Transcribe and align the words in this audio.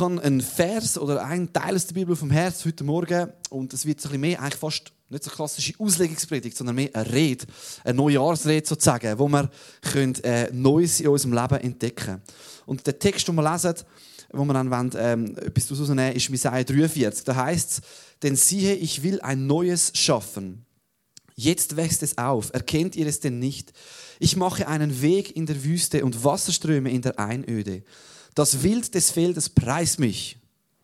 habe 0.00 0.22
einen 0.22 0.40
Vers 0.40 0.98
oder 0.98 1.24
einen 1.24 1.52
Teil 1.52 1.74
aus 1.74 1.86
der 1.86 1.94
Bibel 1.94 2.16
vom 2.16 2.30
Herz 2.30 2.64
heute 2.64 2.84
Morgen 2.84 3.30
und 3.50 3.72
es 3.74 3.84
wird 3.84 3.98
ein 3.98 4.02
bisschen 4.02 4.20
mehr, 4.20 4.40
eigentlich 4.40 4.56
fast 4.56 4.92
nicht 5.10 5.24
so 5.24 5.30
klassische 5.30 5.74
Auslegungspredigt, 5.78 6.56
sondern 6.56 6.76
mehr 6.76 6.90
eine 6.94 7.12
Rede, 7.12 7.46
eine 7.84 7.94
Neujahrsrede 7.94 8.66
sozusagen, 8.66 9.18
wo 9.18 9.28
wir 9.28 9.50
können, 9.82 10.14
äh, 10.24 10.50
Neues 10.52 11.00
in 11.00 11.08
unserem 11.08 11.34
Leben 11.34 11.58
entdecken. 11.58 12.22
Und 12.66 12.86
der 12.86 12.98
Text, 12.98 13.28
den 13.28 13.34
wir 13.34 13.50
lesen, 13.50 13.74
wo 14.32 14.44
wir 14.44 14.54
dann 14.54 14.70
wollen, 14.70 14.92
ähm, 14.96 15.36
etwas 15.36 15.68
daraus 15.68 15.88
nehmen 15.88 16.14
ist 16.14 16.28
Jesaja 16.28 16.64
43. 16.64 17.24
Da 17.24 17.36
heißt 17.36 17.70
es, 17.70 17.80
denn 18.22 18.36
siehe, 18.36 18.74
ich 18.74 19.02
will 19.02 19.20
ein 19.20 19.46
Neues 19.46 19.92
schaffen. 19.94 20.64
Jetzt 21.34 21.76
wächst 21.76 22.02
es 22.02 22.16
auf. 22.18 22.52
Erkennt 22.54 22.96
ihr 22.96 23.06
es 23.06 23.20
denn 23.20 23.38
nicht? 23.38 23.72
Ich 24.18 24.36
mache 24.36 24.68
einen 24.68 25.02
Weg 25.02 25.34
in 25.36 25.46
der 25.46 25.64
Wüste 25.64 26.04
und 26.04 26.22
Wasserströme 26.22 26.90
in 26.90 27.02
der 27.02 27.18
Einöde. 27.18 27.82
Das 28.34 28.62
Wild 28.62 28.94
des 28.94 29.10
Feldes 29.10 29.48
preist 29.48 29.98
mich. 29.98 30.40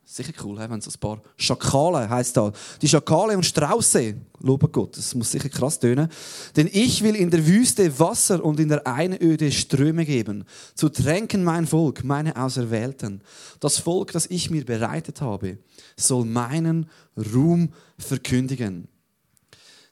Sicher 0.08 0.32
cool, 0.44 0.56
wenn 0.56 0.78
es 0.78 0.86
ein 0.86 1.00
paar 1.00 1.20
Schakale 1.36 2.08
heißt 2.08 2.36
da. 2.36 2.52
Die 2.80 2.88
Schakale 2.88 3.36
und 3.36 3.44
Strauße, 3.44 4.14
lobe 4.40 4.68
Gott, 4.68 4.96
das 4.96 5.16
muss 5.16 5.32
sicher 5.32 5.48
krass 5.48 5.80
tönen. 5.80 6.08
Denn 6.54 6.70
ich 6.72 7.02
will 7.02 7.16
in 7.16 7.28
der 7.30 7.44
Wüste 7.44 7.98
Wasser 7.98 8.42
und 8.42 8.60
in 8.60 8.68
der 8.68 8.86
Einöde 8.86 9.50
Ströme 9.50 10.04
geben, 10.04 10.44
zu 10.76 10.88
tränken 10.88 11.42
mein 11.42 11.66
Volk, 11.66 12.04
meine 12.04 12.36
Auserwählten. 12.36 13.20
Das 13.58 13.78
Volk, 13.78 14.12
das 14.12 14.26
ich 14.26 14.48
mir 14.48 14.64
bereitet 14.64 15.20
habe, 15.20 15.58
soll 15.96 16.24
meinen 16.24 16.88
Ruhm 17.34 17.70
verkündigen. 17.98 18.86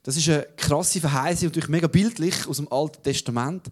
Das 0.05 0.17
ist 0.17 0.29
eine 0.29 0.47
krasse 0.57 1.01
Verheißung, 1.01 1.49
natürlich 1.49 1.69
mega 1.69 1.89
bildlich 1.89 2.47
aus 2.47 2.59
dem 2.59 2.71
Alten 2.71 3.03
Testament 3.03 3.69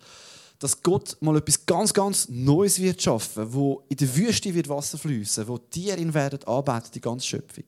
dass 0.62 0.80
Gott 0.80 1.16
mal 1.20 1.36
etwas 1.36 1.66
ganz, 1.66 1.92
ganz 1.92 2.28
Neues 2.28 2.80
wird 2.80 3.02
schaffen, 3.02 3.52
wo 3.52 3.82
in 3.88 3.96
der 3.96 4.14
Wüste 4.14 4.54
wird 4.54 4.68
Wasser 4.68 4.96
fließen, 4.96 5.48
wo 5.48 5.58
Tiere 5.58 5.98
ihn 5.98 6.14
werden 6.14 6.38
arbeiten, 6.44 6.90
die 6.94 7.00
ganze 7.00 7.26
Schöpfung. 7.26 7.64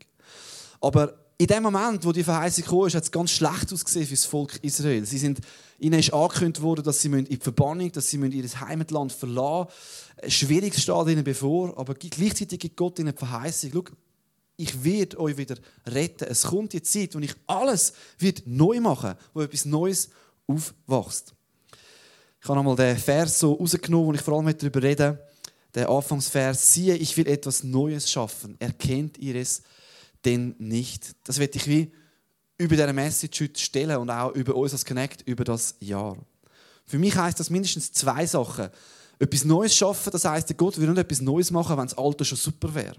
Aber 0.81 1.13
in 1.37 1.49
dem 1.49 1.65
Moment, 1.65 2.05
wo 2.05 2.13
die 2.13 2.23
Verheißung 2.23 2.65
kam, 2.65 2.85
hat 2.85 3.03
es 3.03 3.11
ganz 3.11 3.33
schlecht 3.33 3.73
ausgesehen 3.73 4.07
für 4.07 4.15
das 4.15 4.25
Volk 4.25 4.61
Israel. 4.63 5.05
Sie 5.05 5.19
sind, 5.19 5.41
ihnen 5.81 5.99
ist 5.99 6.15
angekündigt 6.15 6.63
worden, 6.63 6.85
dass 6.85 7.01
sie 7.01 7.09
in 7.09 7.25
die 7.25 7.37
Verbannung, 7.37 7.91
dass 7.91 8.09
sie 8.11 8.19
ihr 8.19 8.61
Heimatland 8.61 9.13
verlassen 9.13 9.73
müssen. 10.21 10.31
Schwierig 10.31 10.79
steht 10.79 11.09
ihnen 11.09 11.25
bevor, 11.25 11.77
aber 11.77 11.95
gleichzeitig 11.95 12.61
gibt 12.61 12.77
Gott 12.77 13.01
ihnen 13.01 13.13
die 13.13 13.19
Verheißung, 13.19 13.73
Schau, 13.73 13.85
ich 14.57 14.85
werde 14.85 15.19
euch 15.19 15.37
wieder 15.37 15.57
retten. 15.85 16.29
Es 16.29 16.43
kommt 16.43 16.75
die 16.75 16.83
Zeit, 16.83 17.17
wo 17.17 17.19
ich 17.19 17.35
alles 17.49 17.93
wird 18.19 18.45
neu 18.47 18.79
machen 18.81 19.15
wo 19.33 19.41
etwas 19.41 19.65
Neues 19.65 20.11
aufwachst. 20.47 21.35
Ich 22.45 22.51
habe 22.51 22.61
einmal 22.61 22.77
den 22.77 22.99
Vers 22.99 23.39
so 23.39 23.55
rausgenommen, 23.55 24.07
wo 24.07 24.13
ich 24.13 24.21
vor 24.21 24.37
allem 24.37 24.55
darüber 24.59 24.83
rede. 24.83 25.19
Der 25.75 25.89
Anfangsvers, 25.89 26.75
siehe, 26.75 26.95
ich 26.95 27.17
will 27.17 27.27
etwas 27.27 27.65
Neues 27.65 28.11
schaffen. 28.11 28.57
Erkennt 28.59 29.17
ihr 29.17 29.37
es 29.37 29.63
denn 30.27 30.55
nicht? 30.59 31.17
Das 31.25 31.39
werde 31.39 31.57
ich 31.57 31.67
wie 31.67 31.91
über 32.59 32.77
diese 32.77 32.93
Message 32.93 33.41
heute 33.41 33.59
stellen 33.59 33.97
und 33.97 34.11
auch 34.11 34.35
über 34.35 34.55
uns 34.57 34.73
als 34.73 34.85
Connect 34.85 35.23
über 35.27 35.43
das 35.43 35.77
Jahr. 35.81 36.19
Für 36.85 36.99
mich 36.99 37.17
heißt 37.17 37.41
das 37.41 37.49
mindestens 37.49 37.91
zwei 37.93 38.27
Sachen. 38.27 38.69
Etwas 39.19 39.47
Neues 39.47 39.75
schaffen, 39.75 40.11
das 40.13 40.27
heißt, 40.27 40.55
Gott 40.59 40.79
will 40.79 40.89
nicht 40.89 40.99
etwas 40.99 41.23
Neues 41.23 41.51
machen, 41.51 41.79
wenn 41.79 41.87
das 41.87 41.97
Alte 41.97 42.27
schon 42.27 42.37
super 42.37 42.75
wäre. 42.75 42.97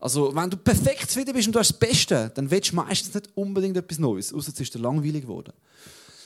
Also, 0.00 0.34
wenn 0.34 0.50
du 0.50 0.56
perfekt 0.56 1.08
zufrieden 1.08 1.32
bist 1.32 1.46
und 1.46 1.54
du 1.54 1.60
hast 1.60 1.70
das 1.70 1.78
Beste, 1.78 2.32
dann 2.34 2.50
willst 2.50 2.72
du 2.72 2.74
meistens 2.74 3.14
nicht 3.14 3.28
unbedingt 3.36 3.76
etwas 3.76 4.00
Neues, 4.00 4.34
außer 4.34 4.50
es 4.52 4.58
ist 4.58 4.74
dir 4.74 4.80
langweilig 4.80 5.22
geworden. 5.22 5.52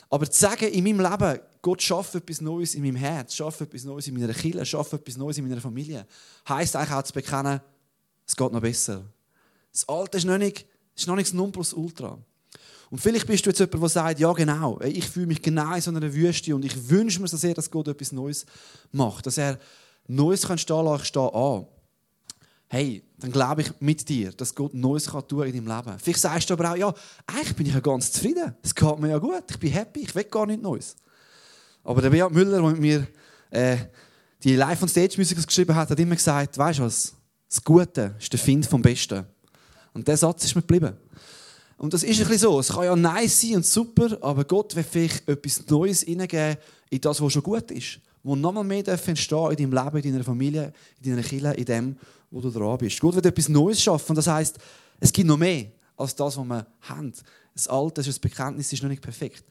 Aber 0.09 0.31
zu 0.31 0.41
sagen, 0.41 0.69
in 0.69 0.82
meinem 0.84 1.00
Leben, 1.00 1.41
Gott 1.62 1.81
schafft 1.81 2.15
etwas 2.17 2.41
Neues 2.41 2.75
in 2.75 2.83
meinem 2.83 2.97
Herz, 2.97 3.34
schafft 3.34 3.61
etwas 3.61 3.84
Neues 3.84 4.09
in 4.09 4.19
meiner 4.19 4.34
Kirche, 4.34 4.67
schafft 4.67 4.93
etwas 4.93 5.17
Neues 5.17 5.39
in 5.39 5.49
meiner 5.49 5.61
Familie, 5.61 6.06
heisst 6.49 6.75
eigentlich 6.77 6.93
auch 6.93 7.03
zu 7.05 7.12
bekennen, 7.12 7.61
es 8.27 8.37
geht 8.37 8.53
noch 8.53 8.61
besser. 8.61 9.05
Das 9.72 9.89
Alte 9.89 10.19
ist 10.19 10.25
noch 10.25 10.39
nicht, 10.39 10.67
ist 10.95 11.06
noch 11.06 11.17
nicht 11.17 11.28
das 11.28 11.34
Nonplusultra. 11.34 12.19
Und 12.91 12.99
vielleicht 12.99 13.27
bist 13.27 13.47
du 13.47 13.51
jetzt 13.51 13.61
jemand, 13.61 13.83
der 13.83 13.89
sagt, 13.89 14.21
ja 14.21 14.33
genau, 14.33 14.81
ich 14.83 15.09
fühle 15.09 15.27
mich 15.27 15.41
genau 15.41 15.75
in 15.75 15.81
so 15.81 15.91
einer 15.91 16.12
Wüste 16.12 16.55
und 16.55 16.65
ich 16.65 16.91
wünsche 16.91 17.21
mir 17.22 17.28
so 17.28 17.37
sehr, 17.37 17.55
dass 17.55 17.71
Gott 17.71 17.89
etwas 17.89 18.12
Neues 18.12 18.45
macht, 18.91 19.27
dass 19.27 19.39
er 19.39 19.59
Neues 20.09 20.47
kann 20.47 20.59
stehen 20.59 20.84
lassen, 20.84 21.03
ich 21.03 21.09
stehe 21.09 21.33
an 21.33 21.67
hey, 22.72 23.03
dann 23.19 23.31
glaube 23.31 23.61
ich 23.61 23.71
mit 23.81 24.09
dir, 24.09 24.33
dass 24.33 24.55
Gott 24.55 24.72
Neues 24.72 25.11
kann 25.11 25.28
tun 25.28 25.47
in 25.47 25.53
deinem 25.53 25.77
Leben. 25.77 25.99
Vielleicht 25.99 26.21
sagst 26.21 26.49
du 26.49 26.55
aber 26.55 26.72
auch, 26.72 26.77
ja, 26.77 26.95
eigentlich 27.27 27.55
bin 27.55 27.67
ich 27.67 27.75
ja 27.75 27.81
ganz 27.81 28.11
zufrieden. 28.12 28.56
Es 28.62 28.75
geht 28.75 28.99
mir 28.99 29.11
ja 29.11 29.19
gut, 29.19 29.45
ich 29.51 29.59
bin 29.59 29.71
happy, 29.71 30.01
ich 30.01 30.15
will 30.15 30.25
gar 30.25 30.47
nichts 30.47 30.62
Neues. 30.62 30.97
Aber 31.84 32.00
der 32.03 32.10
Beat 32.10 32.31
Müller, 32.31 32.60
der 32.60 32.70
mit 32.70 32.81
mir 32.81 33.06
äh, 33.50 33.76
die 34.43 34.56
Live- 34.56 34.82
on 34.82 34.88
Stage-Musik 34.88 35.47
geschrieben 35.47 35.75
hat, 35.75 35.91
hat 35.91 35.98
immer 35.98 36.15
gesagt, 36.16 36.59
weißt 36.59 36.78
du 36.78 36.84
was, 36.84 37.15
das 37.48 37.62
Gute 37.62 38.15
ist 38.19 38.32
der 38.32 38.41
Find 38.41 38.66
vom 38.66 38.81
Besten. 38.82 39.25
Und 39.92 40.09
der 40.09 40.16
Satz 40.16 40.44
ist 40.44 40.54
mir 40.54 40.62
geblieben. 40.62 40.97
Und 41.76 41.92
das 41.92 42.03
ist 42.03 42.21
ein 42.21 42.28
bisschen 42.28 42.38
so. 42.38 42.60
Es 42.60 42.69
kann 42.69 42.84
ja 42.84 42.97
nice 42.97 43.41
sein 43.41 43.56
und 43.56 43.66
super, 43.66 44.16
aber 44.21 44.44
Gott 44.44 44.75
will 44.76 44.84
vielleicht 44.84 45.28
etwas 45.28 45.66
Neues 45.66 46.03
hineingeben 46.03 46.56
in 46.91 47.00
das, 47.00 47.21
was 47.21 47.32
schon 47.32 47.42
gut 47.42 47.71
ist. 47.71 47.98
Wo 48.22 48.37
nochmal 48.37 48.65
mehr 48.65 48.87
entstehen 48.87 49.50
in 49.50 49.71
deinem 49.71 49.84
Leben, 49.84 49.97
in 49.98 50.12
deiner 50.12 50.25
Familie, 50.25 50.72
in 51.03 51.10
deiner 51.10 51.22
Kirche, 51.26 51.53
in 51.54 51.65
dem, 51.65 51.97
wo 52.31 52.41
du 52.41 52.50
dran 52.50 52.78
bist. 52.78 53.00
Gott 53.00 53.16
wird 53.16 53.26
etwas 53.26 53.48
Neues 53.48 53.82
schaffen. 53.82 54.15
Das 54.15 54.28
heißt, 54.28 54.59
es 55.00 55.12
gibt 55.12 55.26
noch 55.26 55.37
mehr 55.37 55.66
als 55.97 56.15
das, 56.15 56.37
was 56.37 56.44
wir 56.44 56.66
haben. 56.82 57.12
Das 57.55 57.69
Alte, 57.69 58.03
das 58.03 58.19
Bekenntnis 58.19 58.73
ist 58.73 58.83
noch 58.83 58.91
nicht 58.91 59.03
perfekt. 59.03 59.45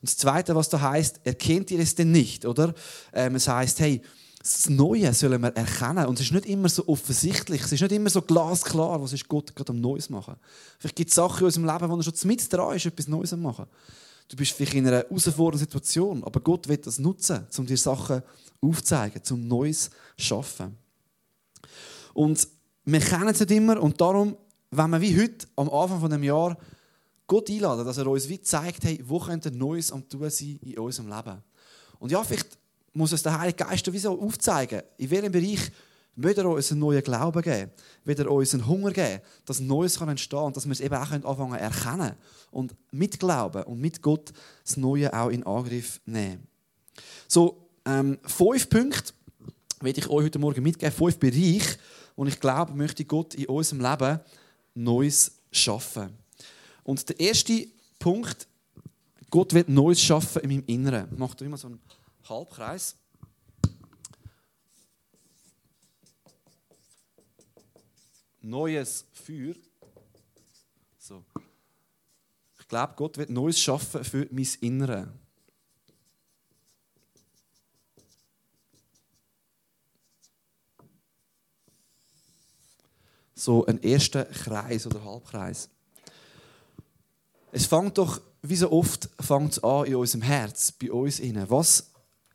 Und 0.00 0.08
das 0.08 0.16
Zweite, 0.16 0.54
was 0.54 0.68
da 0.68 0.80
heißt, 0.80 1.20
erkennt 1.24 1.70
ihr 1.70 1.80
es 1.80 1.94
denn 1.94 2.10
nicht, 2.10 2.44
oder? 2.44 2.74
Ähm, 3.12 3.36
es 3.36 3.46
heißt, 3.46 3.80
hey, 3.80 4.02
das 4.42 4.68
Neue 4.68 5.12
sollen 5.14 5.40
wir 5.40 5.54
erkennen. 5.54 6.06
Und 6.06 6.18
es 6.18 6.26
ist 6.26 6.32
nicht 6.32 6.46
immer 6.46 6.68
so 6.68 6.86
offensichtlich, 6.88 7.62
es 7.62 7.72
ist 7.72 7.80
nicht 7.80 7.92
immer 7.92 8.10
so 8.10 8.22
glasklar, 8.22 9.00
was 9.00 9.12
ist 9.12 9.28
Gott 9.28 9.54
gerade 9.54 9.70
am 9.70 9.80
Neues 9.80 10.10
machen. 10.10 10.34
Vielleicht 10.78 10.96
gibt 10.96 11.10
es 11.10 11.14
Sachen 11.14 11.40
in 11.40 11.44
unserem 11.44 11.66
Leben, 11.66 11.88
wo 11.88 11.96
er 11.96 12.02
schon 12.02 12.28
mit 12.28 12.52
dran 12.52 12.74
ist, 12.74 12.86
etwas 12.86 13.06
Neues 13.06 13.30
zu 13.30 13.36
machen. 13.36 13.66
Du 14.28 14.36
bist 14.36 14.52
vielleicht 14.52 14.74
in 14.74 14.86
einer 14.86 14.98
herausfordernden 14.98 15.60
Situation, 15.60 16.24
aber 16.24 16.40
Gott 16.40 16.66
wird 16.66 16.86
das 16.86 16.98
nutzen, 16.98 17.46
um 17.56 17.66
dir 17.66 17.76
Sachen 17.76 18.22
aufzuzeigen, 18.60 19.22
um 19.30 19.46
Neues 19.46 19.90
zu 20.16 20.24
schaffen. 20.24 20.76
Und 22.14 22.48
wir 22.84 23.00
kennen 23.00 23.28
es 23.28 23.40
nicht 23.40 23.50
immer 23.52 23.80
und 23.80 24.00
darum, 24.00 24.36
wenn 24.70 24.90
wir 24.90 25.00
wie 25.00 25.20
heute 25.20 25.46
am 25.54 25.68
Anfang 25.70 26.00
von 26.00 26.10
dem 26.10 26.22
Jahr 26.22 26.56
Gott 27.26 27.50
einladen, 27.50 27.84
dass 27.84 27.98
er 27.98 28.06
uns 28.06 28.28
wie 28.28 28.40
zeigt, 28.40 28.84
hey, 28.84 29.00
wo 29.04 29.18
könnte 29.18 29.50
Neues 29.50 29.92
am 29.92 30.08
tun 30.08 30.28
sein 30.28 30.58
in 30.62 30.78
unserem 30.78 31.08
Leben. 31.08 31.42
Und 31.98 32.10
ja, 32.10 32.22
vielleicht 32.22 32.58
muss 32.92 33.12
uns 33.12 33.22
der 33.22 33.38
Heilige 33.38 33.64
Geist 33.64 33.90
so 33.94 34.20
aufzeigen, 34.20 34.82
in 34.98 35.10
welchem 35.10 35.32
Bereich 35.32 35.70
will 36.14 36.36
er 36.36 36.46
uns 36.46 36.70
einen 36.70 36.80
neuen 36.80 37.02
Glauben 37.02 37.40
geben, 37.40 37.70
will 38.04 38.18
er 38.18 38.30
uns 38.30 38.52
einen 38.52 38.66
Hunger 38.66 38.92
geben, 38.92 39.22
dass 39.46 39.60
Neues 39.60 39.98
kann 39.98 40.10
entstehen 40.10 40.40
und 40.40 40.56
dass 40.56 40.66
wir 40.66 40.72
es 40.72 40.80
eben 40.80 40.94
auch 40.94 41.10
anfangen 41.10 41.54
erkennen 41.54 42.12
und 42.50 42.74
mit 42.90 43.18
Glauben 43.18 43.62
und 43.62 43.80
mit 43.80 44.02
Gott 44.02 44.32
das 44.64 44.76
Neue 44.76 45.12
auch 45.12 45.30
in 45.30 45.44
Angriff 45.44 46.00
nehmen. 46.04 46.46
So, 47.28 47.68
ähm, 47.86 48.18
fünf 48.24 48.68
Punkte 48.68 49.12
werde 49.80 50.00
ich 50.00 50.08
euch 50.08 50.26
heute 50.26 50.38
Morgen 50.38 50.62
mitgeben, 50.62 50.94
fünf 50.94 51.18
Bereiche, 51.18 51.78
und 52.14 52.28
ich 52.28 52.38
glaube, 52.38 52.74
möchte 52.74 53.04
Gott 53.04 53.34
in 53.34 53.46
unserem 53.46 53.80
Leben 53.80 54.20
Neues 54.74 55.32
schaffen. 55.50 56.21
Und 56.84 57.08
der 57.08 57.20
erste 57.20 57.68
Punkt, 57.98 58.48
Gott 59.30 59.54
wird 59.54 59.68
Neues 59.68 60.00
schaffen 60.00 60.42
in 60.42 60.50
meinem 60.50 60.64
Inneren. 60.66 61.18
Macht 61.18 61.40
immer 61.42 61.56
so 61.56 61.68
einen 61.68 61.80
Halbkreis. 62.28 62.96
Neues 68.40 69.06
Feuer. 69.12 69.54
So. 70.98 71.24
Ich 72.58 72.68
glaube, 72.68 72.94
Gott 72.96 73.16
wird 73.16 73.30
Neues 73.30 73.60
schaffen 73.60 74.02
für 74.04 74.26
mein 74.30 74.48
Innere. 74.60 75.12
so 83.42 83.66
einen 83.66 83.82
ersten 83.82 84.30
Kreis 84.30 84.86
oder 84.86 85.04
Halbkreis. 85.04 85.68
Es 87.52 87.66
fängt 87.66 87.98
doch, 87.98 88.20
wie 88.40 88.56
so 88.56 88.72
oft, 88.72 89.10
fängt 89.20 89.62
an 89.62 89.84
in 89.84 89.94
unserem 89.94 90.22
Herz, 90.22 90.72
bei 90.72 90.90
uns 90.90 91.20
innen. 91.20 91.48
Was 91.50 91.90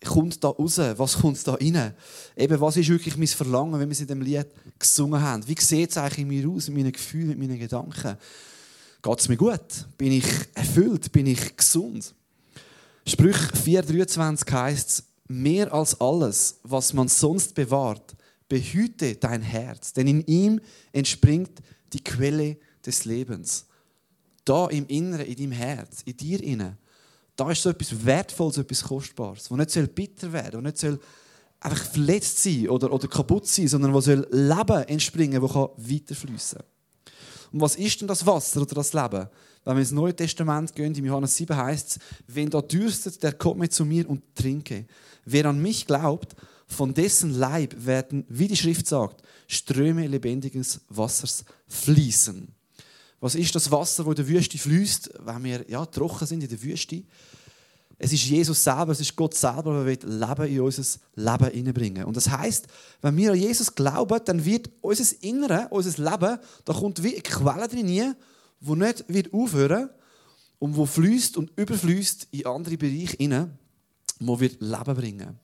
kommt 0.06 0.44
da 0.44 0.50
raus? 0.50 0.78
Was 0.78 1.18
kommt 1.18 1.46
da 1.48 1.56
rein? 1.56 1.94
Eben, 2.36 2.62
was 2.62 2.78
ist 2.78 2.88
wirklich 2.88 3.18
mein 3.18 3.28
Verlangen, 3.28 3.80
wenn 3.80 3.90
wir 3.90 3.94
es 3.94 4.00
in 4.00 4.08
dem 4.08 4.22
Lied 4.22 4.46
gesungen 4.78 5.19
haben? 5.19 5.48
Wie 5.48 5.60
sieht 5.60 5.90
es 5.90 5.98
eigentlich 5.98 6.19
in 6.19 6.28
mir 6.28 6.48
aus, 6.48 6.68
in 6.68 6.75
meinen 6.75 6.92
Gefühlen, 6.92 7.31
in 7.31 7.40
meinen 7.40 7.58
Gedanken? 7.58 8.16
Geht 9.02 9.19
es 9.19 9.28
mir 9.28 9.38
gut? 9.38 9.88
Bin 9.98 10.12
ich 10.12 10.28
erfüllt? 10.54 11.12
Bin 11.12 11.25
ich 11.25 11.58
gesund? 11.58 12.13
Sprüch 13.08 13.38
4,23 13.38 14.52
heißt 14.52 14.90
es, 14.90 15.04
mehr 15.28 15.74
als 15.74 16.00
alles, 16.00 16.60
was 16.63 16.94
man 16.94 17.08
sonst 17.08 17.56
bewahrt, 17.56 18.16
behüte 18.50 19.16
dein 19.16 19.42
Herz, 19.42 19.94
denn 19.94 20.08
in 20.08 20.25
ihm 20.28 20.62
entspringt 20.92 21.60
die 21.94 22.04
Quelle 22.04 22.58
des 22.86 23.06
Lebens. 23.06 23.67
Da 24.48 24.68
im 24.68 24.88
Inneren, 24.88 25.26
in 25.26 25.36
deinem 25.36 25.52
Herz, 25.52 26.04
in 26.06 26.16
dir 26.16 26.42
inne, 26.42 26.78
da 27.36 27.52
ist 27.52 27.62
so 27.62 27.70
etwas 27.70 28.06
Wertvolles, 28.06 28.58
etwas 28.58 28.82
Kostbares, 28.84 29.50
das 29.50 29.76
nicht 29.76 29.96
bitter 29.96 30.32
werden 30.32 30.54
soll, 30.54 30.72
das 30.72 30.84
nicht 30.84 31.00
einfach 31.60 31.86
verletzt 31.92 32.44
sein 32.44 32.70
oder, 32.70 32.92
oder 32.92 33.08
kaputt 33.08 33.46
sein, 33.46 33.68
sondern 33.68 33.94
wo 33.94 34.00
soll 34.00 34.26
Leben 34.32 34.84
entspringen, 34.84 35.42
kann 35.42 35.70
weiterfließen. 35.78 36.60
Und 37.52 37.62
was 37.62 37.76
ist 37.76 38.00
denn 38.00 38.08
das 38.08 38.26
Wasser 38.26 38.62
oder 38.62 38.76
das 38.76 38.94
Leben? 38.94 39.28
Wenn 39.66 39.76
wir 39.76 39.82
ins 39.82 39.92
Neue 39.92 40.16
Testament 40.16 40.74
gehen, 40.74 40.96
im 40.96 41.06
Johannes 41.06 41.36
7 41.36 41.56
heißt 41.56 41.90
es, 41.90 42.00
wenn 42.28 42.50
da 42.50 42.62
dürstet, 42.62 43.22
der 43.22 43.34
kommt 43.34 43.60
mit 43.60 43.74
zu 43.74 43.84
mir 43.84 44.10
und 44.10 44.24
trinke. 44.34 44.86
Wer 45.26 45.46
an 45.46 45.62
mich 45.62 45.86
glaubt, 45.86 46.36
von 46.68 46.94
dessen 46.94 47.34
Leib 47.34 47.76
werden, 47.86 48.26
wie 48.30 48.48
die 48.48 48.56
Schrift 48.56 48.88
sagt, 48.88 49.24
Ströme 49.48 50.08
lebendiges 50.08 50.82
Wassers 50.90 51.44
fließen. 51.68 52.56
Was 53.19 53.36
ist 53.36 53.56
das 53.56 53.72
Wasser, 53.72 54.06
wo 54.06 54.12
in 54.12 54.16
der 54.16 54.28
Wüste 54.28 54.58
fließt, 54.58 55.12
wenn 55.25 55.44
wir 55.44 55.69
ja, 55.69 55.86
trocken 55.86 56.28
sind 56.28 56.44
in 56.44 56.50
der 56.50 56.62
Wüste? 56.62 57.04
Es 58.00 58.14
ist 58.14 58.25
Jesus 58.25 58.64
selber, 58.64 58.92
es 58.92 59.00
ist 59.00 59.16
Gott 59.16 59.34
selber, 59.34 59.84
der 59.84 60.08
Leben 60.08 60.48
in 60.48 60.62
unser 60.62 61.00
Leben 61.16 61.52
hineinbringen 61.52 62.04
Und 62.04 62.16
das 62.16 62.30
heißt, 62.30 62.68
wenn 63.02 63.18
wir 63.18 63.31
an 63.31 63.40
Jesus 63.40 63.74
glauben, 63.74 64.19
dann 64.24 64.46
wird 64.46 64.69
unser 64.81 65.24
Innere, 65.24 65.68
unser 65.72 66.04
Leben, 66.04 66.38
da 66.64 66.74
kommt 66.74 67.02
wie 67.02 67.14
eine 67.14 67.22
Quelle 67.22 67.68
drin, 67.68 67.88
die 67.88 68.75
nicht 68.75 69.06
wird 69.08 69.34
aufhören 69.34 69.90
und 70.60 70.75
wo 70.75 70.86
fließt 70.86 71.38
und 71.38 71.52
überfließt 71.56 72.28
in 72.31 72.46
andere 72.46 72.78
Bereiche 72.78 73.18
hinein, 73.18 73.58
wo 74.20 74.40
wir 74.40 74.50
Leben 74.60 74.96
bringen. 74.96 75.40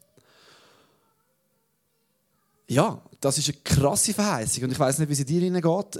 Ja, 2.67 3.01
das 3.19 3.39
ist 3.39 3.49
eine 3.49 3.57
krasse 3.63 4.13
Verheißung 4.13 4.65
und 4.65 4.71
ich 4.71 4.79
weiß 4.79 4.99
nicht, 4.99 5.09
wie 5.09 5.13
es 5.13 5.25
dir 5.25 5.51
geht. 5.51 5.99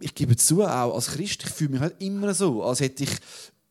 Ich 0.00 0.14
gebe 0.14 0.36
zu, 0.36 0.62
auch 0.62 0.94
als 0.94 1.08
Christ, 1.08 1.42
ich 1.44 1.50
fühle 1.50 1.70
mich 1.70 1.80
halt 1.80 2.00
immer 2.00 2.34
so, 2.34 2.62
als 2.62 2.80
hätte 2.80 3.04
ich 3.04 3.10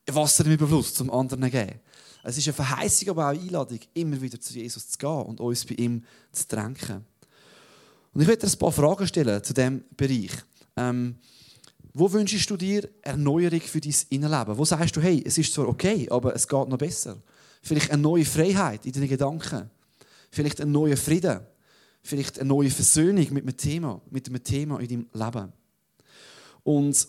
Wasser 0.06 0.46
im 0.46 0.52
Überfluss 0.52 0.94
zum 0.94 1.10
anderen 1.10 1.50
gegeben. 1.50 1.80
Es 2.22 2.36
ist 2.36 2.46
eine 2.46 2.54
Verheißung, 2.54 3.10
aber 3.10 3.26
auch 3.26 3.30
eine 3.30 3.40
Einladung, 3.40 3.78
immer 3.94 4.20
wieder 4.20 4.40
zu 4.40 4.52
Jesus 4.54 4.90
zu 4.90 4.98
gehen 4.98 5.22
und 5.22 5.40
uns 5.40 5.64
bei 5.64 5.74
ihm 5.74 6.02
zu 6.32 6.48
tränken. 6.48 7.04
Und 8.12 8.20
ich 8.20 8.26
werde 8.26 8.46
dir 8.46 8.52
ein 8.52 8.58
paar 8.58 8.72
Fragen 8.72 9.06
stellen 9.06 9.42
zu 9.42 9.54
diesem 9.54 9.84
Bereich. 9.96 10.32
Ähm, 10.76 11.16
wo 11.94 12.12
wünschst 12.12 12.48
du 12.50 12.56
dir 12.56 12.88
Erneuerung 13.02 13.60
für 13.60 13.80
dein 13.80 13.94
Innenleben? 14.10 14.56
Wo 14.58 14.64
sagst 14.64 14.94
du, 14.96 15.00
hey, 15.00 15.22
es 15.24 15.38
ist 15.38 15.52
zwar 15.52 15.68
okay, 15.68 16.08
aber 16.10 16.34
es 16.34 16.46
geht 16.46 16.68
noch 16.68 16.78
besser? 16.78 17.16
Vielleicht 17.62 17.90
eine 17.90 18.02
neue 18.02 18.24
Freiheit 18.24 18.86
in 18.86 18.92
deinen 18.92 19.08
Gedanken. 19.08 19.70
Vielleicht 20.30 20.60
einen 20.60 20.72
neuen 20.72 20.96
Frieden. 20.96 21.40
Vielleicht 22.02 22.38
eine 22.38 22.48
neue 22.48 22.70
Versöhnung 22.70 23.26
mit 23.32 23.42
einem 23.42 23.56
Thema, 23.56 24.00
mit 24.10 24.28
einem 24.28 24.42
Thema 24.42 24.78
in 24.80 24.88
deinem 24.88 25.06
Leben. 25.12 25.52
Und 26.62 27.08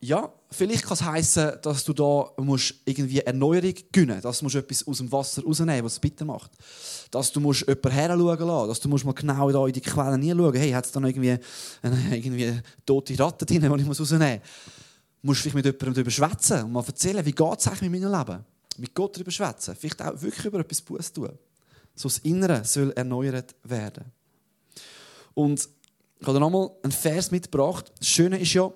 ja, 0.00 0.30
vielleicht 0.50 0.84
kann 0.84 0.94
es 0.94 1.02
heißen, 1.02 1.52
dass 1.62 1.84
du 1.84 1.94
da 1.94 2.30
musst 2.42 2.74
irgendwie 2.84 3.20
Erneuerung 3.20 3.74
gewinnen 3.90 4.20
musst, 4.22 4.24
dass 4.24 4.38
du 4.52 4.58
etwas 4.58 4.86
aus 4.86 4.98
dem 4.98 5.10
Wasser 5.10 5.42
rausnehmen 5.42 5.82
was 5.82 5.94
es 5.94 6.00
bitter 6.00 6.26
macht. 6.26 6.50
Dass 7.10 7.32
du 7.32 7.40
musst 7.40 7.62
jemanden 7.66 7.90
heranschauen 7.90 8.38
lassen 8.46 8.68
dass 8.68 8.80
du 8.80 8.88
musst 8.90 9.04
mal 9.06 9.12
genau 9.12 9.50
da 9.50 9.66
in 9.66 9.72
die 9.72 9.80
Quellen 9.80 10.20
hinschauen 10.20 10.54
hey, 10.54 10.72
hat 10.72 10.84
es 10.84 10.92
da 10.92 11.00
noch 11.00 11.08
irgendwie 11.08 11.38
eine 11.80 11.96
irgendwie 12.16 12.60
tote 12.84 13.18
Ratte 13.18 13.46
drin, 13.46 13.62
die 13.62 13.80
ich 13.80 13.86
muss 13.86 14.00
rausnehmen 14.00 14.40
muss. 14.40 14.48
Du 15.22 15.26
musst 15.26 15.40
vielleicht 15.40 15.56
mit 15.56 15.64
jemandem 15.64 15.94
darüber 15.94 16.10
schwätzen 16.10 16.64
und 16.64 16.72
mal 16.72 16.84
erzählen, 16.86 17.24
wie 17.24 17.32
geht 17.32 17.58
es 17.58 17.66
eigentlich 17.66 17.90
mit 17.90 18.02
meinem 18.02 18.12
Leben? 18.12 18.44
Mit 18.76 18.94
Gott 18.94 19.16
darüber 19.16 19.30
schwätzen. 19.30 19.74
Vielleicht 19.74 20.02
auch 20.02 20.20
wirklich 20.20 20.44
über 20.44 20.60
etwas 20.60 20.82
Buß 20.82 21.12
tun. 21.14 21.30
So 21.94 22.08
das 22.08 22.18
Innere 22.18 22.62
soll 22.64 22.92
erneuert 22.92 23.54
werden. 23.62 24.04
Und 25.32 25.66
ich 26.20 26.26
habe 26.26 26.40
noch 26.40 26.46
einmal 26.46 26.70
einen 26.82 26.92
Vers 26.92 27.30
mitgebracht. 27.30 27.92
Das 27.98 28.08
Schöne 28.08 28.38
ist 28.38 28.52
ja, 28.52 28.72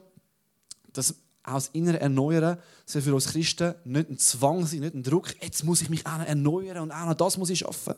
dass 0.93 1.15
auch 1.43 1.55
das 1.55 1.69
innere 1.69 2.01
Erneuern 2.01 2.59
soll 2.85 3.03
für 3.03 3.15
uns 3.15 3.29
Christen 3.29 3.75
nicht 3.85 4.11
ein 4.11 4.19
Zwang 4.19 4.67
sein, 4.67 4.81
nicht 4.81 4.95
ein 4.95 5.03
Druck, 5.03 5.35
jetzt 5.43 5.65
muss 5.65 5.83
ich 5.83 5.89
mich 5.89 6.07
auch 6.07 6.21
erneuern 6.21 6.79
und 6.79 6.93
auch 6.93 7.07
noch 7.07 7.15
das 7.15 7.39
muss 7.39 7.51
ich 7.51 7.61
schaffen. 7.61 7.95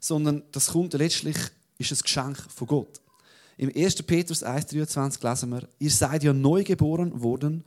Sondern 0.00 0.42
das 0.52 0.68
kommt 0.68 0.92
letztlich, 0.94 1.36
ist 1.78 1.92
ein 1.92 1.98
Geschenk 2.02 2.38
von 2.54 2.66
Gott. 2.66 3.00
Im 3.56 3.72
1. 3.74 4.02
Petrus 4.02 4.44
1,23 4.44 5.28
lesen 5.28 5.50
wir, 5.50 5.68
ihr 5.78 5.90
seid 5.90 6.22
ja 6.22 6.32
neu 6.32 6.62
geboren 6.62 7.20
worden 7.20 7.64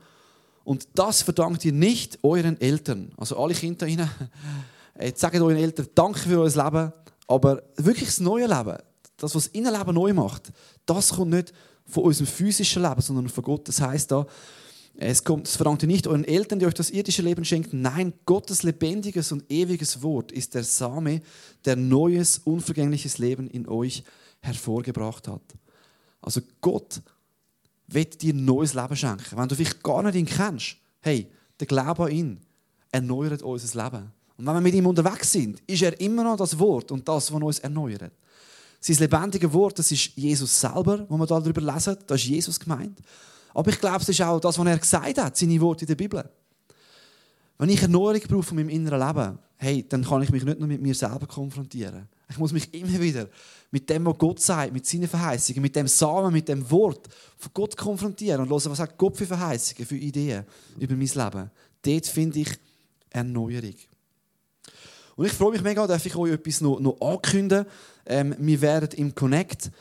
und 0.64 0.88
das 0.96 1.22
verdankt 1.22 1.66
ihr 1.66 1.74
nicht 1.74 2.20
euren 2.24 2.60
Eltern. 2.62 3.12
Also 3.18 3.38
alle 3.38 3.54
Kinder 3.54 3.88
Ihnen, 3.88 4.10
jetzt 5.00 5.20
sagt 5.20 5.36
euren 5.36 5.58
Eltern, 5.58 5.88
danke 5.94 6.20
für 6.20 6.40
euer 6.40 6.50
Leben, 6.50 6.94
aber 7.28 7.64
wirklich 7.76 8.10
das 8.10 8.20
neue 8.20 8.48
Leben, 8.48 8.78
das, 9.24 9.36
was 9.36 9.46
das 9.46 9.54
Innenleben 9.54 9.96
neu 9.96 10.14
macht, 10.14 10.52
das 10.86 11.16
kommt 11.16 11.32
nicht 11.32 11.54
von 11.86 12.04
unserem 12.04 12.28
physischen 12.28 12.82
Leben, 12.82 13.02
sondern 13.02 13.30
von 13.30 13.44
Gott. 13.44 13.68
Das 13.68 13.82
heißt 13.82 14.12
da, 14.12 14.26
es, 14.96 15.24
kommt, 15.24 15.48
es 15.48 15.56
verlangt 15.56 15.84
nicht 15.84 16.08
euren 16.08 16.26
Eltern, 16.26 16.60
die 16.60 16.66
euch 16.66 16.74
das 16.74 16.90
irdische 16.90 17.22
Leben 17.22 17.46
schenken. 17.46 17.82
Nein, 17.82 18.14
Gottes 18.26 18.64
lebendiges 18.64 19.32
und 19.32 19.50
ewiges 19.50 20.02
Wort 20.04 20.32
ist 20.32 20.54
der 20.54 20.64
Same, 20.64 21.22
der 21.66 21.76
neues, 21.76 22.40
unvergängliches 22.40 23.18
Leben 23.18 23.48
in 23.50 23.68
euch 23.68 24.04
hervorgebracht 24.42 25.28
hat. 25.28 25.42
Also 26.22 26.42
Gott 26.60 27.02
wird 27.88 28.22
dir 28.22 28.34
neues 28.34 28.74
Leben 28.74 28.96
schenken. 28.96 29.38
Wenn 29.38 29.48
du 29.48 29.56
vielleicht 29.56 29.84
gar 29.84 30.04
nicht 30.04 30.16
ihn 30.16 30.26
kennst, 30.26 30.78
hey, 31.02 31.30
der 31.60 31.68
Glaube 31.68 32.06
an 32.06 32.12
ihn 32.12 32.40
erneuert 32.92 33.42
unser 33.44 33.84
Leben. 33.84 34.12
Und 34.38 34.46
wenn 34.46 34.54
wir 34.54 34.62
mit 34.62 34.74
ihm 34.74 34.88
unterwegs 34.88 35.32
sind, 35.32 35.62
ist 35.68 35.82
er 35.82 36.00
immer 36.00 36.24
noch 36.24 36.38
das 36.38 36.58
Wort 36.58 36.92
und 36.92 37.08
das, 37.08 37.32
was 37.32 37.42
uns 37.42 37.60
erneuert. 37.60 38.12
Sein 38.84 38.98
lebendiges 38.98 39.54
Wort, 39.54 39.78
das 39.78 39.92
ist 39.92 40.12
Jesus 40.16 40.60
selber, 40.60 41.06
wo 41.08 41.16
wir 41.16 41.28
darüber 41.28 41.62
lesen. 41.62 41.96
Da 42.08 42.16
ist 42.16 42.26
Jesus 42.26 42.60
gemeint. 42.60 43.00
Aber 43.54 43.70
ich 43.70 43.80
glaube, 43.80 44.02
es 44.02 44.10
ist 44.10 44.22
auch 44.22 44.40
das, 44.40 44.58
was 44.58 44.66
er 44.66 44.78
gesagt 44.78 45.18
hat, 45.20 45.38
seine 45.38 45.62
Worte 45.62 45.82
in 45.82 45.88
der 45.88 45.96
Bibel. 45.96 46.28
Wenn 47.60 47.70
ich 47.70 47.82
Erneuerung 47.82 48.22
brauche 48.28 48.44
von 48.44 48.58
meinem 48.58 48.70
inneren 48.70 49.08
Leben, 49.08 49.40
hey, 49.58 49.86
dann 49.88 50.04
kann 50.04 50.24
ich 50.24 50.32
mich 50.32 50.44
nicht 50.44 50.58
nur 50.58 50.68
mit 50.68 50.82
mir 50.82 50.96
selber 50.96 51.28
konfrontieren. 51.28 52.10
Ich 52.28 52.40
muss 52.40 52.52
mich 52.52 52.74
immer 52.74 53.00
wieder 53.00 53.28
mit 53.70 53.88
dem, 53.88 54.04
was 54.06 54.18
Gott 54.18 54.40
sagt, 54.40 54.74
mit 54.74 54.88
seinen 54.88 55.08
Verheißungen, 55.08 55.62
mit 55.62 55.76
dem 55.76 55.88
Samen, 55.88 56.34
mit 56.34 56.48
dem 56.48 56.70
Wort 56.72 57.08
von 57.38 57.52
Gott 57.54 57.78
konfrontieren 57.78 58.42
und 58.42 58.50
hören, 58.50 58.72
was 58.72 58.78
sagt 58.78 58.98
Gott 58.98 59.16
für 59.16 59.28
Verheißungen, 59.28 59.86
für 59.86 59.98
Ideen 59.98 60.44
über 60.80 60.96
mein 60.96 61.06
Leben. 61.06 61.52
Dort 61.84 62.08
finde 62.08 62.40
ich 62.40 62.50
Erneuerung. 63.12 63.76
Und 65.16 65.26
ich 65.26 65.34
freue 65.34 65.52
mich 65.52 65.62
mega, 65.62 65.86
dass 65.88 66.06
ich 66.06 66.16
euch 66.16 66.32
etwas 66.32 66.62
noch, 66.62 66.80
noch 66.80 67.00
ankündigen. 67.02 67.66
Ähm, 68.06 68.36
wir 68.40 68.62
werden 68.62 68.90
im 68.98 69.14
Connect 69.14 69.72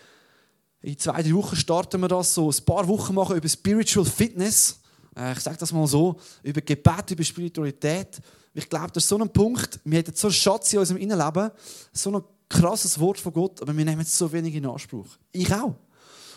in 0.82 0.98
zwei, 0.98 1.22
drei 1.22 1.34
Wochen 1.34 1.56
starten 1.56 2.00
wir 2.00 2.08
das, 2.08 2.34
so 2.34 2.50
ein 2.50 2.64
paar 2.64 2.88
Wochen 2.88 3.14
machen 3.14 3.36
über 3.36 3.48
Spiritual 3.48 4.06
Fitness. 4.06 4.80
Äh, 5.16 5.32
ich 5.32 5.40
sage 5.40 5.58
das 5.58 5.72
mal 5.72 5.86
so, 5.86 6.16
über 6.42 6.60
Gebet, 6.60 7.10
über 7.10 7.24
Spiritualität. 7.24 8.18
Ich 8.54 8.68
glaube, 8.68 8.90
das 8.92 9.04
ist 9.04 9.08
so 9.08 9.18
ein 9.18 9.32
Punkt, 9.32 9.78
wir 9.84 9.98
hätten 9.98 10.14
so 10.14 10.28
einen 10.28 10.34
Schatz 10.34 10.72
in 10.72 10.78
unserem 10.78 11.00
Innenleben, 11.00 11.50
so 11.92 12.10
ein 12.10 12.22
krasses 12.48 12.98
Wort 12.98 13.18
von 13.18 13.32
Gott, 13.32 13.62
aber 13.62 13.76
wir 13.76 13.84
nehmen 13.84 14.00
es 14.00 14.16
so 14.16 14.32
wenig 14.32 14.54
in 14.54 14.66
Anspruch. 14.66 15.06
Ich 15.32 15.52
auch. 15.52 15.74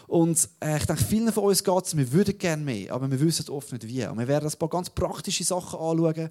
Und 0.07 0.49
äh, 0.59 0.77
ich 0.77 0.85
denke, 0.85 1.03
vielen 1.03 1.31
von 1.31 1.45
uns 1.45 1.63
geht 1.63 1.85
es, 1.85 1.97
wir 1.97 2.11
würden 2.11 2.37
gerne 2.37 2.63
mehr, 2.63 2.93
aber 2.93 3.09
wir 3.09 3.19
wissen 3.19 3.49
oft 3.49 3.71
nicht 3.71 3.87
wie. 3.87 4.05
Und 4.05 4.19
wir 4.19 4.27
werden 4.27 4.47
ein 4.47 4.59
paar 4.59 4.69
ganz 4.69 4.89
praktische 4.89 5.43
Sachen 5.43 5.79
anschauen, 5.79 6.29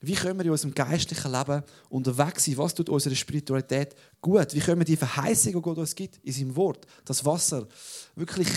wie 0.00 0.14
können 0.14 0.38
wir 0.38 0.44
in 0.44 0.50
unserem 0.50 0.74
geistlichen 0.74 1.32
Leben 1.32 1.62
unterwegs 1.88 2.44
sein? 2.44 2.56
Was 2.58 2.74
tut 2.74 2.88
unsere 2.88 3.14
Spiritualität 3.16 3.94
gut? 4.20 4.54
Wie 4.54 4.60
können 4.60 4.80
wir 4.80 4.84
die 4.84 4.96
Verheißung, 4.96 5.52
die 5.52 5.60
Gott 5.60 5.78
uns 5.78 5.94
gibt, 5.94 6.18
in 6.22 6.32
seinem 6.32 6.56
Wort, 6.56 6.86
das 7.04 7.24
Wasser, 7.24 7.66
wirklich 8.14 8.48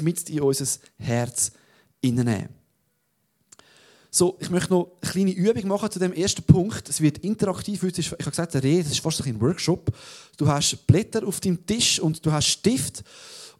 mit 0.00 0.28
in 0.30 0.40
unser 0.40 0.66
Herz 0.98 1.52
hineinnehmen? 2.02 2.62
So, 4.14 4.36
ich 4.40 4.50
möchte 4.50 4.74
noch 4.74 4.98
eine 5.00 5.10
kleine 5.10 5.32
Übung 5.32 5.68
machen 5.68 5.90
zu 5.90 5.98
dem 5.98 6.12
ersten 6.12 6.42
Punkt. 6.42 6.86
Es 6.86 7.00
wird 7.00 7.18
interaktiv. 7.18 7.82
Ich 7.82 8.12
habe 8.12 8.22
gesagt, 8.22 8.52
der 8.52 8.62
Rede, 8.62 8.82
das 8.82 8.92
ist 8.92 9.00
fast 9.00 9.24
ein 9.26 9.40
Workshop. 9.40 9.90
Du 10.36 10.46
hast 10.46 10.86
Blätter 10.86 11.26
auf 11.26 11.40
deinem 11.40 11.64
Tisch 11.64 11.98
und 11.98 12.24
du 12.24 12.30
hast 12.30 12.46
Stift. 12.46 13.02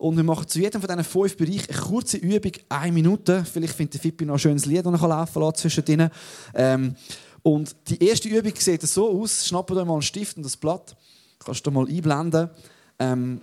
Und 0.03 0.17
wir 0.17 0.25
machen 0.25 0.49
zu 0.49 0.59
jedem 0.59 0.81
von 0.81 0.89
diesen 0.89 1.05
fünf 1.05 1.37
Bereichen 1.37 1.71
eine 1.71 1.81
kurze 1.81 2.17
Übung, 2.17 2.51
eine 2.69 2.91
Minute. 2.91 3.45
Vielleicht 3.45 3.75
findet 3.75 3.95
der 3.95 4.01
Fippi 4.01 4.25
noch 4.25 4.35
ein 4.35 4.39
schönes 4.41 4.67
Lied, 4.67 4.85
das 4.85 5.01
er 5.01 5.09
laufen 5.09 5.41
kann 5.41 5.55
zwischen 5.55 5.85
denen. 5.85 6.11
Ähm, 6.55 6.97
und 7.45 7.77
die 7.87 8.05
erste 8.05 8.29
Übung 8.29 8.53
sieht 8.57 8.83
so 8.83 9.23
aus. 9.23 9.47
Schnapp 9.47 9.69
dir 9.69 9.85
mal 9.85 9.93
einen 9.93 10.03
Stift 10.03 10.37
und 10.37 10.43
das 10.43 10.57
Blatt. 10.57 10.97
Kannst 11.39 11.65
du 11.65 11.71
mal 11.71 11.87
einblenden. 11.87 12.51
Ähm, 12.99 13.43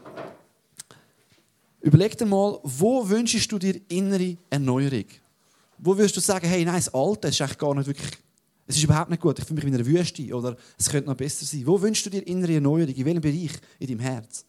überleg 1.79 2.17
dir 2.17 2.25
mal, 2.25 2.59
wo 2.63 3.07
wünschst 3.07 3.49
du 3.49 3.57
dir 3.57 3.79
innere 3.87 4.35
Erneuerung? 4.49 5.05
Wo 5.77 5.95
würdest 5.95 6.17
du 6.17 6.19
sagen, 6.19 6.45
hey, 6.45 6.65
nein, 6.65 6.75
das 6.75 6.93
Alte 6.93 7.29
ist 7.29 7.39
eigentlich 7.39 7.57
gar 7.57 7.73
nicht 7.73 7.87
wirklich 7.87 8.11
es 8.67 8.75
ist 8.75 8.83
überhaupt 8.83 9.09
nicht 9.09 9.21
gut, 9.21 9.39
ich 9.39 9.45
fühle 9.45 9.55
mich 9.55 9.65
wie 9.65 9.69
in 9.69 9.75
einer 9.75 9.85
Wüste 9.85 10.35
oder 10.35 10.57
es 10.77 10.89
könnte 10.89 11.09
noch 11.09 11.15
besser 11.15 11.43
sein. 11.43 11.65
Wo 11.65 11.81
wünschst 11.81 12.05
du 12.05 12.09
dir 12.11 12.27
innere 12.27 12.53
Erneuerung? 12.53 12.93
In 12.93 13.05
welchem 13.05 13.21
Bereich 13.21 13.53
in 13.79 13.87
deinem 13.87 13.99
Herz? 14.01 14.45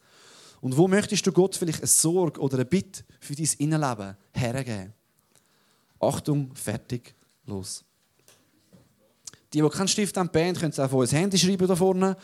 Und 0.60 0.76
wo 0.76 0.86
möchtest 0.88 1.26
du 1.26 1.32
Gott 1.32 1.56
vielleicht 1.56 1.78
eine 1.78 1.86
Sorge 1.86 2.40
oder 2.40 2.56
eine 2.56 2.64
Bitte 2.64 3.02
für 3.18 3.34
dein 3.34 3.48
Innenleben 3.58 4.16
hergeben? 4.32 4.92
Achtung, 5.98 6.54
fertig, 6.54 7.14
los. 7.46 7.84
Die, 9.52 9.60
die 9.60 9.68
keinen 9.68 9.88
Stift 9.88 10.16
haben, 10.16 10.30
Band, 10.30 10.58
können 10.58 10.70
es 10.70 10.78
auf 10.78 10.94
ein 10.94 11.08
Handy 11.08 11.38
schreiben 11.38 11.66
da 11.66 11.74
vorne, 11.74 12.16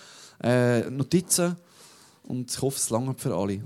äh, 0.43 0.89
Notizen. 0.91 1.57
Und 2.25 2.51
ich 2.51 2.61
hoffe, 2.61 2.77
es 2.77 2.91
langt 2.91 3.21
für 3.21 3.35
alle. 3.35 3.63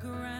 Ground 0.00 0.37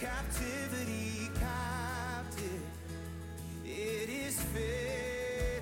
captivity 0.00 1.28
captive. 1.38 2.62
It 3.64 4.08
is 4.08 4.40
finished. 4.54 5.60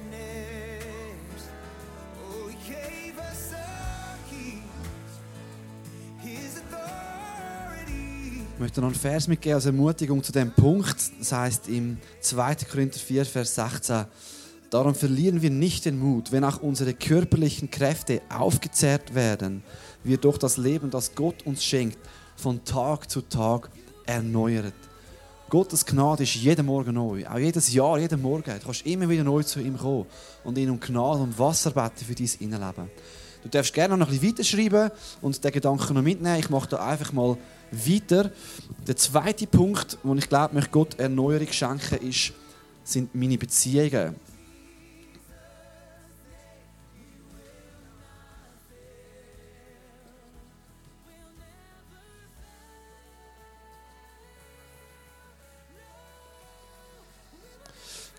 Oh, 2.23 2.47
he 2.49 2.57
gave 2.73 3.19
us 3.19 3.51
the 3.51 3.67
keys, 4.31 4.63
his 6.23 6.59
authority. 6.59 8.45
Ich 8.55 8.61
möchte 8.61 8.81
noch 8.81 8.89
einen 8.89 8.95
Vers 8.95 9.27
mitgeben 9.27 9.57
als 9.57 9.67
Ermutigung 9.67 10.23
zu 10.23 10.31
dem 10.31 10.53
Punkt. 10.53 10.97
Das 11.19 11.33
heißt 11.33 11.69
im 11.69 11.99
2. 12.21 12.55
Korinther 12.71 13.01
4, 13.01 13.27
Vers 13.27 13.57
16. 13.57 14.05
Darum 14.71 14.95
verlieren 14.95 15.43
wir 15.43 15.51
nicht 15.51 15.85
den 15.85 15.99
Mut, 15.99 16.31
wenn 16.31 16.45
auch 16.45 16.63
unsere 16.63 16.95
körperlichen 16.95 17.71
Kräfte 17.71 18.23
aufgezehrt 18.29 19.15
werden, 19.15 19.65
wir 20.05 20.19
durch 20.19 20.39
das 20.39 20.59
Leben, 20.59 20.91
das 20.91 21.17
Gott 21.17 21.45
uns 21.45 21.65
schenkt, 21.65 21.99
von 22.37 22.65
Tag 22.65 23.11
zu 23.11 23.23
Tag 23.23 23.71
erneuert. 24.09 24.75
Gottes 25.51 25.85
Gnade 25.85 26.25
ist 26.25 26.35
jeden 26.35 26.67
Morgen 26.67 26.95
neu, 26.95 27.27
auch 27.27 27.39
jedes 27.39 27.73
Jahr, 27.73 27.99
jeden 27.99 28.21
Morgen. 28.21 28.43
Du 28.45 28.65
kannst 28.65 28.85
immer 28.85 29.09
wieder 29.09 29.25
neu 29.25 29.43
zu 29.43 29.61
ihm 29.61 29.79
kommen 29.79 30.07
und 30.45 30.59
ihn 30.59 30.71
um 30.71 30.81
Gnade 30.81 31.21
und 31.21 31.39
Wasser 31.39 31.71
beten 31.71 32.05
für 32.05 32.15
dein 32.15 32.31
Innenleben. 32.41 32.91
Du 33.43 33.49
darfst 33.49 33.73
gerne 33.73 33.97
noch 33.97 34.09
ein 34.09 34.19
bisschen 34.19 34.37
weiterschreiben 34.37 34.91
und 35.23 35.43
den 35.43 35.53
Gedanken 35.53 35.95
noch 35.95 36.03
mitnehmen. 36.03 36.39
Ich 36.39 36.51
mache 36.51 36.69
da 36.69 36.85
einfach 36.85 37.13
mal 37.13 37.39
weiter. 37.71 38.31
Der 38.87 38.97
zweite 38.97 39.47
Punkt, 39.47 39.97
wo 40.03 40.15
ich 40.15 40.29
glaube, 40.29 40.55
möchte 40.55 40.71
Gott 40.71 40.99
Erneuerung 40.99 41.51
schenken, 41.51 42.07
ist, 42.07 42.33
sind 42.85 43.15
meine 43.15 43.39
Beziehungen. 43.39 44.17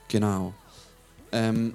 Genau. 0.09 0.53
Ähm, 1.31 1.73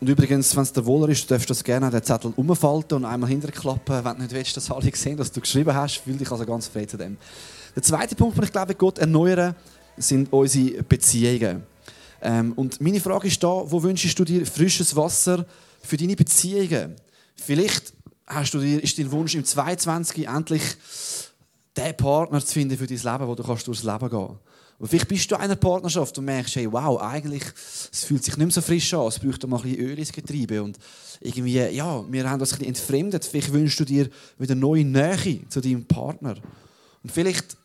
und 0.00 0.08
übrigens, 0.08 0.54
wenn 0.56 0.62
es 0.62 0.72
dir 0.72 0.84
wohler 0.86 1.08
ist, 1.08 1.30
darfst 1.30 1.48
du 1.48 1.52
das 1.52 1.64
gerne 1.64 1.90
den 1.90 2.02
Zettel 2.02 2.32
umfalten 2.36 2.94
und 2.94 3.04
einmal 3.04 3.28
hinterklappen, 3.28 4.04
wenn 4.04 4.16
du 4.16 4.22
nicht 4.22 4.34
willst, 4.34 4.56
dass 4.56 4.70
alle 4.70 4.90
sehen, 4.94 5.16
dass 5.16 5.32
du 5.32 5.40
geschrieben 5.40 5.74
hast. 5.74 5.98
Fühl 5.98 6.16
dich 6.16 6.30
also 6.30 6.46
ganz 6.46 6.68
frei 6.68 6.86
zu 6.86 6.96
dem. 6.96 7.16
Der 7.74 7.82
zweite 7.82 8.14
Punkt, 8.14 8.36
den 8.36 8.44
ich 8.44 8.52
glaube, 8.52 8.74
Gott 8.74 8.98
erneuern, 8.98 9.54
sind 9.96 10.32
unsere 10.32 10.82
Beziehungen. 10.82 11.64
Ähm, 12.22 12.52
und 12.52 12.80
meine 12.80 13.00
Frage 13.00 13.28
ist 13.28 13.42
da, 13.42 13.48
wo 13.48 13.82
wünschst 13.82 14.18
du 14.18 14.24
dir 14.24 14.46
frisches 14.46 14.94
Wasser 14.96 15.44
für 15.82 15.96
deine 15.96 16.16
Beziehungen? 16.16 16.96
Vielleicht 17.36 17.92
hast 18.26 18.54
du 18.54 18.60
dir, 18.60 18.82
ist 18.82 18.98
dein 18.98 19.10
Wunsch 19.12 19.34
im 19.34 19.44
22 19.44 20.26
endlich 20.26 20.62
den 21.76 21.96
Partner 21.96 22.44
zu 22.44 22.52
finden 22.52 22.78
für 22.78 22.86
dein 22.86 22.98
Leben, 22.98 23.28
wo 23.28 23.34
du 23.34 23.42
kannst 23.42 23.66
durchs 23.66 23.82
Leben 23.82 24.08
gehen 24.08 24.10
kannst. 24.10 24.40
Und 24.78 24.88
vielleicht 24.88 25.08
bist 25.08 25.30
du 25.30 25.36
in 25.36 25.40
einer 25.40 25.56
Partnerschaft 25.56 26.18
und 26.18 26.24
merkst, 26.24 26.56
hey, 26.56 26.70
wow, 26.70 27.00
eigentlich, 27.00 27.42
es 27.92 28.04
fühlt 28.04 28.24
sich 28.24 28.36
nicht 28.36 28.46
mehr 28.46 28.52
so 28.52 28.60
frisch 28.60 28.92
an, 28.94 29.06
es 29.06 29.18
braucht 29.18 29.46
mal 29.46 29.56
ein 29.58 29.62
bisschen 29.62 29.78
Öl 29.78 29.98
ins 29.98 30.12
Getriebe. 30.12 30.62
Und 30.62 30.78
irgendwie, 31.20 31.54
ja, 31.54 32.04
wir 32.10 32.30
haben 32.30 32.40
uns 32.40 32.52
ein 32.54 32.64
entfremdet. 32.64 33.24
Vielleicht 33.24 33.52
wünschst 33.52 33.80
du 33.80 33.84
dir 33.84 34.08
wieder 34.38 34.54
neue 34.54 34.84
Nähe 34.84 35.48
zu 35.48 35.60
deinem 35.60 35.84
Partner. 35.84 36.36
Und 37.02 37.12
vielleicht 37.12 37.56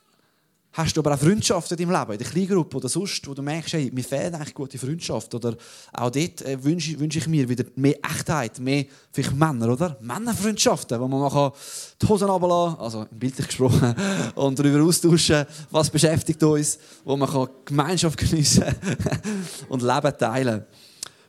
hast 0.71 0.95
du 0.95 1.01
aber 1.01 1.15
auch 1.15 1.19
Freundschaften 1.19 1.77
in 1.77 1.89
deinem 1.89 1.99
Leben, 1.99 2.11
in 2.13 2.17
der 2.19 2.27
Kleingruppe 2.27 2.77
oder 2.77 2.89
sonst, 2.89 3.27
wo 3.27 3.33
du 3.33 3.41
merkst, 3.41 3.73
hey, 3.73 3.89
mir 3.91 4.03
fehlt 4.03 4.33
eigentlich 4.33 4.53
gute 4.53 4.77
Freundschaft. 4.77 5.33
Oder 5.33 5.55
auch 5.93 6.11
dort 6.11 6.41
äh, 6.41 6.63
wünsche, 6.63 6.99
wünsche 6.99 7.19
ich 7.19 7.27
mir 7.27 7.49
wieder 7.49 7.65
mehr 7.75 7.95
Echtheit, 8.03 8.59
mehr 8.59 8.85
vielleicht 9.11 9.35
Männer, 9.35 9.73
oder? 9.73 9.97
Männerfreundschaften, 10.01 10.99
wo 10.99 11.07
man 11.07 11.21
mal 11.21 11.53
die 12.01 12.07
Hosen 12.07 12.29
runterlassen 12.29 12.79
also 12.79 13.05
bildlich 13.11 13.47
gesprochen, 13.47 13.95
und 14.35 14.59
darüber 14.59 14.83
austauschen, 14.83 15.45
was 15.71 15.89
beschäftigt 15.89 16.41
uns, 16.43 16.77
wo 17.03 17.17
man 17.17 17.29
kann 17.29 17.49
Gemeinschaft 17.65 18.17
geniessen 18.17 18.63
und 19.69 19.81
Leben 19.81 20.17
teilen 20.17 20.65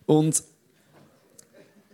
Und 0.05 0.43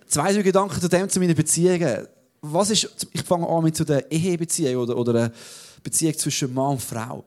zwei 0.08 0.32
drei 0.32 0.42
Gedanken 0.42 0.80
zu 0.80 0.88
dem, 0.88 1.08
zu 1.08 1.20
meinen 1.20 1.36
Beziehungen. 1.36 2.08
Was 2.40 2.70
ist, 2.70 3.06
ich 3.12 3.22
fange 3.22 3.48
an 3.48 3.64
mit 3.64 3.76
zu 3.76 3.84
der 3.84 4.10
Ehebeziehung 4.10 4.82
oder, 4.82 4.96
oder 4.96 5.32
Beziehung 5.82 6.18
zwischen 6.18 6.52
Mann 6.52 6.72
und 6.72 6.82
Frau. 6.82 7.24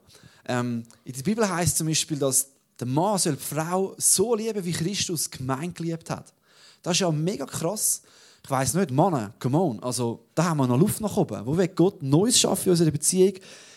Ähm, 0.49 0.83
in 1.05 1.13
der 1.13 1.21
Bibel 1.21 1.47
heißt 1.47 1.77
zum 1.77 1.87
Beispiel, 1.87 2.17
dass 2.17 2.49
der 2.79 2.87
Mann 2.87 3.19
soll 3.19 3.35
die 3.35 3.43
Frau 3.43 3.93
so 3.97 4.33
lieben, 4.33 4.65
wie 4.65 4.71
Christus 4.71 5.29
gemein 5.29 5.73
geliebt 5.73 6.09
hat. 6.09 6.33
Das 6.81 6.93
ist 6.93 7.01
ja 7.01 7.11
mega 7.11 7.45
krass. 7.45 8.01
Ich 8.43 8.49
weiß 8.49 8.73
nicht, 8.73 8.89
Männer, 8.89 9.31
come 9.39 9.59
on, 9.59 9.83
also 9.83 10.25
da 10.33 10.45
haben 10.45 10.57
wir 10.57 10.67
noch 10.67 10.79
Luft 10.79 11.01
nach 11.01 11.15
oben. 11.15 11.45
Wo 11.45 11.55
will 11.55 11.67
Gott 11.67 12.01
Neues 12.01 12.39
schaffen 12.39 12.65
in 12.65 12.71
unserer 12.71 12.89
Beziehung? 12.89 13.33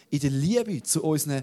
In 0.08 0.20
der 0.20 0.30
Liebe 0.30 0.82
zu 0.82 1.02
unseren 1.04 1.42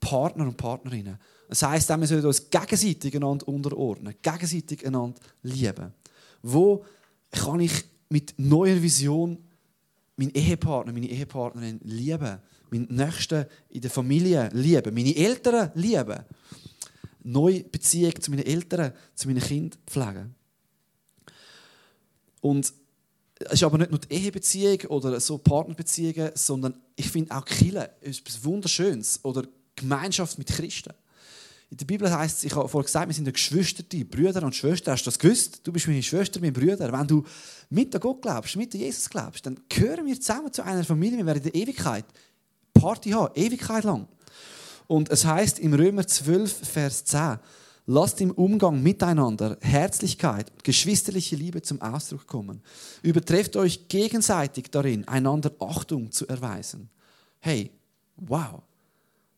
Partnern 0.00 0.48
und 0.48 0.56
Partnerinnen. 0.56 1.18
Das 1.48 1.62
heisst, 1.62 1.88
wir 1.88 2.06
sollen 2.06 2.26
uns 2.26 2.50
gegenseitig 2.50 3.14
einander 3.14 3.46
unterordnen, 3.46 4.14
gegenseitig 4.22 4.84
einander 4.84 5.20
lieben. 5.42 5.92
Wo 6.42 6.84
kann 7.30 7.60
ich 7.60 7.84
mit 8.08 8.34
neuer 8.38 8.82
Vision 8.82 9.38
meinen 10.16 10.34
Ehepartner, 10.34 10.92
meine 10.92 11.08
Ehepartnerin 11.08 11.80
lieben? 11.84 12.38
Meinen 12.80 12.94
Nächsten 12.94 13.46
in 13.70 13.80
der 13.80 13.90
Familie 13.90 14.48
lieben? 14.52 14.94
Meine 14.94 15.16
Eltern 15.16 15.70
lieben? 15.74 16.24
Neue 17.22 17.64
Beziehung 17.64 18.20
zu 18.20 18.30
meinen 18.30 18.46
Eltern, 18.46 18.92
zu 19.14 19.28
meinen 19.28 19.40
Kindern 19.40 19.78
pflegen. 19.86 20.34
Und 22.40 22.72
es 23.36 23.52
ist 23.52 23.62
aber 23.62 23.78
nicht 23.78 23.90
nur 23.90 24.00
die 24.00 24.14
Ehebeziehung 24.14 24.80
oder 24.88 25.18
so 25.20 25.38
Partnerbeziehungen, 25.38 26.32
sondern 26.34 26.78
ich 26.96 27.08
finde 27.08 27.34
auch 27.34 27.46
ist 27.46 28.20
etwas 28.20 28.44
Wunderschönes 28.44 29.20
oder 29.24 29.44
Gemeinschaft 29.76 30.38
mit 30.38 30.48
Christen. 30.48 30.92
In 31.70 31.78
der 31.78 31.86
Bibel 31.86 32.10
heißt 32.10 32.38
es, 32.38 32.44
ich 32.44 32.54
habe 32.54 32.68
vorhin 32.68 32.86
gesagt, 32.86 33.08
wir 33.08 33.14
sind 33.14 33.32
Geschwister, 33.32 33.82
Brüder 33.82 34.42
und 34.42 34.54
Schwestern. 34.54 34.92
Hast 34.92 35.06
du 35.06 35.10
das 35.10 35.18
gewusst? 35.18 35.60
Du 35.64 35.72
bist 35.72 35.88
meine 35.88 36.02
Schwester, 36.02 36.38
mein 36.40 36.52
Bruder. 36.52 36.92
Wenn 36.92 37.06
du 37.06 37.24
mit 37.70 38.00
Gott 38.00 38.22
glaubst, 38.22 38.54
mit 38.56 38.74
Jesus 38.74 39.10
glaubst, 39.10 39.44
dann 39.46 39.58
gehören 39.68 40.06
wir 40.06 40.20
zusammen 40.20 40.52
zu 40.52 40.62
einer 40.62 40.84
Familie. 40.84 41.18
Wir 41.18 41.26
werden 41.26 41.42
in 41.42 41.50
der 41.50 41.54
Ewigkeit 41.54 42.04
Party 42.74 43.10
haben, 43.10 43.34
Ewigkeit 43.34 43.84
lang. 43.84 44.06
Und 44.86 45.10
es 45.10 45.24
heißt 45.24 45.58
im 45.58 45.72
Römer 45.72 46.06
12, 46.06 46.68
Vers 46.68 47.04
10, 47.06 47.38
lasst 47.86 48.20
im 48.20 48.30
Umgang 48.32 48.82
miteinander 48.82 49.56
Herzlichkeit 49.60 50.50
und 50.50 50.64
geschwisterliche 50.64 51.36
Liebe 51.36 51.62
zum 51.62 51.80
Ausdruck 51.80 52.26
kommen. 52.26 52.62
Übertrefft 53.02 53.56
euch 53.56 53.88
gegenseitig 53.88 54.70
darin, 54.70 55.06
einander 55.08 55.52
Achtung 55.58 56.10
zu 56.10 56.26
erweisen. 56.26 56.90
Hey, 57.40 57.70
wow. 58.16 58.62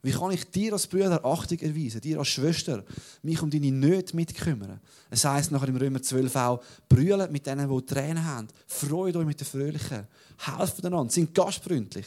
Wie 0.03 0.13
kann 0.13 0.31
ich 0.31 0.49
dir 0.49 0.73
als 0.73 0.87
Bruder 0.87 1.25
Achtung 1.25 1.59
erweisen, 1.59 2.01
dir 2.01 2.21
als 2.21 2.29
Schwester, 2.29 2.85
mich 3.23 3.43
um 3.43 3.51
deine 3.51 3.73
Nöte 3.73 4.15
mitkümmern? 4.15 4.81
Es 5.11 5.25
heisst 5.25 5.51
nachher 5.51 5.69
im 5.69 5.77
Römer 5.77 6.01
12 6.01 6.37
auch, 6.37 6.63
brüllen 6.89 7.33
mit 7.33 7.47
denen, 7.47 7.69
die 7.69 7.87
Tränen 7.87 8.25
haben. 8.25 8.47
Freut 8.69 9.17
euch 9.17 9.27
mit 9.27 9.41
den 9.41 9.47
Fröhlichen. 9.47 10.07
Helft 10.39 10.85
einander, 10.85 11.11
sind 11.11 11.35
gastfreundlich. 11.35 12.07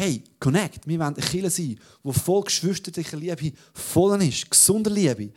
Hey, 0.00 0.22
connect. 0.38 0.86
Wir 0.86 0.96
wollen 1.00 1.16
eine 1.16 1.26
Kirche 1.26 1.50
sein, 1.50 1.76
die 2.04 2.12
voll 2.12 2.44
geschwisterlicher 2.44 3.16
Liebe 3.16 3.50
voll 3.72 4.22
ist. 4.22 4.48
Gesunder 4.48 4.92
Liebe. 4.92 5.32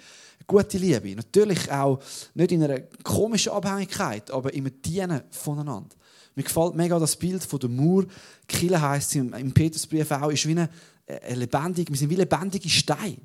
Gute 0.45 0.77
Liebe. 0.77 1.15
Natürlich 1.15 1.71
auch 1.71 1.99
nicht 2.35 2.51
in 2.51 2.61
einer 2.61 2.79
komischen 3.01 3.53
Abhängigkeit, 3.53 4.29
aber 4.29 4.53
im 4.53 4.69
Dienen 4.83 5.23
voneinander. 5.31 5.95
Mir 6.35 6.43
gefällt 6.43 6.75
mega 6.75 6.99
das 6.99 7.15
Bild 7.15 7.43
von 7.43 7.59
der 7.59 7.69
Mauer. 7.69 8.05
Kirche 8.47 8.79
heisst 8.79 9.15
im, 9.15 9.33
im 9.33 9.51
Petrusbrief 9.51 10.11
auch, 10.11 10.29
ist 10.29 10.47
wie 10.47 10.51
eine, 10.51 10.69
eine 11.07 11.35
lebendige, 11.37 11.91
wir 11.91 11.97
sind 11.97 12.11
wie 12.11 12.15
lebendige 12.17 12.69
Steine. 12.69 13.17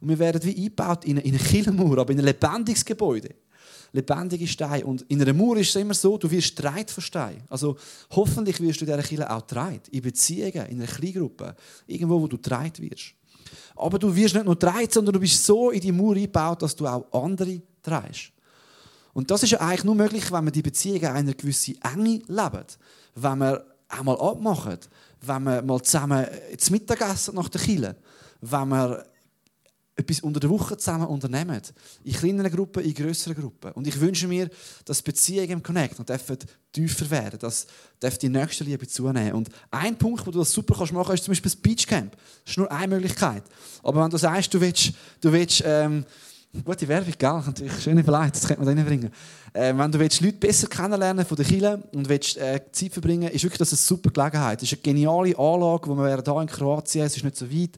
Und 0.00 0.08
wir 0.08 0.18
werden 0.18 0.42
wie 0.42 0.56
eingebaut 0.56 1.04
in 1.04 1.18
eine, 1.18 1.20
in 1.20 1.34
eine 1.34 1.44
Kirchenmauer, 1.44 1.98
aber 1.98 2.12
in 2.14 2.18
ein 2.18 2.24
lebendiges 2.24 2.82
Gebäude. 2.82 3.34
Lebendige 3.92 4.46
Steine. 4.46 4.86
Und 4.86 5.02
in 5.02 5.20
einer 5.20 5.34
Mauer 5.34 5.58
ist 5.58 5.70
es 5.70 5.76
immer 5.76 5.94
so, 5.94 6.16
du 6.16 6.30
wirst 6.30 6.60
dreit 6.60 6.90
von 6.90 7.02
Stein. 7.02 7.42
Also 7.48 7.76
hoffentlich 8.10 8.60
wirst 8.60 8.80
du 8.80 8.86
in 8.86 8.90
dieser 8.90 9.02
Kirche 9.02 9.30
auch 9.30 9.42
dreit. 9.42 9.88
In 9.88 10.02
Beziehungen, 10.02 10.66
in 10.66 10.80
einer 10.80 10.86
Kleingruppe. 10.86 11.54
Irgendwo, 11.86 12.20
wo 12.20 12.26
du 12.26 12.38
dreit 12.38 12.80
wirst. 12.80 13.14
Aber 13.76 13.98
du 13.98 14.14
wirst 14.14 14.34
nicht 14.34 14.46
nur 14.46 14.56
dreit, 14.56 14.92
sondern 14.92 15.12
du 15.12 15.20
bist 15.20 15.44
so 15.44 15.70
in 15.70 15.80
die 15.80 15.92
Mauer 15.92 16.14
eingebaut, 16.14 16.62
dass 16.62 16.74
du 16.74 16.86
auch 16.86 17.06
andere 17.12 17.60
dreist. 17.82 18.32
Und 19.12 19.30
das 19.30 19.42
ist 19.42 19.50
ja 19.50 19.60
eigentlich 19.60 19.84
nur 19.84 19.94
möglich, 19.94 20.32
wenn 20.32 20.44
man 20.44 20.52
die 20.52 20.62
Beziehungen 20.62 21.04
einer 21.04 21.34
gewissen 21.34 21.78
Enge 21.82 22.22
lebt. 22.26 22.78
Wenn 23.14 23.38
man 23.38 23.58
auch 23.88 24.02
mal 24.02 24.18
abmacht. 24.18 24.88
Wenn 25.20 25.42
man 25.42 25.66
mal 25.66 25.82
zusammen 25.82 26.26
zum 26.56 26.72
Mittagessen 26.72 27.34
nach 27.34 27.50
der 27.50 27.60
Kille. 27.60 27.96
Wenn 28.40 28.68
man 28.68 29.02
etwas 29.94 30.20
unter 30.20 30.40
der 30.40 30.48
Woche 30.48 30.76
zusammen 30.76 31.06
unternehmen. 31.06 31.60
In 32.04 32.12
kleineren 32.12 32.50
Gruppen, 32.50 32.82
in 32.82 32.94
grösseren 32.94 33.36
Gruppen. 33.36 33.72
Und 33.72 33.86
ich 33.86 34.00
wünsche 34.00 34.26
mir, 34.26 34.48
dass 34.84 35.02
Beziehungen 35.02 35.50
im 35.50 35.62
Connect 35.62 35.98
noch 35.98 36.06
tiefer 36.72 37.10
werden, 37.10 37.38
dass 37.38 38.18
die 38.18 38.28
nächste 38.28 38.64
Liebe 38.64 38.88
zunehmen. 38.88 39.34
Und 39.34 39.50
ein 39.70 39.96
Punkt, 39.96 40.26
wo 40.26 40.30
du 40.30 40.38
das 40.38 40.52
super 40.52 40.74
kannst 40.76 40.92
machen, 40.92 41.14
ist 41.14 41.24
zum 41.24 41.32
Beispiel 41.32 41.50
das 41.50 41.60
Beachcamp. 41.60 42.12
Das 42.44 42.52
ist 42.52 42.58
nur 42.58 42.72
eine 42.72 42.94
Möglichkeit. 42.94 43.42
Aber 43.82 44.02
wenn 44.02 44.10
du 44.10 44.16
sagst, 44.16 44.54
du 44.54 44.60
willst, 44.60 44.92
du 45.20 45.30
willst 45.30 45.62
ähm, 45.66 46.06
Gute 46.52 46.86
Werbung, 46.86 47.14
gell? 47.16 47.42
Natürlich 47.46 47.82
schöne 47.82 48.04
Verleiht, 48.04 48.34
das 48.34 48.46
könnte 48.46 48.62
man 48.62 48.76
da 48.76 48.78
reinbringen. 48.78 49.10
Äh, 49.54 49.72
wenn 49.74 49.90
du 49.90 49.98
willst, 49.98 50.20
Leute 50.20 50.36
besser 50.36 50.66
kennenlernen 50.66 51.24
von 51.24 51.34
der 51.34 51.46
Kirche 51.46 51.82
und 51.94 52.06
willst, 52.10 52.36
äh, 52.36 52.60
Zeit 52.70 52.92
verbringen 52.92 53.30
ist 53.30 53.42
wirklich 53.42 53.58
das 53.58 53.72
eine 53.72 53.78
super 53.78 54.10
Gelegenheit. 54.10 54.62
Es 54.62 54.70
ist 54.70 54.74
eine 54.74 54.82
geniale 54.82 55.38
Anlage, 55.38 55.88
wo 55.88 55.96
wir 55.96 56.22
hier 56.22 56.40
in 56.42 56.46
Kroatien, 56.46 57.06
es 57.06 57.16
ist 57.16 57.24
nicht 57.24 57.36
so 57.36 57.50
weit. 57.50 57.70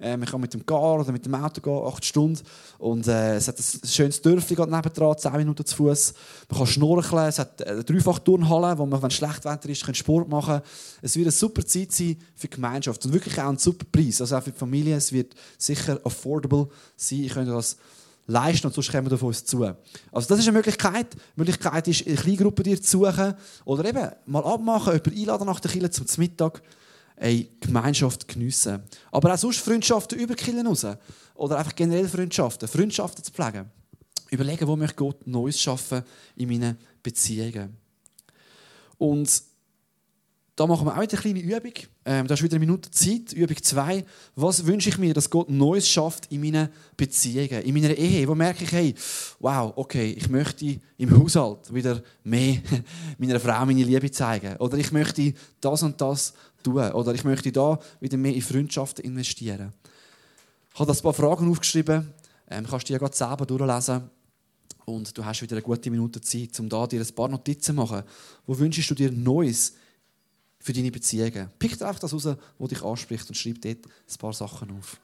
Äh, 0.00 0.16
man 0.16 0.26
kann 0.26 0.40
mit 0.40 0.54
dem 0.54 0.64
Gar 0.64 1.00
oder 1.00 1.12
mit 1.12 1.26
dem 1.26 1.34
Auto 1.34 1.60
gehen, 1.60 1.86
acht 1.86 2.06
Stunden. 2.06 2.40
Und 2.78 3.06
äh, 3.06 3.36
es 3.36 3.48
hat 3.48 3.58
ein 3.58 3.86
schönes 3.86 4.22
Dörfli 4.22 4.56
nebendran, 4.56 5.18
zehn 5.18 5.32
Minuten 5.32 5.66
zu 5.66 5.76
Fuß. 5.76 6.14
Man 6.48 6.58
kann 6.58 6.66
schnorcheln, 6.66 7.28
es 7.28 7.38
hat 7.38 7.62
eine 7.66 7.84
Dreifach-Turnhalle, 7.84 8.78
wo 8.78 8.86
man, 8.86 9.02
wenn 9.02 9.10
schlecht 9.10 9.44
Wetter 9.44 9.68
ist, 9.68 9.84
kann 9.84 9.94
Sport 9.94 10.30
machen 10.30 10.54
kann. 10.54 10.62
Es 11.02 11.16
wird 11.16 11.26
eine 11.26 11.32
super 11.32 11.66
Zeit 11.66 11.92
sein 11.92 12.16
für 12.34 12.48
die 12.48 12.54
Gemeinschaft 12.54 13.04
und 13.04 13.12
wirklich 13.12 13.38
auch 13.38 13.50
ein 13.50 13.58
super 13.58 13.84
Preis. 13.92 14.22
Also 14.22 14.38
auch 14.38 14.42
für 14.42 14.52
die 14.52 14.58
Familie, 14.58 14.96
es 14.96 15.12
wird 15.12 15.34
sicher 15.58 16.00
affordable 16.02 16.68
sein. 16.96 17.24
Ich 17.24 17.34
könnte 17.34 17.52
das 17.52 17.76
leisten 18.26 18.66
und 18.66 18.74
sonst 18.74 18.90
kommen 18.90 19.06
wir 19.06 19.14
auf 19.14 19.22
uns 19.22 19.44
zu. 19.44 19.64
Also 19.64 20.28
das 20.28 20.38
ist 20.38 20.48
eine 20.48 20.58
Möglichkeit. 20.58 21.14
Die 21.14 21.18
Möglichkeit 21.36 21.88
ist, 21.88 22.06
eine 22.06 22.16
Kleingruppe 22.16 22.62
dir 22.62 22.80
zu 22.80 22.98
suchen 22.98 23.34
oder 23.64 23.84
eben 23.84 24.10
mal 24.26 24.44
abmachen, 24.44 24.92
jemanden 24.92 25.18
einladen 25.18 25.46
nach 25.46 25.60
der 25.60 25.70
Kirche 25.70 25.90
zum 25.90 26.06
Mittag, 26.18 26.62
eine 27.16 27.44
Gemeinschaft 27.60 28.26
geniessen. 28.28 28.82
Aber 29.10 29.32
auch 29.32 29.38
sonst 29.38 29.58
Freundschaften 29.58 30.18
über 30.18 30.34
Kirche 30.34 30.64
raus. 30.64 30.86
Oder 31.34 31.58
einfach 31.58 31.74
generell 31.74 32.08
Freundschaften, 32.08 32.68
Freundschaften 32.68 33.24
zu 33.24 33.32
pflegen. 33.32 33.70
Überlegen, 34.30 34.66
wo 34.66 34.76
möchte 34.76 34.96
Gott 34.96 35.26
Neues 35.26 35.60
schaffen 35.60 36.02
in 36.36 36.48
meinen 36.48 36.78
Beziehungen. 37.02 37.76
Und 38.98 39.42
da 40.62 40.66
machen 40.68 40.86
wir 40.86 40.96
auch 40.96 41.00
wieder 41.00 41.20
eine 41.20 41.20
kleine 41.20 41.40
Übung. 41.40 41.72
Ähm, 42.04 42.28
da 42.28 42.34
ist 42.34 42.42
wieder 42.42 42.54
eine 42.54 42.64
Minute 42.64 42.88
Zeit. 42.92 43.32
Übung 43.32 43.56
2. 43.60 44.04
Was 44.36 44.64
wünsche 44.64 44.90
ich 44.90 44.98
mir, 44.98 45.12
dass 45.12 45.28
Gott 45.28 45.50
Neues 45.50 45.88
schafft 45.88 46.30
in 46.30 46.40
meinen 46.40 46.68
Beziehungen, 46.96 47.62
in 47.62 47.74
meiner 47.74 47.92
Ehe? 47.96 48.28
Wo 48.28 48.36
merke 48.36 48.62
ich, 48.62 48.70
hey, 48.70 48.94
wow, 49.40 49.72
okay, 49.74 50.12
ich 50.12 50.28
möchte 50.28 50.78
im 50.98 51.18
Haushalt 51.18 51.74
wieder 51.74 52.00
mehr 52.22 52.58
meiner 53.18 53.40
Frau 53.40 53.66
meine 53.66 53.82
Liebe 53.82 54.08
zeigen. 54.12 54.54
Oder 54.58 54.78
ich 54.78 54.92
möchte 54.92 55.34
das 55.60 55.82
und 55.82 56.00
das 56.00 56.32
tun. 56.62 56.92
Oder 56.92 57.12
ich 57.12 57.24
möchte 57.24 57.50
da 57.50 57.80
wieder 57.98 58.16
mehr 58.16 58.34
in 58.34 58.42
Freundschaften 58.42 59.04
investieren. 59.04 59.72
Ich 60.72 60.78
habe 60.78 60.92
ein 60.92 60.98
paar 60.98 61.12
Fragen 61.12 61.50
aufgeschrieben. 61.50 62.08
Ähm, 62.48 62.66
kannst 62.70 62.84
du 62.84 62.86
die 62.86 62.92
ja 62.92 62.98
gerade 63.00 63.16
selber 63.16 63.46
durchlesen. 63.46 64.02
Und 64.84 65.18
du 65.18 65.24
hast 65.24 65.42
wieder 65.42 65.56
eine 65.56 65.62
gute 65.62 65.90
Minute 65.90 66.20
Zeit, 66.20 66.60
um 66.60 66.68
da 66.68 66.86
dir 66.86 67.00
ein 67.00 67.14
paar 67.16 67.28
Notizen 67.28 67.62
zu 67.62 67.72
machen. 67.72 68.04
Wo 68.46 68.56
wünschst 68.56 68.88
du 68.88 68.94
dir 68.94 69.10
Neues 69.10 69.72
für 70.62 70.72
deine 70.72 70.90
Beziehungen. 70.90 71.50
Pick 71.58 71.72
einfach 71.82 71.98
das 71.98 72.14
raus, 72.14 72.28
was 72.58 72.68
dich 72.68 72.82
anspricht 72.82 73.28
und 73.28 73.34
schreib 73.34 73.60
dort 73.60 73.84
ein 73.86 74.18
paar 74.18 74.32
Sachen 74.32 74.70
auf. 74.78 74.98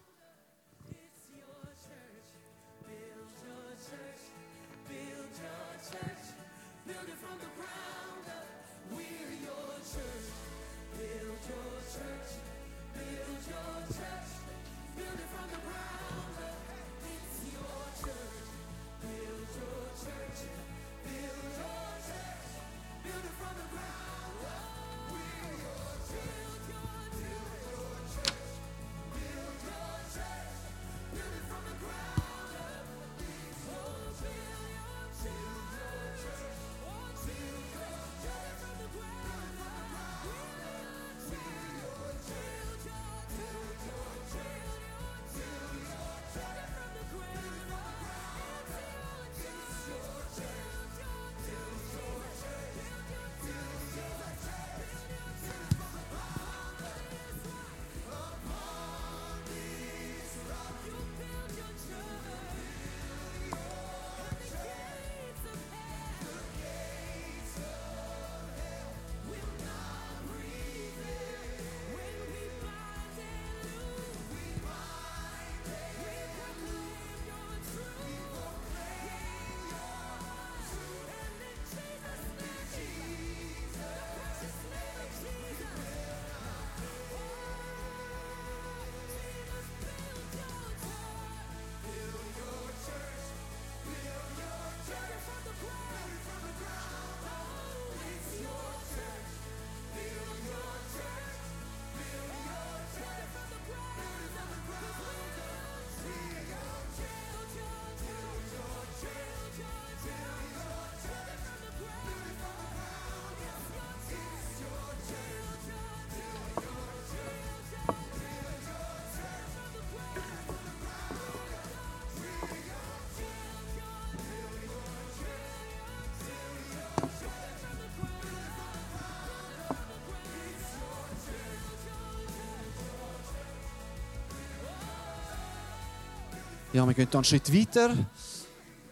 Ja, 136.79 136.87
wir 136.87 136.95
gehen 136.95 137.09
dann 137.11 137.19
einen 137.19 137.25
Schritt 137.25 137.53
weiter 137.53 137.93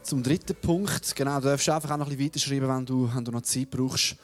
zum 0.02 0.20
dritten 0.20 0.56
Punkt. 0.56 1.14
Genau, 1.14 1.38
du 1.38 1.46
darfst 1.46 1.68
einfach 1.68 1.92
auch 1.92 1.96
noch 1.96 2.10
ein 2.10 2.16
bisschen 2.16 2.24
weiterschreiben, 2.26 2.68
wenn 2.68 2.84
du, 2.84 3.08
wenn 3.14 3.24
du 3.24 3.30
noch 3.30 3.42
Zeit 3.42 3.70
brauchst. 3.70 4.16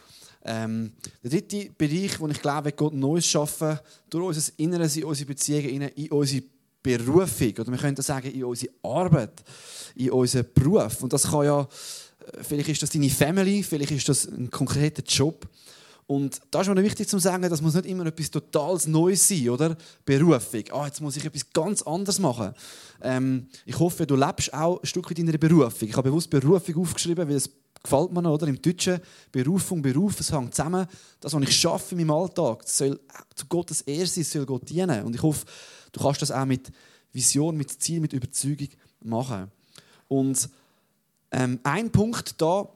Ähm, 0.45 0.91
der 1.23 1.31
dritte 1.31 1.71
Bereich, 1.79 2.19
wo 2.19 2.27
ich 2.27 2.43
glaube, 2.43 2.73
Gott 2.73 2.93
Neues 2.93 3.25
schaffen, 3.25 3.79
durch 4.11 4.27
unser 4.27 4.53
Inneres, 4.57 4.97
in 4.97 5.05
unsere 5.05 5.29
Beziehungen, 5.29 5.91
in 5.91 6.11
unsere 6.11 6.43
Berufung, 6.83 7.53
oder 7.53 7.71
wir 7.71 7.79
könnten 7.79 8.03
sagen, 8.03 8.33
in 8.33 8.43
unsere 8.43 8.73
Arbeit, 8.83 9.45
in 9.95 10.11
unseren 10.11 10.47
Beruf. 10.53 11.01
Und 11.01 11.13
das 11.13 11.31
kann 11.31 11.45
ja, 11.45 11.61
äh, 11.61 12.43
vielleicht 12.43 12.69
ist 12.69 12.83
das 12.83 12.91
deine 12.91 13.11
Family, 13.11 13.63
vielleicht 13.63 13.93
ist 13.93 14.09
das 14.09 14.27
ein 14.27 14.51
konkreter 14.51 15.05
Job. 15.05 15.49
Und 16.07 16.41
da 16.51 16.61
ist 16.61 16.69
mir 16.69 16.83
wichtig 16.83 17.09
zu 17.09 17.19
sagen, 17.19 17.49
das 17.49 17.63
muss 17.63 17.75
nicht 17.75 17.87
immer 17.87 18.05
etwas 18.07 18.31
total 18.31 18.79
Neues 18.87 19.27
sein, 19.27 19.49
oder? 19.49 19.77
Berufung. 20.05 20.65
Ah, 20.73 20.87
jetzt 20.87 21.01
muss 21.01 21.17
ich 21.17 21.25
etwas 21.25 21.51
ganz 21.53 21.83
anderes 21.83 22.19
machen. 22.19 22.53
Ähm, 23.01 23.49
ich 23.65 23.79
hoffe, 23.79 24.07
du 24.07 24.17
lebst 24.17 24.53
auch 24.53 24.81
ein 24.81 24.87
Stück 24.87 25.11
in 25.17 25.27
deiner 25.27 25.39
Berufung. 25.39 25.89
Ich 25.89 25.97
habe 25.97 26.11
bewusst 26.11 26.29
Berufung 26.29 26.77
aufgeschrieben, 26.83 27.29
weil 27.29 27.37
es 27.37 27.51
gefällt 27.83 28.13
mir 28.13 28.23
noch, 28.23 28.35
oder? 28.35 28.47
Im 28.47 28.61
Deutschen 28.61 29.01
Berufung, 29.31 29.83
Beruf, 29.83 30.21
es 30.21 30.33
hängt 30.33 30.55
zusammen. 30.55 30.87
Das, 31.21 31.33
was 31.33 31.43
ich 31.43 31.57
schaffe 31.57 31.95
in 31.95 32.07
meinem 32.07 32.17
Alltag, 32.17 32.63
soll 32.67 33.01
zu 33.35 33.47
Gottes 33.47 33.83
Ehre 33.83 34.07
sein, 34.07 34.25
soll 34.25 34.47
Gott 34.47 34.69
dienen. 34.69 35.05
Und 35.05 35.15
ich 35.15 35.23
hoffe, 35.23 35.47
du 35.93 36.01
kannst 36.01 36.23
das 36.23 36.31
auch 36.31 36.45
mit 36.45 36.71
Vision, 37.13 37.57
mit 37.57 37.71
Ziel, 37.71 38.01
mit 38.01 38.13
Überzeugung 38.13 38.69
machen. 39.01 39.51
Und 40.09 40.49
ähm, 41.31 41.61
ein 41.63 41.91
Punkt 41.91 42.41
da, 42.41 42.69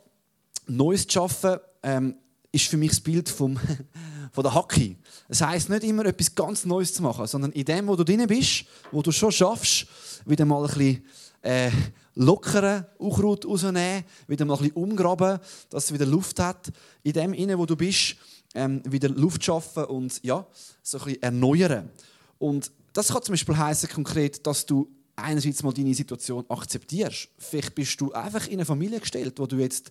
Neues 0.67 1.07
zu 1.07 1.13
schaffen, 1.13 1.59
ähm, 1.83 2.17
ist 2.57 2.69
für 2.69 2.77
mich 2.77 2.91
das 2.91 3.01
Bild 3.01 3.29
vom, 3.29 3.59
von 4.33 4.43
der 4.43 4.55
Hacke. 4.55 4.97
Es 5.29 5.41
heisst 5.41 5.69
nicht 5.69 5.85
immer 5.85 6.05
etwas 6.07 6.35
ganz 6.35 6.65
Neues 6.65 6.95
zu 6.95 7.03
machen, 7.03 7.27
sondern 7.27 7.53
in 7.53 7.65
dem, 7.65 7.87
wo 7.87 7.97
du 7.97 8.05
drin 8.05 8.27
bist, 8.27 8.65
wo 8.91 9.03
du 9.03 9.13
schon 9.13 9.33
schaffst, 9.33 9.87
wieder 10.25 10.45
mal 10.45 10.63
ein 10.63 10.69
bisschen 10.69 11.05
äh, 11.43 11.71
lockeren 12.15 12.87
Unkraut 12.99 13.47
rausnehmen, 13.47 14.05
wieder 14.27 14.45
mal 14.45 14.55
ein 14.55 14.61
bisschen 14.61 14.77
umgraben, 14.77 15.39
dass 15.71 15.85
es 15.85 15.93
wieder 15.93 16.07
Luft 16.07 16.41
hat. 16.41 16.73
In 17.03 17.13
dem, 17.13 17.59
wo 17.59 17.67
du 17.67 17.77
bist, 17.77 18.17
ähm, 18.55 18.83
wieder 18.85 19.09
Luft 19.09 19.45
schaffen 19.45 19.85
und 19.85 20.23
ja, 20.25 20.47
so 20.83 20.99
ein 20.99 21.05
bisschen 21.05 21.23
erneuern. 21.23 21.91
Und 22.39 22.73
das 22.93 23.09
kann 23.09 23.23
zum 23.23 23.35
Beispiel 23.35 23.57
heißen 23.57 23.89
konkret, 23.91 24.47
dass 24.47 24.65
du 24.65 24.89
einerseits 25.15 25.63
mal 25.63 25.73
deine 25.73 25.95
Situation 25.95 26.45
akzeptierst. 26.49 27.29
Vielleicht 27.39 27.75
bist 27.75 28.01
du 28.01 28.13
einfach 28.13 28.47
in 28.47 28.55
eine 28.55 28.65
Familie 28.65 29.01
gestellt, 29.01 29.39
wo 29.39 29.47
du 29.47 29.57
jetzt 29.57 29.91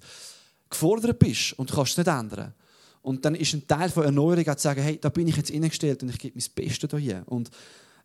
gefordert 0.69 1.19
bist 1.19 1.53
und 1.57 1.71
kannst 1.71 1.91
es 1.91 1.97
nicht 1.97 2.07
ändern. 2.07 2.53
Und 3.01 3.23
dann 3.23 3.35
ist 3.35 3.53
ein 3.53 3.67
Teil 3.67 3.89
von 3.89 4.03
Erneuerung 4.03 4.47
auch 4.47 4.55
zu 4.55 4.63
sagen, 4.63 4.81
hey, 4.81 4.97
da 4.99 5.09
bin 5.09 5.27
ich 5.27 5.37
jetzt 5.37 5.53
eingestellt 5.53 6.01
und 6.01 6.09
ich 6.09 6.17
gebe 6.17 6.35
mein 6.35 6.65
Bestes 6.65 6.99
hier. 6.99 7.23
Und 7.27 7.51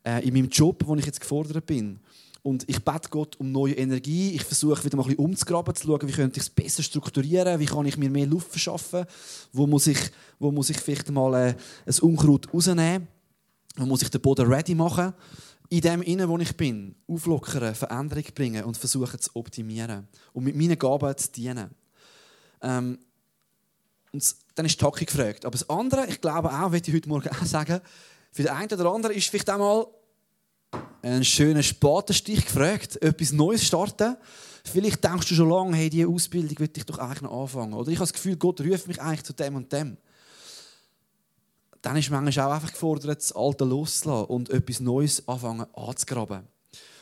äh, 0.04 0.26
in 0.26 0.34
meinem 0.34 0.48
Job, 0.48 0.82
wo 0.86 0.94
ich 0.96 1.06
jetzt 1.06 1.20
gefordert 1.20 1.64
bin. 1.66 2.00
Und 2.42 2.68
ich 2.68 2.82
bete 2.82 3.08
Gott 3.10 3.38
um 3.38 3.52
neue 3.52 3.74
Energie. 3.74 4.32
Ich 4.32 4.44
versuche 4.44 4.82
wieder 4.84 4.96
mal 4.96 5.02
ein 5.02 5.08
bisschen 5.08 5.24
umzugraben, 5.24 5.74
zu 5.74 5.86
schauen, 5.86 6.08
wie 6.08 6.12
könnte 6.12 6.38
ich 6.38 6.44
es 6.44 6.50
besser 6.50 6.82
strukturieren, 6.82 7.60
wie 7.60 7.66
kann 7.66 7.84
ich 7.86 7.98
mir 7.98 8.08
mehr 8.08 8.26
Luft 8.26 8.50
verschaffen, 8.50 9.04
wo 9.52 9.66
muss 9.66 9.86
ich, 9.86 9.98
wo 10.38 10.50
muss 10.50 10.70
ich 10.70 10.78
vielleicht 10.78 11.10
mal 11.10 11.34
äh, 11.34 11.54
ein 11.86 11.98
Unkraut 12.00 12.52
rausnehmen, 12.52 13.08
wo 13.76 13.86
muss 13.86 14.02
ich 14.02 14.10
den 14.10 14.20
Boden 14.20 14.50
ready 14.50 14.74
machen. 14.74 15.12
In 15.68 15.82
dem 15.82 16.02
Innen, 16.02 16.28
wo 16.28 16.36
ich 16.38 16.56
bin, 16.56 16.96
auflockern, 17.06 17.74
Veränderung 17.74 18.24
bringen 18.34 18.64
und 18.64 18.76
versuchen 18.76 19.20
zu 19.20 19.30
optimieren 19.34 20.08
und 20.32 20.44
mit 20.44 20.56
meinen 20.56 20.78
Gaben 20.78 21.16
zu 21.16 21.30
dienen. 21.30 21.70
Ähm, 22.62 22.98
und 24.12 24.34
dann 24.54 24.66
ist 24.66 24.80
die 24.80 24.84
Hacke 24.84 25.04
gefragt. 25.04 25.44
Aber 25.44 25.52
das 25.52 25.68
andere, 25.68 26.06
ich 26.06 26.20
glaube 26.20 26.50
auch, 26.52 26.70
möchte 26.70 26.90
ich 26.90 26.96
heute 26.96 27.08
Morgen 27.08 27.28
auch 27.28 27.44
sagen, 27.44 27.80
für 28.32 28.42
den 28.42 28.52
einen 28.52 28.72
oder 28.72 28.92
anderen 28.92 29.14
ist 29.14 29.28
vielleicht 29.28 29.50
auch 29.50 29.58
mal 29.58 29.86
einen 31.02 31.24
schönen 31.24 31.62
Spatenstich 31.62 32.44
gefragt, 32.44 33.02
etwas 33.02 33.32
Neues 33.32 33.64
starten. 33.64 34.16
Vielleicht 34.64 35.02
denkst 35.02 35.28
du 35.28 35.34
schon 35.34 35.48
lange, 35.48 35.76
hey, 35.76 35.90
diese 35.90 36.08
Ausbildung 36.08 36.58
will 36.58 36.70
ich 36.74 36.84
doch 36.84 36.98
eigentlich 36.98 37.22
noch 37.22 37.42
anfangen. 37.42 37.74
Oder 37.74 37.90
ich 37.90 37.96
habe 37.96 38.04
das 38.04 38.12
Gefühl, 38.12 38.36
Gott 38.36 38.60
ruft 38.60 38.88
mich 38.88 39.00
eigentlich 39.00 39.24
zu 39.24 39.32
dem 39.32 39.56
und 39.56 39.72
dem. 39.72 39.96
Dann 41.82 41.96
ist 41.96 42.10
manchmal 42.10 42.46
auch 42.46 42.54
einfach 42.54 42.72
gefordert, 42.72 43.18
das 43.18 43.32
Alte 43.32 43.64
loszulassen 43.64 44.26
und 44.26 44.50
etwas 44.50 44.80
Neues 44.80 45.26
anfangen 45.26 45.66
anzugraben. 45.74 46.40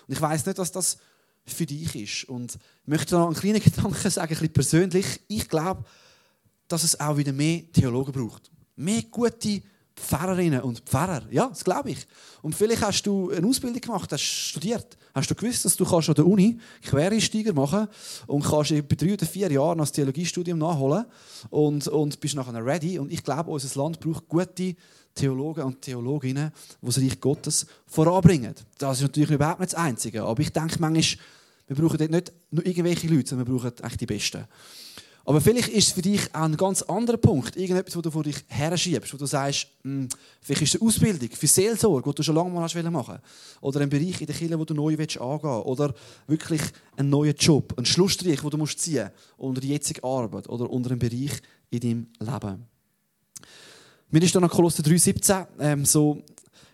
Und 0.07 0.14
ich 0.14 0.21
weiß 0.21 0.47
nicht, 0.47 0.59
was 0.59 0.71
das 0.71 0.99
für 1.51 1.67
dich 1.67 1.95
ist. 1.95 2.29
Und 2.29 2.55
ich 2.55 2.89
möchte 2.89 3.15
noch 3.15 3.27
einen 3.27 3.37
kleinen 3.37 3.61
Gedanken 3.65 4.11
sagen, 4.11 4.29
ein 4.29 4.29
bisschen 4.29 4.53
persönlich. 4.53 5.21
Ich 5.29 5.49
glaube, 5.49 5.85
dass 6.69 6.85
es 6.85 6.99
auch 7.01 7.17
wieder 7.17 7.33
mehr 7.33 7.63
Theologen 7.73 8.13
braucht. 8.13 8.51
Mehr 8.77 9.03
gute 9.11 9.63
Pfarrerinnen 9.99 10.61
und 10.61 10.81
Pfarrer. 10.81 11.23
Ja, 11.31 11.49
das 11.49 11.65
glaube 11.65 11.91
ich. 11.91 12.07
Und 12.43 12.55
vielleicht 12.55 12.83
hast 12.83 13.03
du 13.03 13.31
eine 13.31 13.47
Ausbildung 13.47 13.81
gemacht, 13.81 14.13
hast 14.13 14.23
studiert. 14.23 14.97
Hast 15.15 15.31
du 15.31 15.35
gewusst, 15.35 15.65
dass 15.65 15.77
du 15.77 15.85
kannst 15.85 16.09
an 16.09 16.15
der 16.15 16.27
Uni 16.27 16.59
Quereinsteiger 16.83 17.53
machen 17.53 17.89
und 18.27 18.45
kannst 18.45 18.71
bei 18.71 18.95
drei 18.95 19.15
oder 19.15 19.27
vier 19.27 19.51
Jahren 19.51 19.79
das 19.79 19.93
Theologiestudium 19.93 20.59
nachholen 20.59 21.05
und, 21.51 21.89
und 21.89 22.21
bist 22.21 22.37
nachher 22.37 22.65
ready. 22.65 22.99
Und 22.99 23.13
ich 23.13 23.25
glaube, 23.25 23.51
unser 23.51 23.83
Land 23.83 23.99
braucht 23.99 24.29
gute 24.29 24.77
Theologen 25.15 25.65
und 25.65 25.83
Theologinnen, 25.83 26.53
die 26.81 26.87
das 26.87 26.99
Reich 26.99 27.21
Gottes 27.21 27.67
voranbringen. 27.87 28.55
Das 28.79 28.99
ist 28.99 29.03
natürlich 29.03 29.31
überhaupt 29.31 29.61
nicht 29.61 29.73
das 29.73 29.81
Einzige. 29.81 30.23
Aber 30.23 30.41
ich 30.41 30.53
denke 30.53 30.77
manchmal, 30.79 31.25
wir 31.69 31.77
brauchen 31.77 31.99
dort 31.99 32.11
nicht 32.11 32.33
nur 32.51 32.67
irgendwelche 32.67 33.07
Leute, 33.09 33.29
sondern 33.29 33.47
wir 33.47 33.55
brauchen 33.55 33.73
eigentlich 33.83 33.97
die 33.99 34.07
Besten. 34.07 34.45
Aber 35.29 35.43
vielleicht 35.43 35.69
ist 35.69 35.89
es 35.89 35.93
für 35.93 36.01
dich 36.01 36.35
auch 36.35 36.41
ein 36.41 36.57
ganz 36.57 36.81
anderer 36.81 37.19
Punkt. 37.19 37.55
Irgendetwas, 37.55 37.95
wo 37.95 38.01
du 38.01 38.11
vor 38.11 38.23
dich 38.23 38.37
her 38.47 38.75
schiebst, 38.79 39.13
wo 39.13 39.19
du 39.19 39.27
sagst, 39.27 39.67
hm, 39.83 40.09
vielleicht 40.41 40.63
ist 40.63 40.75
es 40.75 40.81
eine 40.81 40.89
Ausbildung 40.89 41.29
für 41.31 41.47
Seelsorge, 41.47 42.09
die 42.09 42.15
du 42.15 42.23
schon 42.23 42.35
lange 42.35 42.49
mal 42.49 42.63
hast 42.63 42.75
machen. 42.83 43.19
Oder 43.61 43.81
ein 43.83 43.91
Bereich 43.91 44.23
in 44.23 44.27
der 44.27 44.35
Kirche, 44.35 44.59
wo 44.59 44.65
du 44.65 44.73
neu 44.73 44.97
willst 44.97 45.21
angehen 45.21 45.51
Oder 45.51 45.95
wirklich 46.27 46.63
ein 46.97 47.11
neuer 47.11 47.35
Job, 47.35 47.75
ein 47.77 47.85
Schlussstrich, 47.85 48.41
den 48.41 48.49
du 48.49 48.57
musst 48.57 48.81
ziehen 48.81 49.11
unter 49.37 49.61
die 49.61 49.69
jetzige 49.69 50.03
Arbeit 50.03 50.49
oder 50.49 50.71
unter 50.71 50.93
einem 50.93 50.99
Bereich 50.99 51.43
in 51.69 51.81
deinem 51.81 52.07
Leben. 52.21 52.65
Mir 54.11 54.23
ist 54.23 54.35
dann 54.35 54.43
noch 54.43 54.51
Kolosser 54.51 54.83
3,17 54.83 55.47
ähm, 55.61 55.85
so 55.85 56.23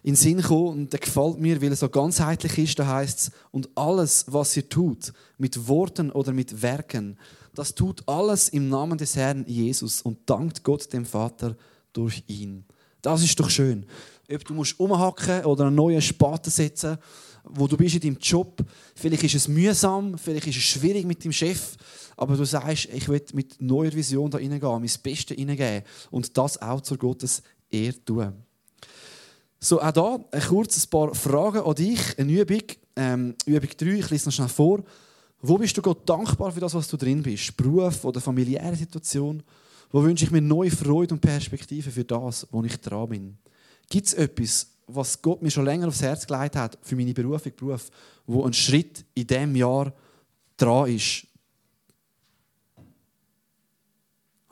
in 0.03 0.12
den 0.12 0.16
Sinn 0.16 0.37
gekommen 0.37 0.68
und 0.68 0.92
der 0.92 1.01
gefällt 1.01 1.38
mir, 1.38 1.61
weil 1.62 1.70
er 1.70 1.77
so 1.77 1.88
ganzheitlich 1.88 2.59
ist. 2.59 2.79
Da 2.79 2.87
heißt 2.87 3.18
es, 3.18 3.31
und 3.51 3.70
alles, 3.75 4.27
was 4.29 4.57
ihr 4.57 4.68
tut, 4.68 5.12
mit 5.38 5.66
Worten 5.66 6.11
oder 6.11 6.33
mit 6.33 6.61
Werken, 6.61 7.18
das 7.55 7.75
tut 7.75 8.07
alles 8.07 8.49
im 8.49 8.68
Namen 8.68 8.99
des 8.99 9.16
Herrn 9.16 9.44
Jesus 9.47 10.03
und 10.03 10.18
dankt 10.27 10.62
Gott 10.62 10.92
dem 10.92 11.07
Vater 11.07 11.57
durch 11.92 12.25
ihn. 12.27 12.64
Das 13.01 13.23
ist 13.23 13.38
doch 13.38 13.49
schön. 13.49 13.87
Ob 14.33 14.44
du 14.44 14.55
musst 14.55 14.79
umhacken 14.81 15.44
oder 15.44 15.66
einen 15.66 15.77
neuen 15.77 16.03
Spaten 16.03 16.51
setzen, 16.51 16.99
wo 17.44 17.66
du 17.66 17.77
bist 17.77 17.94
in 17.94 18.01
deinem 18.01 18.18
Job. 18.20 18.64
Vielleicht 18.94 19.25
ist 19.25 19.35
es 19.35 19.49
mühsam, 19.49 20.18
vielleicht 20.18 20.47
ist 20.47 20.57
es 20.57 20.62
schwierig 20.62 21.07
mit 21.07 21.23
dem 21.25 21.33
Chef, 21.33 21.77
aber 22.16 22.37
du 22.37 22.44
sagst, 22.44 22.88
ich 22.92 23.09
will 23.09 23.23
mit 23.35 23.61
neuer 23.61 23.92
Vision 23.92 24.31
da 24.31 24.38
reingehen, 24.38 24.61
mein 24.61 24.90
Bestes 25.03 25.37
reingeben 25.37 25.83
und 26.11 26.37
das 26.37 26.61
auch 26.61 26.81
zur 26.81 26.99
Gottes 26.99 27.42
Ehre 27.70 28.05
tun. 28.05 28.44
So, 29.64 29.81
auch 29.81 30.20
ein 30.31 30.42
kurz 30.42 30.85
ein 30.85 30.90
paar 30.90 31.14
Fragen 31.14 31.61
an 31.61 31.74
dich, 31.74 32.18
eine 32.18 32.31
Übung. 32.31 32.61
Ähm, 32.96 33.35
Übung 33.46 33.70
3, 33.74 33.87
ich 33.94 34.11
lese 34.11 34.29
noch 34.29 34.35
schnell 34.35 34.48
vor. 34.48 34.85
Wo 35.40 35.57
bist 35.57 35.74
du 35.74 35.81
Gott 35.81 36.07
dankbar 36.07 36.53
für 36.53 36.61
das, 36.61 36.74
was 36.74 36.87
du 36.87 36.98
drin 36.98 37.22
bist? 37.22 37.57
Beruf 37.57 38.05
oder 38.05 38.20
familiäre 38.20 38.77
Situation? 38.77 39.42
Wo 39.90 40.03
wünsche 40.03 40.27
ich 40.27 40.31
mir 40.31 40.42
neue 40.42 40.70
Freude 40.70 41.14
und 41.14 41.20
Perspektive 41.22 41.90
für 41.90 42.05
das, 42.05 42.46
wo 42.50 42.62
ich 42.62 42.79
dran 42.79 43.09
bin? 43.09 43.38
Gibt 43.88 44.07
es 44.07 44.12
etwas, 44.12 44.66
was 44.87 45.22
Gott 45.22 45.40
mir 45.40 45.50
schon 45.50 45.64
länger 45.64 45.88
aufs 45.88 46.03
Herz 46.03 46.27
gelegt 46.27 46.57
hat 46.57 46.77
für 46.83 46.94
meine 46.94 47.14
Berufung, 47.14 47.53
Beruf, 47.57 47.90
wo 48.27 48.44
ein 48.44 48.53
Schritt 48.53 49.03
in 49.14 49.27
diesem 49.27 49.57
Jahr 49.57 49.94
dran 50.59 50.90
ist? 50.90 51.27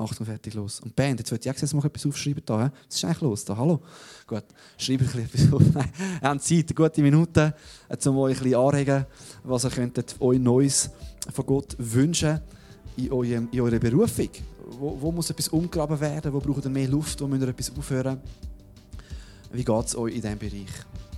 Achtung, 0.02 0.26
fertig, 0.26 0.54
los. 0.54 0.80
Und 0.80 0.94
Band, 0.94 1.20
jetzt 1.20 1.30
wollte 1.30 1.48
ich 1.48 1.60
jetzt 1.60 1.74
mal 1.74 1.84
etwas 1.84 2.06
aufschreiben. 2.06 2.42
Da? 2.44 2.72
Was 2.88 2.96
ist 2.96 3.04
eigentlich 3.04 3.20
los? 3.20 3.44
Da, 3.44 3.56
hallo? 3.56 3.80
Gut, 4.26 4.44
schreibe 4.76 5.04
ich 5.04 5.14
etwas 5.14 5.52
auf. 5.52 5.62
Nein, 5.74 5.92
ihr 6.22 6.28
habt 6.28 6.42
Zeit, 6.42 6.66
eine 6.66 6.74
gute 6.74 7.02
Minute, 7.02 7.54
äh, 7.88 8.08
um 8.08 8.18
euch 8.18 8.36
ein 8.36 8.42
bisschen 8.42 8.58
anregen, 8.58 9.06
was 9.44 9.64
ihr 9.64 9.70
könntet 9.70 10.16
euch 10.20 10.38
Neues 10.38 10.90
von 11.32 11.46
Gott 11.46 11.76
wünschen 11.78 12.40
in, 12.96 13.12
eurem, 13.12 13.48
in 13.50 13.60
eurer 13.60 13.78
Berufung. 13.78 14.28
Wo, 14.78 14.96
wo 15.00 15.12
muss 15.12 15.30
etwas 15.30 15.48
umgraben 15.48 15.98
werden? 16.00 16.32
Wo 16.32 16.40
braucht 16.40 16.64
ihr 16.64 16.70
mehr 16.70 16.88
Luft? 16.88 17.20
Wo 17.20 17.26
müsst 17.26 17.42
ihr 17.42 17.48
etwas 17.48 17.72
aufhören? 17.76 18.20
Wie 19.52 19.64
geht 19.64 19.86
es 19.86 19.96
euch 19.96 20.14
in 20.14 20.22
diesem 20.22 20.38
Bereich? 20.38 21.11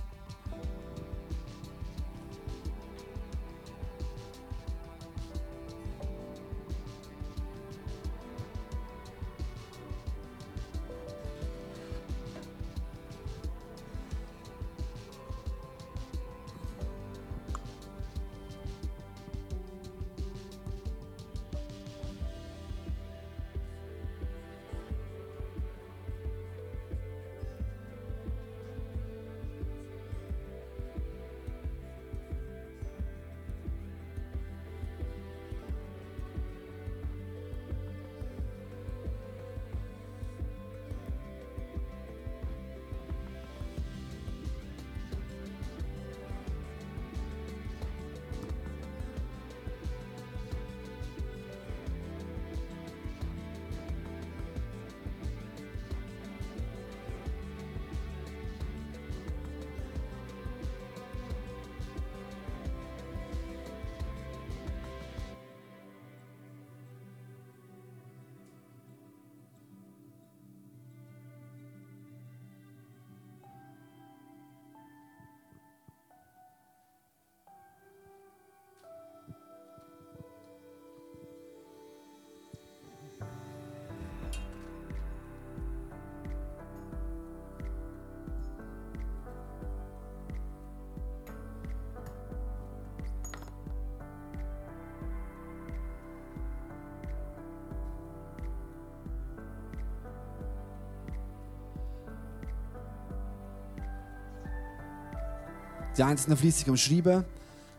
Die 105.97 106.03
noch 106.03 106.37
fleissig 106.37 106.67
am 106.67 106.75
Schreiben, 106.75 107.23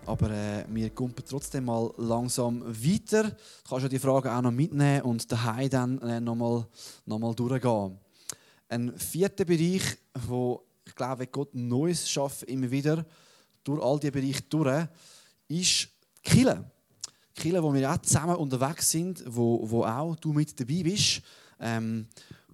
aber 0.07 0.31
äh, 0.31 0.65
wir 0.71 0.89
kumpen 0.89 1.23
trotzdem 1.29 1.67
mal 1.67 1.93
langsam 1.99 2.63
weiter. 2.65 3.25
Du 3.25 3.69
kannst 3.69 3.83
ja 3.83 3.89
die 3.91 3.99
Fragen 3.99 4.31
auch 4.31 4.41
noch 4.41 4.51
mitnehmen 4.51 5.03
und 5.03 5.31
daheim 5.31 5.69
dann 5.69 5.99
äh, 6.01 6.19
nochmal 6.19 6.67
noch 7.05 7.19
mal 7.19 7.35
durchgehen. 7.35 7.99
Ein 8.71 8.99
vierter 8.99 9.45
Bereich, 9.45 9.99
wo 10.27 10.65
ich 10.87 10.95
glaube, 10.95 11.27
Gott 11.27 11.55
Neues 11.55 12.09
schafft, 12.09 12.45
immer 12.45 12.71
wieder 12.71 13.05
durch 13.63 13.83
all 13.83 14.01
diese 14.01 14.13
Bereiche 14.13 14.43
durch, 14.49 14.89
ist 15.49 15.89
die. 16.25 16.65
Die 17.37 17.43
Kirche, 17.43 17.63
wo 17.63 17.75
wir 17.75 17.93
auch 17.93 17.99
zusammen 17.99 18.37
unterwegs 18.37 18.91
sind, 18.91 19.25
wo, 19.27 19.61
wo 19.69 19.85
auch 19.85 20.17
du 20.17 20.33
mit 20.33 20.59
dabei 20.59 20.83
bist. 20.83 21.21
Ähm, 21.61 22.07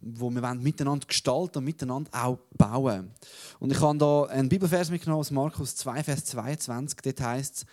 wo 0.03 0.31
wir 0.31 0.55
miteinander 0.55 1.07
gestalten 1.07 1.59
und 1.59 1.65
miteinander 1.65 2.11
auch 2.13 2.39
bauen. 2.57 3.11
Und 3.59 3.71
ich 3.71 3.81
habe 3.81 3.99
da 3.99 4.25
einen 4.25 4.49
Bibelvers 4.49 4.91
mitgenommen 4.91 5.21
aus 5.21 5.31
Markus 5.31 5.77
2, 5.77 6.03
Vers 6.03 6.25
22. 6.27 6.99
Dort 7.03 7.21
heißt 7.21 7.57
es, 7.57 7.67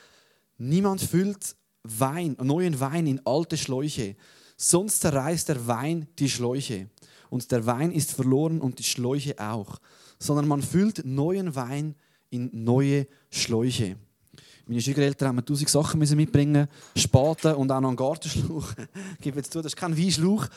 niemand 0.57 1.01
füllt 1.01 1.55
Wein, 1.83 2.35
neuen 2.41 2.79
Wein 2.79 3.07
in 3.07 3.25
alte 3.25 3.57
Schläuche, 3.57 4.15
sonst 4.57 5.01
zerreißt 5.01 5.49
der 5.49 5.67
Wein 5.67 6.07
die 6.19 6.29
Schläuche. 6.29 6.89
Und 7.29 7.51
der 7.51 7.65
Wein 7.65 7.91
ist 7.91 8.11
verloren 8.11 8.59
und 8.59 8.79
die 8.79 8.83
Schläuche 8.83 9.35
auch. 9.39 9.79
Sondern 10.19 10.47
man 10.47 10.61
füllt 10.61 11.05
neuen 11.05 11.55
Wein 11.55 11.95
in 12.29 12.49
neue 12.53 13.07
Schläuche. 13.29 13.97
Meine 14.67 14.81
Schwiegereltern 14.81 15.29
haben 15.29 15.45
tausend 15.45 15.69
Sachen 15.69 15.99
mitbringen, 15.99 16.67
Spaten 16.95 17.55
und 17.55 17.71
auch 17.71 17.79
noch 17.79 17.89
einen 17.89 17.97
Gartenschlauch. 17.97 18.67
Ich 19.13 19.21
gebe 19.21 19.37
jetzt 19.37 19.51
zu, 19.51 19.61
das 19.61 19.73
ist 19.73 19.77
kein 19.77 19.97
Weinschlauch. 19.97 20.47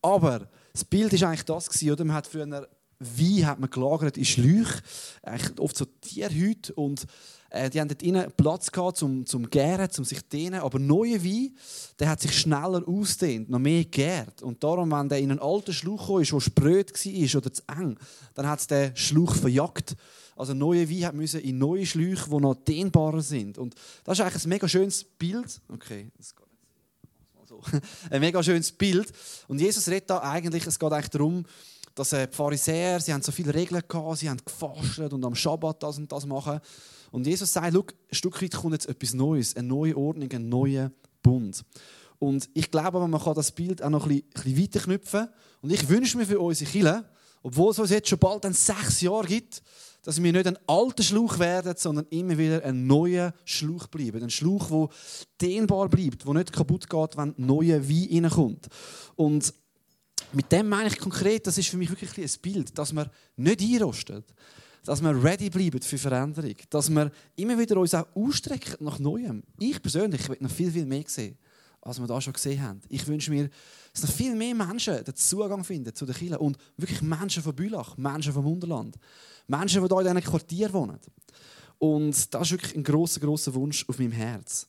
Aber 0.00 0.48
das 0.78 0.84
Bild 0.84 1.20
war 1.20 1.28
eigentlich 1.28 1.44
das, 1.44 1.68
gewesen, 1.68 1.90
oder? 1.90 2.04
Man 2.04 2.16
hat 2.16 2.26
früher 2.28 2.68
Wein 3.00 3.46
hat 3.46 3.60
man 3.60 3.70
gelagert 3.70 4.16
in 4.16 4.24
Schläuchen, 4.24 4.80
eigentlich 5.22 5.58
oft 5.60 5.76
so 5.76 5.84
Tierhüte 5.84 6.74
und 6.74 7.06
äh, 7.50 7.70
die 7.70 7.80
haben 7.80 7.88
dort 7.88 8.02
innen 8.02 8.30
Platz 8.36 8.72
gehabt 8.72 8.96
zum, 8.96 9.24
zum 9.24 9.48
Gären, 9.50 9.90
zum 9.90 10.04
sich 10.04 10.20
dehnen. 10.22 10.60
Aber 10.60 10.80
neuer 10.80 11.22
Wein, 11.22 11.56
der 12.00 12.08
hat 12.08 12.20
sich 12.20 12.36
schneller 12.36 12.82
ausdehnt, 12.86 13.50
noch 13.50 13.60
mehr 13.60 13.84
gärt. 13.84 14.42
Und 14.42 14.64
darum, 14.64 14.90
wenn 14.90 15.08
der 15.08 15.18
in 15.18 15.30
einen 15.30 15.40
alten 15.40 15.72
Schlauch 15.72 16.08
kam, 16.08 16.24
der 16.24 16.40
spröd 16.40 16.92
war 16.92 17.40
oder 17.40 17.52
zu 17.52 17.62
eng, 17.68 17.98
dann 18.34 18.48
hat 18.48 18.60
es 18.60 18.66
den 18.66 18.96
Schlauch 18.96 19.34
verjagt. 19.34 19.96
Also 20.34 20.54
neue 20.54 20.90
Wein 20.90 21.16
musste 21.16 21.38
in 21.38 21.58
neue 21.58 21.86
Schläuche, 21.86 22.28
die 22.28 22.36
noch 22.36 22.56
dehnbarer 22.56 23.22
sind. 23.22 23.58
Und 23.58 23.76
das 24.02 24.18
ist 24.18 24.24
eigentlich 24.24 24.44
ein 24.44 24.48
mega 24.48 24.68
schönes 24.68 25.04
Bild. 25.04 25.60
Okay, 25.68 26.10
das 26.16 26.34
geht. 26.34 26.47
Ein 28.10 28.20
mega 28.20 28.42
schönes 28.42 28.72
Bild. 28.72 29.12
Und 29.48 29.60
Jesus 29.60 29.88
redet 29.88 30.10
da 30.10 30.20
eigentlich, 30.20 30.66
es 30.66 30.78
geht 30.78 30.92
eigentlich 30.92 31.10
darum, 31.10 31.44
dass 31.94 32.12
äh, 32.12 32.26
die 32.28 32.36
Pharisäer, 32.36 33.00
sie 33.00 33.12
haben 33.12 33.22
so 33.22 33.32
viele 33.32 33.54
Regeln 33.54 33.82
gehabt, 33.86 34.18
sie 34.18 34.28
haben 34.28 34.40
gefastet 34.44 35.12
und 35.12 35.24
am 35.24 35.34
Schabbat 35.34 35.82
das 35.82 35.98
und 35.98 36.10
das 36.10 36.26
machen. 36.26 36.60
Und 37.10 37.26
Jesus 37.26 37.52
sagt, 37.52 37.72
schau, 37.72 37.80
ein 37.80 38.14
Stück 38.14 38.40
weit 38.42 38.54
kommt 38.54 38.74
jetzt 38.74 38.88
etwas 38.88 39.14
Neues, 39.14 39.56
eine 39.56 39.68
neue 39.68 39.96
Ordnung, 39.96 40.30
ein 40.32 40.48
neuer 40.48 40.90
Bund. 41.22 41.64
Und 42.18 42.48
ich 42.54 42.70
glaube 42.70 42.98
aber, 42.98 43.08
man 43.08 43.20
kann 43.20 43.34
das 43.34 43.52
Bild 43.52 43.82
auch 43.82 43.90
noch 43.90 44.06
ein 44.06 44.08
bisschen, 44.08 44.24
ein 44.34 44.42
bisschen 44.42 44.62
weiter 44.62 44.80
knüpfen. 44.80 45.28
Und 45.62 45.72
ich 45.72 45.88
wünsche 45.88 46.16
mir 46.18 46.26
für 46.26 46.40
unsere 46.40 46.70
Kirche, 46.70 47.04
obwohl 47.42 47.70
es 47.70 47.78
uns 47.78 47.90
jetzt 47.90 48.08
schon 48.08 48.18
bald 48.18 48.44
sechs 48.54 49.00
Jahre 49.00 49.26
gibt, 49.26 49.62
dass 50.02 50.22
wir 50.22 50.32
nicht 50.32 50.46
ein 50.46 50.58
alter 50.66 51.02
Schlauch 51.02 51.38
werden, 51.38 51.74
sondern 51.76 52.06
immer 52.10 52.38
wieder 52.38 52.64
ein 52.64 52.86
neuer 52.86 53.34
Schlauch 53.44 53.88
bleiben. 53.88 54.22
Ein 54.22 54.30
Schlauch, 54.30 54.68
der 54.68 54.88
dehnbar 55.48 55.88
bleibt, 55.88 56.24
der 56.24 56.34
nicht 56.34 56.52
kaputt 56.52 56.88
geht, 56.88 57.16
wenn 57.16 57.34
neuer 57.36 57.86
Wein 57.88 58.24
reinkommt. 58.24 58.68
Und 59.16 59.52
mit 60.32 60.50
dem 60.52 60.68
meine 60.68 60.88
ich 60.88 60.98
konkret, 60.98 61.46
das 61.46 61.58
ist 61.58 61.68
für 61.68 61.76
mich 61.76 61.90
wirklich 61.90 62.16
ein 62.16 62.40
Bild, 62.40 62.78
dass 62.78 62.92
wir 62.92 63.10
nicht 63.36 63.60
einrostet, 63.60 64.24
dass 64.84 65.02
wir 65.02 65.22
ready 65.22 65.50
bleiben 65.50 65.82
für 65.82 65.98
Veränderung, 65.98 66.56
dass 66.70 66.90
wir 66.90 67.10
immer 67.36 67.58
wieder 67.58 67.76
uns 67.78 67.94
auch 67.94 68.06
ausstrecken 68.14 68.84
nach 68.84 68.98
Neuem. 68.98 69.42
Ich 69.58 69.80
persönlich 69.82 70.28
will 70.28 70.38
noch 70.40 70.50
viel, 70.50 70.70
viel 70.70 70.86
mehr 70.86 71.04
sehen, 71.06 71.38
als 71.88 71.98
wir 71.98 72.06
da 72.06 72.20
schon 72.20 72.32
gesehen 72.32 72.62
haben. 72.62 72.80
Ich 72.88 73.06
wünsche 73.06 73.30
mir, 73.30 73.50
dass 73.92 74.02
noch 74.02 74.12
viel 74.12 74.34
mehr 74.34 74.54
Menschen 74.54 75.02
den 75.02 75.16
Zugang 75.16 75.64
finden 75.64 75.94
zu 75.94 76.06
den 76.06 76.14
Kirchen 76.14 76.36
und 76.36 76.56
wirklich 76.76 77.02
Menschen 77.02 77.42
von 77.42 77.54
Bülach, 77.54 77.96
Menschen 77.96 78.32
vom 78.32 78.46
Unterland, 78.46 78.96
Menschen, 79.46 79.82
die 79.82 79.88
hier 79.88 80.00
in 80.00 80.16
diesen 80.16 80.30
Quartier 80.30 80.72
wohnen. 80.72 80.98
Und 81.78 82.34
das 82.34 82.42
ist 82.42 82.50
wirklich 82.52 82.76
ein 82.76 82.84
grosser, 82.84 83.20
grosser 83.20 83.54
Wunsch 83.54 83.84
auf 83.88 83.98
meinem 83.98 84.12
Herz. 84.12 84.68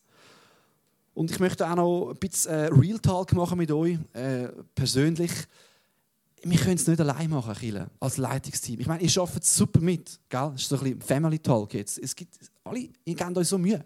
Und 1.13 1.31
ich 1.31 1.39
möchte 1.39 1.69
auch 1.69 1.75
noch 1.75 2.11
ein 2.11 2.17
bisschen 2.17 2.51
äh, 2.51 2.67
Real 2.67 2.99
Talk 2.99 3.33
machen 3.33 3.57
mit 3.57 3.71
euch, 3.71 3.97
äh, 4.13 4.47
persönlich. 4.73 5.31
Wir 6.43 6.57
können 6.57 6.75
es 6.75 6.87
nicht 6.87 7.01
allein 7.01 7.29
machen, 7.29 7.53
Chile, 7.55 7.89
als 7.99 8.15
Leitungsteam. 8.15 8.79
Ich 8.79 8.87
meine, 8.87 9.03
ihr 9.03 9.21
arbeitet 9.21 9.43
super 9.43 9.81
mit, 9.81 10.17
gell? 10.29 10.51
Das 10.53 10.61
ist 10.61 10.69
so 10.69 10.77
ein 10.77 10.83
bisschen 10.83 11.01
Family 11.01 11.39
Talk 11.39 11.73
jetzt. 11.73 11.97
Es 11.97 12.15
gibt, 12.15 12.37
alle, 12.63 12.87
ihr 13.03 13.15
gebt 13.15 13.37
euch 13.37 13.47
so 13.47 13.57
Mühe. 13.57 13.83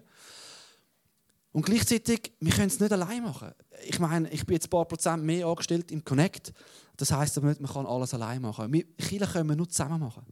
Und 1.54 1.64
gleichzeitig, 1.64 2.32
wir 2.40 2.52
können 2.52 2.66
es 2.66 2.80
nicht 2.80 2.90
allein 2.90 3.22
machen. 3.22 3.52
Ich 3.86 4.00
meine, 4.00 4.28
ich 4.30 4.44
bin 4.44 4.54
jetzt 4.54 4.66
ein 4.66 4.70
paar 4.70 4.86
Prozent 4.86 5.22
mehr 5.22 5.46
angestellt 5.46 5.92
im 5.92 6.04
Connect. 6.04 6.52
Das 6.96 7.12
heisst 7.12 7.38
aber 7.38 7.46
nicht, 7.46 7.60
man 7.60 7.72
kann 7.72 7.86
alles 7.86 8.12
allein 8.12 8.42
machen. 8.42 8.72
Wir 8.72 8.84
Chile 8.96 9.24
können 9.28 9.50
wir 9.50 9.54
nur 9.54 9.68
zusammen 9.68 10.00
machen. 10.00 10.24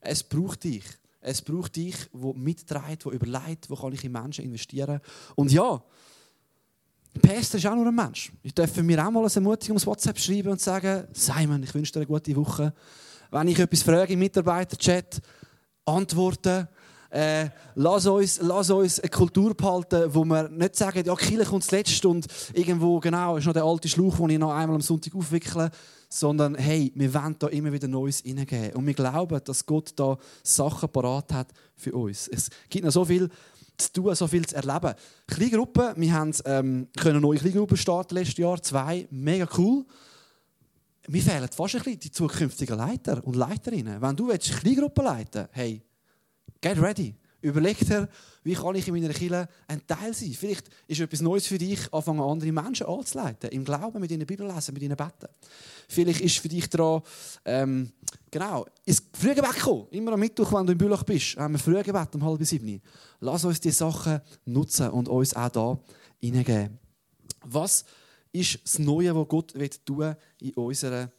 Es 0.00 0.22
braucht 0.22 0.64
dich. 0.64 0.84
Es 1.20 1.42
braucht 1.42 1.76
dich, 1.76 1.94
der 2.14 2.34
mitträgt, 2.34 3.04
der 3.04 3.12
überlegt, 3.12 3.68
wo 3.68 3.76
kann 3.76 3.92
ich 3.92 4.04
in 4.04 4.12
Menschen 4.12 4.46
investieren. 4.46 5.00
Und 5.34 5.52
ja, 5.52 5.82
Pastor 7.20 7.58
ist 7.58 7.66
auch 7.66 7.74
nur 7.74 7.86
ein 7.86 7.94
Mensch. 7.94 8.32
Ich 8.42 8.54
darf 8.54 8.74
mir 8.78 9.06
auch 9.06 9.10
mal 9.10 9.22
ein 9.22 9.30
Ermutigungswhatsapp 9.30 10.14
WhatsApp 10.14 10.18
schreiben 10.18 10.48
und 10.48 10.62
sagen, 10.62 11.08
Simon, 11.12 11.62
ich 11.62 11.74
wünsche 11.74 11.92
dir 11.92 11.98
eine 11.98 12.06
gute 12.06 12.34
Woche. 12.34 12.72
Wenn 13.30 13.48
ich 13.48 13.58
etwas 13.58 13.82
frage 13.82 14.14
im 14.14 14.18
Mitarbeiterchat, 14.18 15.20
antworten. 15.84 16.68
Äh, 17.10 17.48
lass, 17.74 18.06
uns, 18.06 18.38
lass 18.40 18.70
uns 18.70 19.00
eine 19.00 19.10
Kultur 19.10 19.54
behalten, 19.54 20.14
wo 20.14 20.24
wir 20.24 20.48
nicht 20.48 20.76
sagen, 20.76 21.04
ja, 21.04 21.14
Kille 21.16 21.44
kommt 21.44 21.64
zuletzt 21.64 22.04
und 22.04 22.26
irgendwo, 22.54 23.00
genau, 23.00 23.36
ist 23.36 23.46
noch 23.46 23.52
der 23.52 23.64
alte 23.64 23.88
Schlauch, 23.88 24.16
den 24.16 24.30
ich 24.30 24.38
noch 24.38 24.52
einmal 24.52 24.76
am 24.76 24.80
Sonntag 24.80 25.14
aufwickle. 25.14 25.70
Sondern, 26.12 26.56
hey, 26.56 26.92
wir 26.96 27.14
wollen 27.14 27.36
da 27.38 27.46
immer 27.48 27.72
wieder 27.72 27.86
Neues 27.86 28.20
hineingeben. 28.20 28.74
Und 28.74 28.86
wir 28.86 28.94
glauben, 28.94 29.40
dass 29.44 29.64
Gott 29.64 29.92
da 29.94 30.18
Sachen 30.42 30.88
parat 30.88 31.32
hat 31.32 31.52
für 31.76 31.92
uns. 31.92 32.26
Es 32.26 32.48
gibt 32.68 32.84
noch 32.84 32.92
so 32.92 33.04
viel 33.04 33.28
zu 33.76 33.92
tun, 33.92 34.14
so 34.14 34.26
viel 34.26 34.46
zu 34.46 34.56
erleben. 34.56 34.94
Kleingruppen, 35.28 35.92
wir 35.96 36.12
haben 36.12 36.32
ähm, 36.44 36.88
können 36.96 37.20
neue 37.20 37.38
Kleingruppen 37.38 37.76
starten 37.76 38.14
letztes 38.14 38.38
Jahr, 38.38 38.60
zwei, 38.62 39.06
mega 39.10 39.48
cool. 39.56 39.84
Mir 41.08 41.22
fehlen 41.22 41.48
fast 41.48 41.74
ein 41.74 41.82
bisschen 41.82 42.00
die 42.00 42.10
zukünftigen 42.10 42.76
Leiter 42.76 43.24
und 43.24 43.36
Leiterinnen. 43.36 44.02
Wenn 44.02 44.16
du 44.16 44.28
willst, 44.28 44.50
Kleingruppen 44.60 45.04
leiten 45.04 45.48
hey, 45.52 45.82
get 46.60 46.80
ready. 46.80 47.14
Überleg 47.42 47.78
dir, 47.78 48.08
wie 48.42 48.54
kann 48.54 48.74
ich 48.74 48.86
in 48.86 48.94
meiner 48.94 49.14
Kirche 49.14 49.48
ein 49.66 49.86
Teil 49.86 50.12
sein? 50.12 50.32
Vielleicht 50.32 50.68
ist 50.86 51.00
etwas 51.00 51.22
Neues 51.22 51.46
für 51.46 51.56
dich, 51.56 51.92
anfangen 51.92 52.20
andere 52.20 52.52
Menschen 52.52 52.86
anzuleiten, 52.86 53.50
im 53.50 53.64
Glauben, 53.64 53.98
mit 53.98 54.10
ihnen 54.10 54.26
Bibel 54.26 54.46
lesen, 54.46 54.74
mit 54.74 54.82
ihnen 54.82 54.96
beten. 54.96 55.28
Vielleicht 55.88 56.20
ist 56.20 56.38
für 56.38 56.48
dich 56.48 56.68
daran, 56.68 57.02
ähm, 57.46 57.92
genau, 58.30 58.66
ins 58.84 59.02
Frühgebet 59.12 59.58
kommen. 59.58 59.86
Immer 59.90 60.12
am 60.12 60.20
Mittwoch, 60.20 60.52
wenn 60.52 60.66
du 60.66 60.72
im 60.72 60.78
Bülach 60.78 61.02
bist, 61.02 61.36
haben 61.36 61.54
wir 61.54 61.58
Frühgebet 61.58 62.14
um 62.14 62.24
halb 62.24 62.44
sieben. 62.44 62.82
Lass 63.20 63.44
uns 63.44 63.60
diese 63.60 63.76
Sachen 63.76 64.20
nutzen 64.44 64.90
und 64.90 65.08
uns 65.08 65.34
auch 65.34 65.48
da 65.48 65.78
hineingeben. 66.18 66.78
Was 67.44 67.86
ist 68.32 68.58
das 68.62 68.78
Neue, 68.78 69.14
was 69.16 69.28
Gott 69.28 69.54
tun 69.86 70.14
in 70.40 70.54
unserer 70.54 71.10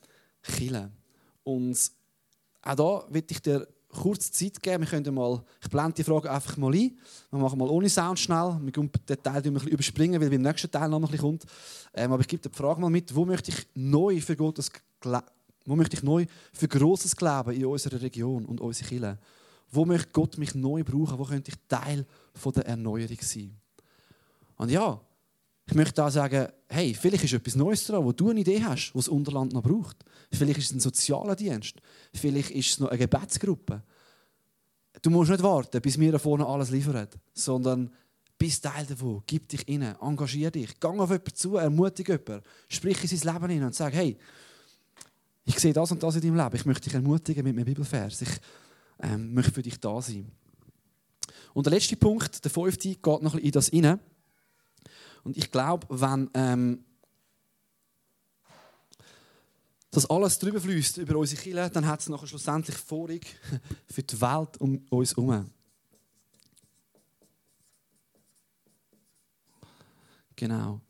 Kirche? 0.44 0.92
Und 1.44 1.92
auch 2.62 2.76
da 2.76 3.06
will 3.10 3.24
ich 3.28 3.42
dir 3.42 3.68
kurz 3.92 4.32
Zeit 4.32 4.62
geben. 4.62 4.84
Wir 4.84 4.90
können 4.90 5.14
mal, 5.14 5.44
ich 5.62 5.70
blende 5.70 5.94
die 5.94 6.04
Frage 6.04 6.32
einfach 6.32 6.58
mal 6.58 6.74
ein. 6.74 6.98
Wir 7.30 7.40
machen 7.40 7.60
mal 7.60 7.70
ohne 7.70 7.90
Sound 7.90 8.20
schnell. 8.20 8.58
Wir 8.62 8.72
können 8.72 8.92
den 9.08 9.24
Teil 9.24 9.42
ein 9.44 9.54
bisschen 9.54 9.70
überspringen, 9.70 10.22
weil 10.22 10.30
beim 10.30 10.42
nächsten 10.42 10.72
Teil 10.72 10.90
noch 10.90 10.98
ein 10.98 11.02
bisschen 11.04 11.20
kommt. 11.20 11.46
Ähm, 11.94 12.12
aber 12.12 12.22
ich 12.22 12.28
gebe 12.28 12.48
die 12.48 12.56
Frage 12.56 12.82
mal 12.82 12.90
mit, 12.90 13.14
wo 13.16 13.26
möchte 13.26 13.52
ich 13.52 13.68
neu 13.76 14.20
für 14.22 14.36
Gottes 14.36 14.72
wo 15.66 15.76
möchte 15.76 15.96
ich 15.96 16.04
neu 16.04 16.26
für 16.54 16.68
Grosses 16.68 17.16
glauben 17.16 17.54
in 17.54 17.66
unserer 17.66 18.02
Region 18.02 18.46
und 18.46 18.60
unserer 18.60 18.88
Kirche? 18.88 19.18
Wo 19.72 19.86
möchte 19.86 20.10
Gott 20.12 20.38
mich 20.38 20.56
neu 20.56 20.84
brauchen? 20.84 21.18
Wo 21.18 21.24
könnte 21.24 21.52
ich 21.52 21.58
Teil 21.68 22.06
von 22.34 22.52
der 22.54 22.66
Erneuerung 22.66 23.18
sein? 23.22 23.56
Und 24.58 24.70
ja, 24.70 25.00
ich 25.72 25.78
möchte 25.78 26.04
auch 26.04 26.10
sagen, 26.10 26.50
hey, 26.68 26.94
vielleicht 26.94 27.24
ist 27.24 27.32
etwas 27.32 27.56
Neues 27.56 27.86
dran, 27.86 28.04
wo 28.04 28.12
du 28.12 28.30
eine 28.30 28.42
Idee 28.42 28.62
hast, 28.62 28.92
was 28.94 29.06
das 29.06 29.14
Unterland 29.14 29.54
noch 29.54 29.64
braucht. 29.64 30.04
Vielleicht 30.30 30.60
ist 30.60 30.66
es 30.66 30.72
ein 30.74 30.82
sozialer 30.82 31.34
Dienst. 31.34 31.76
Vielleicht 32.14 32.52
ist 32.52 32.72
es 32.72 32.80
noch 32.82 32.90
eine 32.90 32.98
Gebetsgruppe. 32.98 33.82
Du 35.02 35.10
musst 35.10 35.32
nicht 35.32 35.42
warten, 35.42 35.82
bis 35.82 35.98
wir 35.98 36.12
da 36.12 36.20
vorne 36.20 36.46
alles 36.46 36.72
liefern, 36.72 37.08
sondern 37.34 37.90
bist 38.38 38.66
Teil 38.66 38.86
davon. 38.86 39.24
Gib 39.26 39.48
dich 39.48 39.66
rein, 39.66 39.96
engagier 40.02 40.52
dich. 40.52 40.78
Geh 40.78 40.88
auf 40.88 41.10
jemanden 41.10 41.36
zu, 41.36 41.56
ermutige 41.56 42.20
jemanden. 42.20 42.46
Sprich 42.68 43.02
in 43.04 43.18
sein 43.18 43.34
Leben 43.34 43.50
hinein 43.50 43.68
und 43.68 43.76
sag, 43.76 43.94
hey, 43.94 44.18
ich 45.46 45.58
sehe 45.58 45.72
das 45.72 45.90
und 45.90 46.04
das 46.04 46.16
in 46.16 46.22
deinem 46.22 46.36
Leben. 46.36 46.56
Ich 46.58 46.66
möchte 46.66 46.84
dich 46.84 46.96
ermutigen 46.96 47.46
mit 47.46 47.56
einem 47.56 47.64
Bibelvers. 47.64 48.22
Ich 48.24 48.42
ähm, 49.02 49.34
möchte 49.34 49.54
für 49.54 49.62
dich 49.62 49.80
da 49.80 50.02
sein. 50.02 50.30
Und 51.54 51.66
der 51.66 51.72
letzte 51.72 51.96
Punkt, 51.96 52.44
der 52.44 52.52
fünfte, 52.52 52.90
geht 52.90 53.22
noch 53.22 53.36
in 53.36 53.52
das 53.52 53.70
hinein. 53.70 54.02
Und 55.24 55.38
ich 55.38 55.52
glaube, 55.52 55.88
wenn 55.90 56.30
ähm, 56.34 56.84
das 59.92 60.10
alles 60.10 60.40
drüber 60.40 60.60
fließt 60.62 60.98
über 60.98 61.18
unsere 61.18 61.42
Kirche, 61.42 61.70
dann 61.70 61.86
hat 61.86 62.00
es 62.00 62.10
nachher 62.10 62.28
schlussendlich 62.28 62.78
Vorrang 62.78 63.20
für 63.88 64.04
die 64.04 64.22
Welt 64.22 64.60
um 64.60 64.86
uns 64.90 65.16
herum. 65.16 65.50
Genau. 70.36 70.82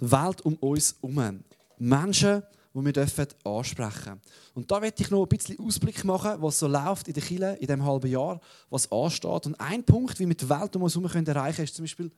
Die 0.00 0.10
Welt 0.10 0.40
um 0.42 0.54
uns 0.56 0.96
herum. 1.00 1.44
Menschen, 1.78 2.42
die 2.74 2.84
wir 2.84 3.28
ansprechen 3.44 4.02
dürfen 4.02 4.20
Und 4.54 4.70
da 4.70 4.80
werde 4.82 5.02
ich 5.02 5.10
noch 5.10 5.22
ein 5.22 5.28
bisschen 5.28 5.58
Ausblick 5.60 6.02
machen, 6.04 6.42
was 6.42 6.58
so 6.58 6.66
läuft 6.66 7.08
in 7.08 7.14
der 7.14 7.22
Kirche 7.22 7.52
in 7.60 7.66
diesem 7.66 7.84
halben 7.84 8.10
Jahr, 8.10 8.40
was 8.70 8.90
ansteht. 8.90 9.46
Und 9.46 9.60
ein 9.60 9.84
Punkt, 9.84 10.18
wie 10.18 10.26
wir 10.26 10.34
die 10.34 10.48
Welt 10.48 10.74
um 10.74 10.82
uns 10.82 10.94
herum 10.94 11.04
erreichen 11.06 11.56
können, 11.56 11.64
ist 11.64 11.76
zum 11.76 11.84
Beispiel 11.84 12.10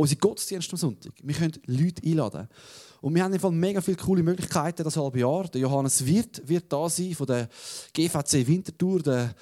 unsere 0.00 0.18
Gottesdienste 0.18 0.72
am 0.72 0.78
Sonntag. 0.78 1.12
Wir 1.22 1.34
können 1.34 1.52
Leute 1.66 2.02
einladen. 2.04 2.48
Und 3.00 3.14
wir 3.14 3.22
haben 3.22 3.38
Fall 3.38 3.52
mega 3.52 3.80
viele 3.80 3.96
coole 3.96 4.22
Möglichkeiten 4.22 4.84
das 4.84 4.96
halbe 4.96 5.20
Jahr. 5.20 5.48
Der 5.48 5.60
Johannes 5.60 6.04
Wirth 6.04 6.42
wird 6.46 6.72
da 6.72 6.88
sein 6.88 7.14
von 7.14 7.26
der 7.26 7.48
GVC 7.92 8.46
Winterthur. 8.46 9.02
Der, 9.02 9.34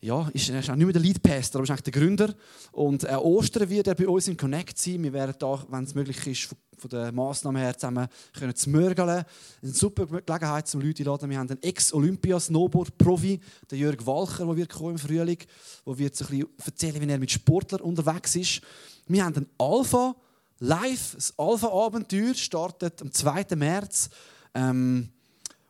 ja, 0.00 0.28
ist, 0.32 0.48
er 0.48 0.60
ist 0.60 0.70
auch 0.70 0.76
nicht 0.76 0.86
mehr 0.86 0.92
der 0.92 1.02
Lead 1.02 1.22
Pastor, 1.22 1.60
aber 1.60 1.74
ist 1.74 1.86
der 1.86 1.92
Gründer. 1.92 2.32
Und 2.70 3.04
äh, 3.04 3.14
Ostern 3.14 3.68
wird 3.68 3.88
er 3.88 3.94
bei 3.96 4.06
uns 4.06 4.28
im 4.28 4.36
Connect 4.36 4.78
sein. 4.78 5.02
Wir 5.02 5.12
werden 5.12 5.34
da, 5.38 5.64
wenn 5.68 5.84
es 5.84 5.94
möglich 5.94 6.24
ist, 6.26 6.42
von, 6.44 6.58
von 6.76 6.90
der 6.90 7.10
Massnahme 7.10 7.58
her 7.58 7.76
zusammen 7.76 8.06
können 8.32 8.54
zu 8.54 8.70
mörgeln. 8.70 9.08
Eine 9.08 9.72
super 9.72 10.06
Gelegenheit, 10.06 10.68
zum 10.68 10.80
Leute 10.80 11.02
einladen. 11.02 11.30
Wir 11.30 11.38
haben 11.38 11.50
einen 11.50 11.62
Ex-Olympia-Snowboard-Profi, 11.62 13.40
den 13.70 13.78
Jörg 13.78 14.06
Walcher, 14.06 14.46
der 14.46 14.56
wird 14.56 14.72
kommen 14.72 14.92
im 14.92 14.98
Frühling, 14.98 15.38
der 15.84 15.98
wird 15.98 16.14
so 16.14 16.24
ein 16.26 16.30
bisschen 16.30 16.48
erzählen, 16.64 17.00
wie 17.00 17.10
er 17.10 17.18
mit 17.18 17.32
Sportlern 17.32 17.80
unterwegs 17.80 18.36
ist. 18.36 18.60
Wir 19.08 19.24
haben 19.24 19.34
einen 19.34 19.50
Alpha 19.58 20.14
live. 20.60 21.14
Das 21.16 21.34
Alpha-Abenteuer 21.36 22.34
startet 22.34 23.02
am 23.02 23.10
2. 23.10 23.56
März. 23.56 24.10
Ähm, 24.54 25.08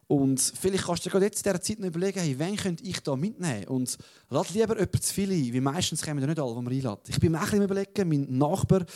und 0.09 0.41
vielleicht 0.41 0.85
kannst 0.85 1.05
du 1.05 1.09
dir 1.09 1.13
gerade 1.13 1.27
jetzt 1.27 1.45
in 1.45 1.53
dieser 1.53 1.61
Zeit 1.61 1.81
noch 1.81 1.87
überlegen, 1.87 2.19
hey, 2.19 2.39
wen 2.39 2.57
könnte 2.57 2.83
ich 2.83 2.99
da 3.03 3.15
mitnehmen? 3.15 3.67
Und 3.67 3.99
lad 4.31 4.49
lieber 4.55 4.75
jemanden 4.75 5.03
zu 5.03 5.13
viel 5.13 5.31
ein, 5.31 5.53
weil 5.53 5.61
meistens 5.61 6.01
kommen 6.01 6.21
ja 6.21 6.27
nicht 6.27 6.41
alle, 6.41 6.55
die 6.55 6.63
man 6.63 6.73
einlädt. 6.73 7.09
Ich 7.09 7.21
bin 7.21 7.33
mir 7.33 7.43
auch 7.43 7.53
ein 7.53 7.61
überlegen, 7.61 8.09
mein 8.09 8.39
Nachbar, 8.39 8.87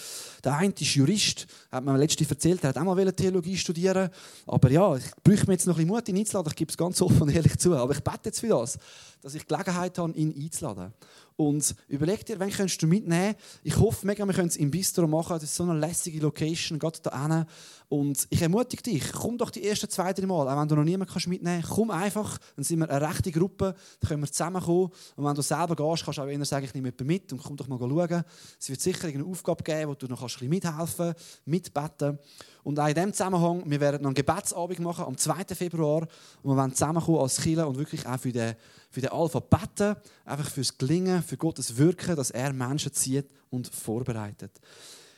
der 0.42 0.56
eine 0.56 0.72
ist 0.72 0.94
Jurist, 0.94 1.46
hat 1.70 1.84
mir 1.84 1.98
letztens 1.98 2.30
erzählt, 2.30 2.64
er 2.64 2.70
hat 2.70 2.78
auch 2.78 2.84
mal 2.84 3.12
Theologie 3.12 3.58
studieren 3.58 4.08
Aber 4.46 4.70
ja, 4.70 4.96
ich 4.96 5.04
bräuchte 5.22 5.48
mir 5.48 5.52
jetzt 5.52 5.66
noch 5.66 5.74
ein 5.74 5.84
bisschen 5.84 5.94
Mut, 5.94 6.08
ihn 6.08 6.16
einzuladen. 6.16 6.50
Ich 6.50 6.56
gebe 6.56 6.70
es 6.70 6.78
ganz 6.78 7.02
offen 7.02 7.20
und 7.20 7.34
ehrlich 7.34 7.58
zu. 7.58 7.76
Aber 7.76 7.92
ich 7.92 8.00
bete 8.00 8.20
jetzt 8.24 8.40
für 8.40 8.48
das, 8.48 8.78
dass 9.20 9.34
ich 9.34 9.46
Gelegenheit 9.46 9.98
habe, 9.98 10.12
ihn 10.14 10.34
einzuladen. 10.34 10.94
Und 11.36 11.74
überleg 11.88 12.24
dir, 12.24 12.38
wen 12.38 12.50
könntest 12.50 12.82
du 12.82 12.86
mitnehmen? 12.86 13.34
Ich 13.62 13.76
hoffe 13.76 14.06
mega, 14.06 14.24
wir 14.24 14.34
können 14.34 14.48
es 14.48 14.56
im 14.56 14.70
Bistro 14.70 15.06
machen. 15.06 15.34
Das 15.34 15.44
ist 15.44 15.54
so 15.54 15.64
eine 15.64 15.78
lässige 15.78 16.20
Location, 16.20 16.78
gerade 16.78 16.98
da 17.02 17.20
hinten. 17.20 17.46
Und 17.92 18.26
ich 18.30 18.40
ermutige 18.40 18.82
dich, 18.82 19.12
komm 19.12 19.36
doch 19.36 19.50
die 19.50 19.68
ersten 19.68 19.86
zwei, 19.86 20.14
drei 20.14 20.24
Mal, 20.24 20.48
auch 20.48 20.58
wenn 20.58 20.66
du 20.66 20.76
noch 20.76 20.82
niemanden 20.82 21.12
kannst 21.12 21.28
mitnehmen 21.28 21.60
kannst, 21.60 21.76
komm 21.76 21.90
einfach, 21.90 22.38
dann 22.56 22.64
sind 22.64 22.78
wir 22.78 22.88
eine 22.88 23.06
rechte 23.06 23.30
Gruppe, 23.30 23.74
dann 24.00 24.08
können 24.08 24.22
wir 24.22 24.32
zusammenkommen. 24.32 24.88
Und 25.14 25.24
wenn 25.26 25.34
du 25.34 25.42
selber 25.42 25.76
gehst, 25.76 26.02
kannst 26.02 26.16
du 26.16 26.22
auch 26.22 26.26
eher 26.26 26.42
sagen, 26.46 26.64
ich 26.64 26.72
nehme 26.72 26.88
jemanden 26.88 27.06
mit 27.06 27.30
und 27.34 27.42
komm 27.42 27.54
doch 27.54 27.68
mal 27.68 27.78
schauen. 27.78 28.24
Es 28.58 28.70
wird 28.70 28.80
sicher 28.80 29.08
eine 29.08 29.26
Aufgabe 29.26 29.62
geben, 29.62 29.90
wo 29.90 29.94
du 29.94 30.06
noch 30.06 30.22
ein 30.22 30.26
bisschen 30.26 30.48
mithelfen 30.48 31.12
kannst, 31.12 31.46
mitbeten. 31.46 32.18
Und 32.62 32.80
auch 32.80 32.88
in 32.88 32.94
diesem 32.94 33.12
Zusammenhang, 33.12 33.62
wir 33.66 33.80
werden 33.80 34.00
noch 34.00 34.08
einen 34.08 34.14
Gebetsabend 34.14 34.78
machen 34.78 35.04
am 35.04 35.18
2. 35.18 35.54
Februar. 35.54 36.08
Und 36.42 36.50
wir 36.50 36.56
werden 36.56 36.72
zusammenkommen 36.72 37.18
als 37.18 37.42
Kirche 37.42 37.66
und 37.66 37.76
wirklich 37.76 38.06
auch 38.06 38.18
für 38.18 38.32
den, 38.32 38.54
für 38.88 39.02
den 39.02 39.10
Alpha 39.10 39.38
beten, 39.40 39.96
einfach 40.24 40.48
fürs 40.48 40.78
Gelingen, 40.78 41.22
für 41.22 41.36
Gottes 41.36 41.76
Wirken, 41.76 42.16
dass 42.16 42.30
er 42.30 42.54
Menschen 42.54 42.94
zieht 42.94 43.26
und 43.50 43.68
vorbereitet. 43.68 44.58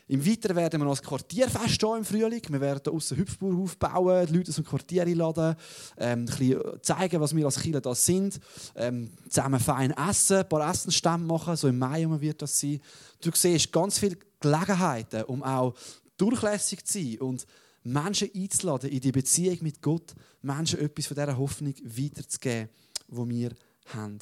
Im 0.07 0.27
Weiteren 0.27 0.57
werden 0.57 0.81
wir 0.81 0.85
noch 0.85 0.99
ein 0.99 1.05
Quartierfest 1.05 1.83
haben 1.83 1.99
im 1.99 2.05
Frühling. 2.05 2.43
Wir 2.49 2.61
werden 2.61 2.93
aussen 2.93 3.17
Hüpfburg 3.17 3.59
aufbauen, 3.59 4.27
die 4.27 4.37
Leute 4.37 4.51
aus 4.51 4.57
dem 4.57 4.65
Quartier 4.65 5.05
einladen, 5.05 5.57
ähm, 5.97 6.21
ein 6.21 6.27
bisschen 6.27 6.61
zeigen, 6.83 7.21
was 7.21 7.35
wir 7.35 7.47
als 7.47 7.59
Kirche 7.59 7.81
da 7.81 7.95
sind, 7.95 8.39
ähm, 8.77 9.11
zusammen 9.31 9.59
fein 9.59 9.93
essen, 9.93 10.39
ein 10.39 10.49
paar 10.49 10.71
Essensstände 10.71 11.27
machen, 11.27 11.57
so 11.57 11.69
im 11.69 11.79
Mai 11.79 12.07
wird 12.21 12.43
das 12.43 12.61
sein. 12.61 12.81
Du 13.23 13.31
siehst 13.33 13.73
ganz 13.73 13.99
viele 13.99 14.19
Gelegenheiten, 14.41 15.25
um 15.25 15.43
auch 15.43 15.75
durchlässig 16.19 16.85
zu 16.85 16.99
sein 16.99 17.19
und 17.21 17.47
Menschen 17.83 18.29
einzuladen 18.35 18.91
in 18.91 19.01
die 19.01 19.13
Beziehung 19.13 19.59
mit 19.63 19.81
Gott, 19.81 20.15
Menschen 20.43 20.81
etwas 20.81 21.07
von 21.07 21.15
dieser 21.15 21.39
Hoffnung 21.39 21.75
weiterzugeben, 21.83 22.69
die 23.09 23.29
wir 23.31 23.51
haben. 23.87 24.19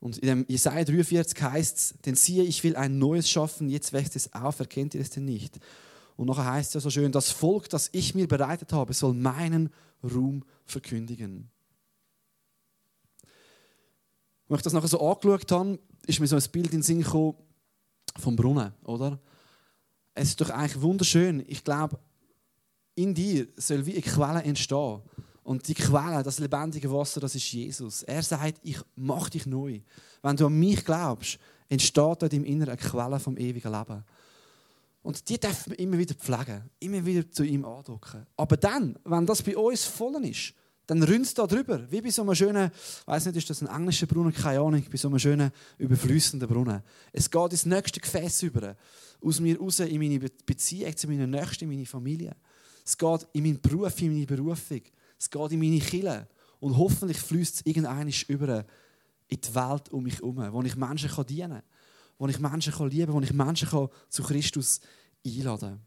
Und 0.00 0.18
in 0.18 0.28
dem 0.28 0.46
Jesaja 0.48 0.84
43 0.84 1.42
heißt 1.42 1.76
es, 1.76 1.94
denn 2.04 2.14
siehe, 2.14 2.44
ich 2.44 2.62
will 2.62 2.76
ein 2.76 2.98
neues 2.98 3.28
schaffen, 3.28 3.68
jetzt 3.68 3.92
wächst 3.92 4.14
es 4.16 4.32
auf, 4.32 4.60
erkennt 4.60 4.94
ihr 4.94 5.00
es 5.00 5.10
denn 5.10 5.24
nicht? 5.24 5.58
Und 6.16 6.26
nachher 6.28 6.52
heißt 6.52 6.70
es 6.70 6.74
ja 6.74 6.80
so 6.80 6.90
schön, 6.90 7.12
das 7.12 7.30
Volk, 7.30 7.68
das 7.68 7.90
ich 7.92 8.14
mir 8.14 8.28
bereitet 8.28 8.72
habe, 8.72 8.92
soll 8.92 9.14
meinen 9.14 9.70
Ruhm 10.02 10.44
verkündigen. 10.64 11.50
Als 14.48 14.60
ich 14.60 14.64
das 14.64 14.72
nachher 14.72 14.88
so 14.88 15.00
angeschaut 15.00 15.50
habe, 15.52 15.78
ist 16.06 16.20
mir 16.20 16.26
so 16.26 16.36
ein 16.36 16.42
Bild 16.52 16.66
in 16.66 16.78
den 16.78 16.82
Sinn 16.82 17.02
gekommen 17.02 17.36
vom 18.18 18.36
Brunnen, 18.36 18.72
oder? 18.84 19.20
Es 20.14 20.30
ist 20.30 20.40
doch 20.40 20.50
eigentlich 20.50 20.80
wunderschön. 20.80 21.44
Ich 21.46 21.62
glaube, 21.62 21.98
in 22.94 23.14
dir 23.14 23.46
soll 23.56 23.86
wie 23.86 23.92
eine 23.92 24.02
Quelle 24.02 24.42
entstehen. 24.42 25.02
Und 25.48 25.66
die 25.66 25.72
Quelle, 25.72 26.22
das 26.22 26.40
lebendige 26.40 26.92
Wasser, 26.92 27.20
das 27.20 27.34
ist 27.34 27.50
Jesus. 27.50 28.02
Er 28.02 28.22
sagt, 28.22 28.60
ich 28.62 28.78
mache 28.96 29.30
dich 29.30 29.46
neu. 29.46 29.80
Wenn 30.20 30.36
du 30.36 30.44
an 30.44 30.58
mich 30.58 30.84
glaubst, 30.84 31.38
entsteht 31.70 32.20
dort 32.20 32.34
im 32.34 32.44
Inneren 32.44 32.72
eine 32.72 32.76
Quelle 32.76 33.18
vom 33.18 33.38
ewigen 33.38 33.72
Leben. 33.72 34.04
Und 35.00 35.26
die 35.26 35.40
dürfen 35.40 35.70
wir 35.70 35.78
immer 35.78 35.96
wieder 35.96 36.14
pflegen, 36.14 36.68
immer 36.80 37.06
wieder 37.06 37.30
zu 37.30 37.44
ihm 37.44 37.64
andocken. 37.64 38.26
Aber 38.36 38.58
dann, 38.58 38.98
wenn 39.04 39.24
das 39.24 39.42
bei 39.42 39.56
uns 39.56 39.84
voll 39.84 40.22
ist, 40.26 40.52
dann 40.86 41.02
rünst 41.02 41.38
da 41.38 41.46
drüber, 41.46 41.90
wie 41.90 42.02
bei 42.02 42.10
so 42.10 42.20
einem 42.20 42.34
schönen, 42.34 42.70
ich 42.70 43.06
weiß 43.06 43.24
nicht, 43.24 43.38
ist 43.38 43.48
das 43.48 43.62
ein 43.62 43.74
englischer 43.74 44.06
Brunnen, 44.06 44.34
keine 44.34 44.60
Ahnung, 44.60 44.84
bei 44.90 44.98
so 44.98 45.08
einem 45.08 45.18
schönen, 45.18 45.50
überflüssenden 45.78 46.46
Brunnen. 46.46 46.82
Es 47.10 47.30
geht 47.30 47.52
ins 47.52 47.64
nächste 47.64 48.00
Gefäß 48.00 48.42
über, 48.42 48.76
aus 49.24 49.40
mir 49.40 49.58
raus 49.58 49.80
in 49.80 49.98
meine 49.98 50.18
Be- 50.18 50.30
Beziehung 50.44 50.94
zu 50.94 51.08
meinen 51.08 51.30
Nächsten, 51.30 51.64
in 51.64 51.70
meine 51.70 51.86
Familie. 51.86 52.36
Es 52.84 52.98
geht 52.98 53.26
in 53.32 53.44
meinen 53.44 53.60
Beruf, 53.62 53.98
in 54.02 54.12
meine 54.12 54.26
Berufung. 54.26 54.82
Es 55.18 55.30
geht 55.30 55.52
in 55.52 55.58
meine 55.58 55.80
Kille. 55.80 56.28
Und 56.60 56.76
hoffentlich 56.76 57.18
fließt 57.18 57.56
es 57.56 57.66
irgendwann 57.66 58.12
über 58.28 58.64
in 59.28 59.40
die 59.40 59.54
Welt 59.54 59.88
um 59.90 60.02
mich 60.02 60.16
herum, 60.16 60.36
wo 60.52 60.62
ich 60.62 60.76
Menschen 60.76 61.10
kann 61.10 61.26
dienen 61.26 61.50
kann, 61.50 61.62
wo 62.18 62.26
ich 62.28 62.38
Menschen 62.38 62.72
kann 62.72 62.90
lieben 62.90 63.06
kann, 63.06 63.14
wo 63.14 63.20
ich 63.20 63.32
Menschen 63.32 63.68
kann 63.68 63.88
zu 64.08 64.22
Christus 64.22 64.80
einladen 65.24 65.60
kann. 65.60 65.80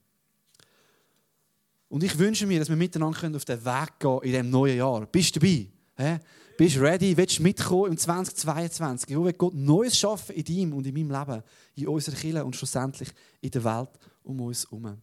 Und 1.89 2.03
ich 2.03 2.17
wünsche 2.17 2.45
mir, 2.45 2.59
dass 2.59 2.69
wir 2.69 2.77
miteinander 2.77 3.19
können 3.19 3.35
auf 3.35 3.43
den 3.43 3.65
Weg 3.65 3.99
gehen 3.99 4.19
in 4.21 4.31
diesem 4.31 4.49
neuen 4.49 4.77
Jahr. 4.77 5.05
Bist 5.07 5.35
du 5.35 5.39
dabei? 5.39 5.67
Hä? 5.97 6.19
Bist 6.57 6.75
du 6.75 6.81
ready? 6.81 7.17
Willst 7.17 7.39
du 7.39 7.43
mitkommen 7.43 7.91
im 7.91 7.97
2022? 7.97 9.17
Wo 9.17 9.25
wird 9.25 9.37
Gott 9.37 9.53
Neues 9.53 9.97
schaffen 9.97 10.35
in 10.35 10.45
deinem 10.45 10.73
und 10.73 10.87
in 10.87 10.93
meinem 10.93 11.19
Leben, 11.19 11.43
in 11.75 11.87
unserer 11.87 12.15
Kirche 12.15 12.45
und 12.45 12.55
schlussendlich 12.55 13.09
in 13.41 13.51
der 13.51 13.63
Welt 13.63 13.89
um 14.23 14.39
uns 14.39 14.65
herum? 14.65 15.01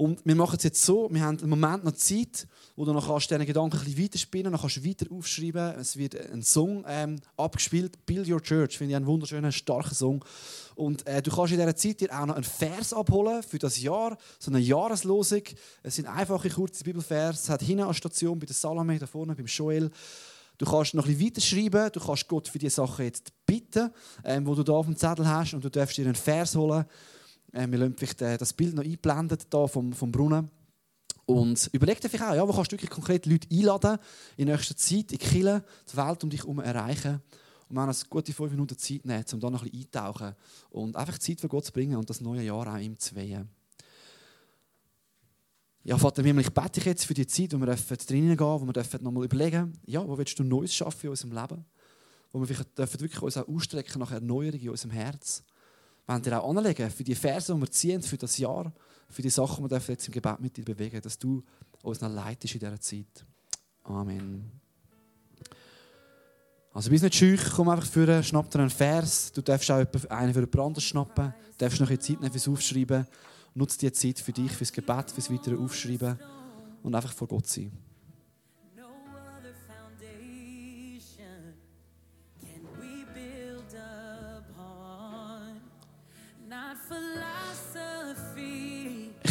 Und 0.00 0.24
wir 0.24 0.34
machen 0.34 0.56
es 0.56 0.62
jetzt 0.62 0.82
so, 0.82 1.10
wir 1.12 1.20
haben 1.20 1.38
einen 1.40 1.50
Moment 1.50 1.84
noch 1.84 1.92
Zeit, 1.92 2.46
wo 2.74 2.86
du 2.86 2.92
noch 2.94 3.06
kannst 3.06 3.30
diesen 3.30 3.44
Gedanken 3.44 3.76
ein 3.76 3.84
bisschen 3.84 4.02
weiterspinnen 4.02 4.50
noch 4.50 4.62
kannst 4.62 4.78
du 4.78 4.84
weiter 4.88 5.04
aufschreiben. 5.12 5.78
Es 5.78 5.98
wird 5.98 6.16
ein 6.32 6.42
Song 6.42 6.86
ähm, 6.88 7.20
abgespielt, 7.36 8.06
Build 8.06 8.26
Your 8.26 8.42
Church, 8.42 8.78
finde 8.78 8.92
ich 8.92 8.96
einen 8.96 9.04
wunderschönen, 9.04 9.52
starken 9.52 9.94
Song. 9.94 10.24
Und 10.74 11.06
äh, 11.06 11.20
du 11.20 11.30
kannst 11.30 11.52
in 11.52 11.58
dieser 11.58 11.76
Zeit 11.76 12.00
dir 12.00 12.18
auch 12.18 12.24
noch 12.24 12.36
einen 12.36 12.44
Vers 12.44 12.94
abholen 12.94 13.42
für 13.42 13.58
das 13.58 13.78
Jahr, 13.78 14.16
so 14.38 14.50
eine 14.50 14.60
Jahreslosung. 14.60 15.42
Es 15.82 15.96
sind 15.96 16.06
einfache, 16.06 16.48
kurze 16.48 16.82
Bibelvers. 16.82 17.42
Es 17.42 17.50
hat 17.50 17.60
hinten 17.60 17.84
eine 17.84 17.92
Station 17.92 18.38
bei 18.38 18.46
der 18.46 18.56
Salome, 18.56 18.98
da 18.98 19.06
vorne 19.06 19.34
beim 19.34 19.44
Joel. 19.44 19.90
Du 20.56 20.64
kannst 20.64 20.94
noch 20.94 21.04
ein 21.04 21.14
bisschen 21.14 21.26
weiterschreiben, 21.26 21.92
du 21.92 22.00
kannst 22.00 22.26
Gott 22.26 22.48
für 22.48 22.58
diese 22.58 22.76
Sachen 22.76 23.04
jetzt 23.04 23.32
bitten, 23.44 23.90
ähm, 24.24 24.46
wo 24.46 24.54
du 24.54 24.62
da 24.62 24.72
auf 24.72 24.86
dem 24.86 24.96
Zettel 24.96 25.28
hast 25.28 25.52
und 25.52 25.62
du 25.62 25.68
darfst 25.68 25.98
dir 25.98 26.06
einen 26.06 26.14
Vers 26.14 26.56
holen. 26.56 26.86
Äh, 27.52 27.68
wir 27.70 27.78
lassen 27.78 27.94
vielleicht 27.96 28.22
äh, 28.22 28.38
das 28.38 28.52
Bild 28.52 28.74
noch 28.74 28.84
einblendet 28.84 29.46
da 29.50 29.66
vom, 29.66 29.92
vom 29.92 30.12
Brunnen. 30.12 30.50
Und 31.26 31.70
überleg 31.72 32.00
dir 32.00 32.08
vielleicht 32.08 32.30
auch, 32.30 32.34
ja, 32.34 32.46
wo 32.46 32.52
kannst 32.52 32.72
du 32.72 32.74
wirklich 32.74 32.90
konkret 32.90 33.26
Leute 33.26 33.48
einladen 33.52 33.98
in 34.36 34.48
nächster 34.48 34.76
Zeit, 34.76 35.12
in 35.12 35.18
Kirche, 35.18 35.62
die 35.90 35.96
Welt 35.96 36.24
um 36.24 36.30
dich 36.30 36.40
herum 36.40 36.58
erreichen. 36.58 37.20
Und 37.68 37.76
wir 37.76 37.82
haben 37.82 37.88
uns 37.88 38.10
gute 38.10 38.32
fünf 38.32 38.50
Minuten 38.50 38.76
Zeit 38.76 39.04
nehmen, 39.04 39.24
um 39.32 39.38
da 39.38 39.48
noch 39.48 39.62
ein 39.62 39.70
bisschen 39.70 39.86
eintauchen 39.86 40.34
und 40.70 40.96
einfach 40.96 41.18
Zeit 41.18 41.40
für 41.40 41.46
Gott 41.46 41.64
zu 41.64 41.72
bringen 41.72 41.96
und 41.96 42.10
das 42.10 42.20
neue 42.20 42.42
Jahr 42.42 42.66
auch 42.66 42.78
ihm 42.78 42.98
zu 42.98 43.14
weihen. 43.14 43.48
Ja, 45.84 45.96
Vater, 45.96 46.24
ich 46.24 46.50
bete 46.50 46.80
ich 46.80 46.84
jetzt 46.84 47.06
für 47.06 47.14
die 47.14 47.26
Zeit, 47.26 47.54
wo 47.54 47.58
wir 47.58 47.66
dürfen 47.66 47.96
drinnen 47.96 48.36
gehen, 48.36 48.46
wo 48.46 48.66
wir 48.66 48.72
dürfen 48.72 49.02
nochmal 49.02 49.24
überlegen, 49.24 49.72
ja, 49.86 50.06
wo 50.06 50.18
willst 50.18 50.38
du 50.38 50.42
Neues 50.42 50.74
schaffen 50.74 51.06
in 51.06 51.10
unserem 51.10 51.32
Leben? 51.32 51.64
Wo 52.32 52.40
wir 52.40 52.46
vielleicht 52.46 52.76
dürfen 52.76 53.00
wirklich 53.00 53.22
uns 53.22 53.36
auch 53.36 53.48
ausstrecken 53.48 54.00
nach 54.00 54.10
Erneuerung 54.10 54.60
in 54.60 54.68
unserem 54.68 54.90
Herz. 54.90 55.44
Wollen 56.10 56.22
dir 56.22 56.42
auch 56.42 56.56
anlegen 56.56 56.90
für 56.90 57.04
die 57.04 57.14
Verse, 57.14 57.54
die 57.54 57.60
wir 57.60 57.70
ziehen, 57.70 58.02
für 58.02 58.16
das 58.16 58.36
Jahr, 58.36 58.72
für 59.08 59.22
die 59.22 59.30
Sachen, 59.30 59.64
die 59.64 59.70
wir 59.70 59.80
jetzt 59.86 60.08
im 60.08 60.12
Gebet 60.12 60.40
mit 60.40 60.56
dir 60.56 60.64
bewegen, 60.64 61.00
dass 61.00 61.16
du 61.16 61.40
uns 61.82 62.00
noch 62.00 62.12
leitest 62.12 62.54
in 62.54 62.58
dieser 62.58 62.80
Zeit. 62.80 63.24
Amen. 63.84 64.50
Also 66.72 66.90
bist 66.90 67.04
nicht 67.04 67.14
scheu, 67.14 67.36
komm 67.54 67.68
einfach 67.68 67.86
vor, 67.86 68.22
schnapp 68.24 68.50
dir 68.50 68.58
einen 68.58 68.70
Vers. 68.70 69.30
Du 69.30 69.40
darfst 69.40 69.70
auch 69.70 69.76
einen 70.08 70.34
für 70.34 70.40
jemand 70.40 70.58
anderes 70.58 70.82
schnappen. 70.82 71.32
Du 71.52 71.58
darfst 71.58 71.80
noch 71.80 71.90
ein 71.90 72.00
Zeit 72.00 72.20
nehmen 72.20 72.32
fürs 72.32 72.48
Aufschreiben. 72.48 73.06
Nutze 73.54 73.78
die 73.78 73.92
Zeit 73.92 74.18
für 74.18 74.32
dich, 74.32 74.50
fürs 74.50 74.72
Gebet, 74.72 75.12
fürs 75.12 75.30
weitere 75.30 75.54
Aufschreiben 75.54 76.18
und 76.82 76.92
einfach 76.92 77.12
vor 77.12 77.28
Gott 77.28 77.46
sein. 77.46 77.70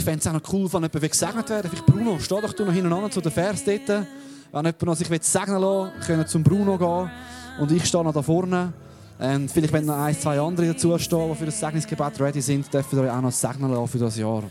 Fände 0.10 0.22
es 0.22 0.28
auch 0.28 0.34
noch 0.34 0.53
cool, 0.53 0.74
wenn 0.74 0.82
jemand 0.82 1.12
gesegnet 1.12 1.49
werden. 1.49 1.70
Vielleicht 1.70 1.86
Bruno, 1.86 2.18
steh 2.20 2.41
doch 2.41 2.53
du 2.53 2.66
noch 2.66 2.74
hintereinander 2.74 3.12
zu 3.12 3.22
den 3.22 3.32
Vers 3.32 3.64
dort. 3.64 4.07
Wenn 4.51 4.66
jemand 4.66 4.97
sich 4.97 5.07
segnen 5.07 5.62
lassen 5.62 5.91
will, 5.93 6.05
können 6.05 6.28
zum 6.28 6.43
Bruno 6.43 6.78
gehen. 6.78 7.12
Und 7.60 7.72
ich 7.72 7.86
stehe 7.86 8.03
noch 8.03 8.14
da 8.14 8.22
vorne. 8.22 8.74
Ähm, 9.20 9.47
vielleicht, 9.47 9.74
wenn 9.74 9.86
noch 9.86 9.97
ein, 9.97 10.18
zwei 10.18 10.39
andere 10.39 10.68
dazu 10.68 10.97
stehen, 10.97 11.30
die 11.30 11.36
für 11.36 11.45
das 11.45 11.60
Segnungsgebet 11.60 12.20
ready 12.20 12.41
sind, 12.41 12.74
dürfen 12.74 12.97
wir 12.97 13.03
euch 13.03 13.16
auch 13.16 13.22
noch 13.22 13.32
segnen 13.32 13.70
lassen 13.70 13.88
für 13.88 13.99
das 13.99 14.18
Jahr. 14.18 14.43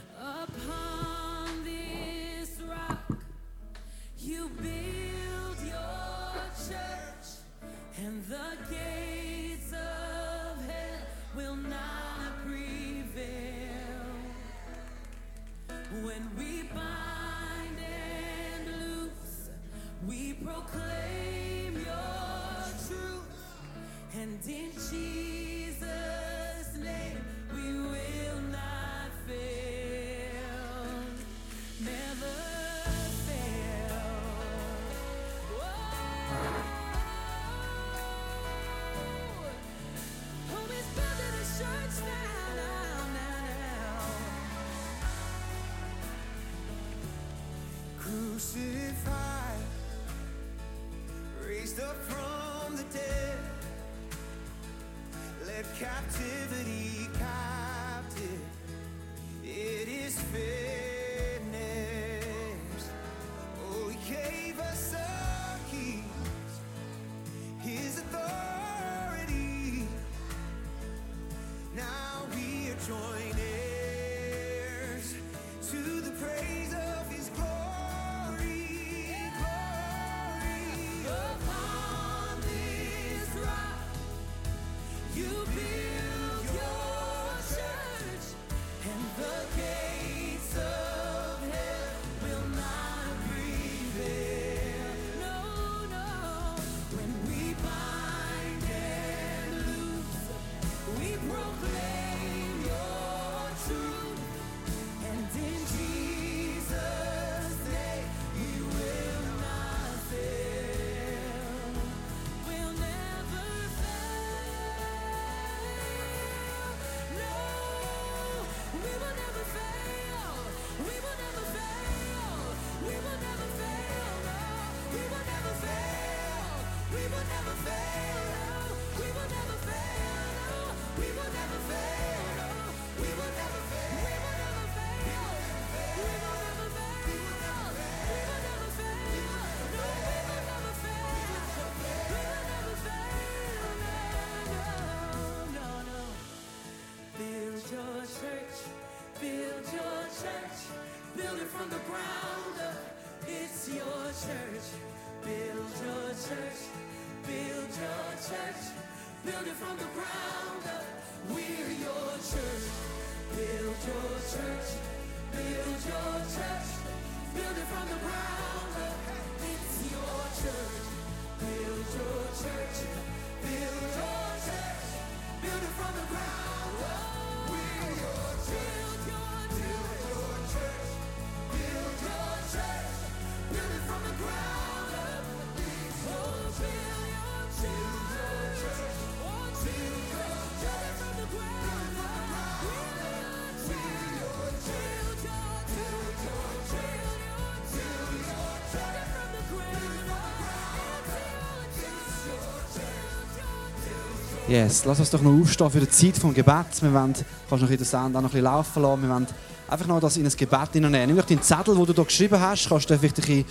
Yes, 204.49 204.87
lass 204.87 204.99
uns 204.99 205.11
doch 205.11 205.21
noch 205.21 205.39
aufstehen 205.39 205.71
für 205.71 205.81
die 205.81 205.91
Zeit 205.91 206.17
des 206.17 206.35
Gebets. 206.35 206.83
Wir 206.83 206.95
wollen, 206.95 207.15
kannst 207.51 207.63
noch 207.63 207.71
in 207.71 207.77
der 207.77 207.85
Sand 207.85 208.17
auch 208.17 208.23
noch 208.23 208.31
ein 208.31 208.33
bisschen 208.33 208.45
laufen 208.45 208.83
lassen. 208.83 209.03
Wir 209.03 209.11
wollen 209.11 209.27
einfach 209.69 209.87
noch 209.87 210.01
das 210.01 210.17
in 210.17 210.25
ein 210.25 210.33
Gebet 210.35 210.73
hineinnehmen. 210.73 211.09
Nimm 211.09 211.17
doch 211.19 211.27
deinen 211.27 211.43
Zettel, 211.43 211.75
den 211.75 211.85
du 211.85 211.93
hier 211.93 212.05
geschrieben 212.05 212.41
hast, 212.41 212.67
kannst 212.67 212.89
du 212.89 212.99
vielleicht 212.99 213.29
ein 213.29 213.45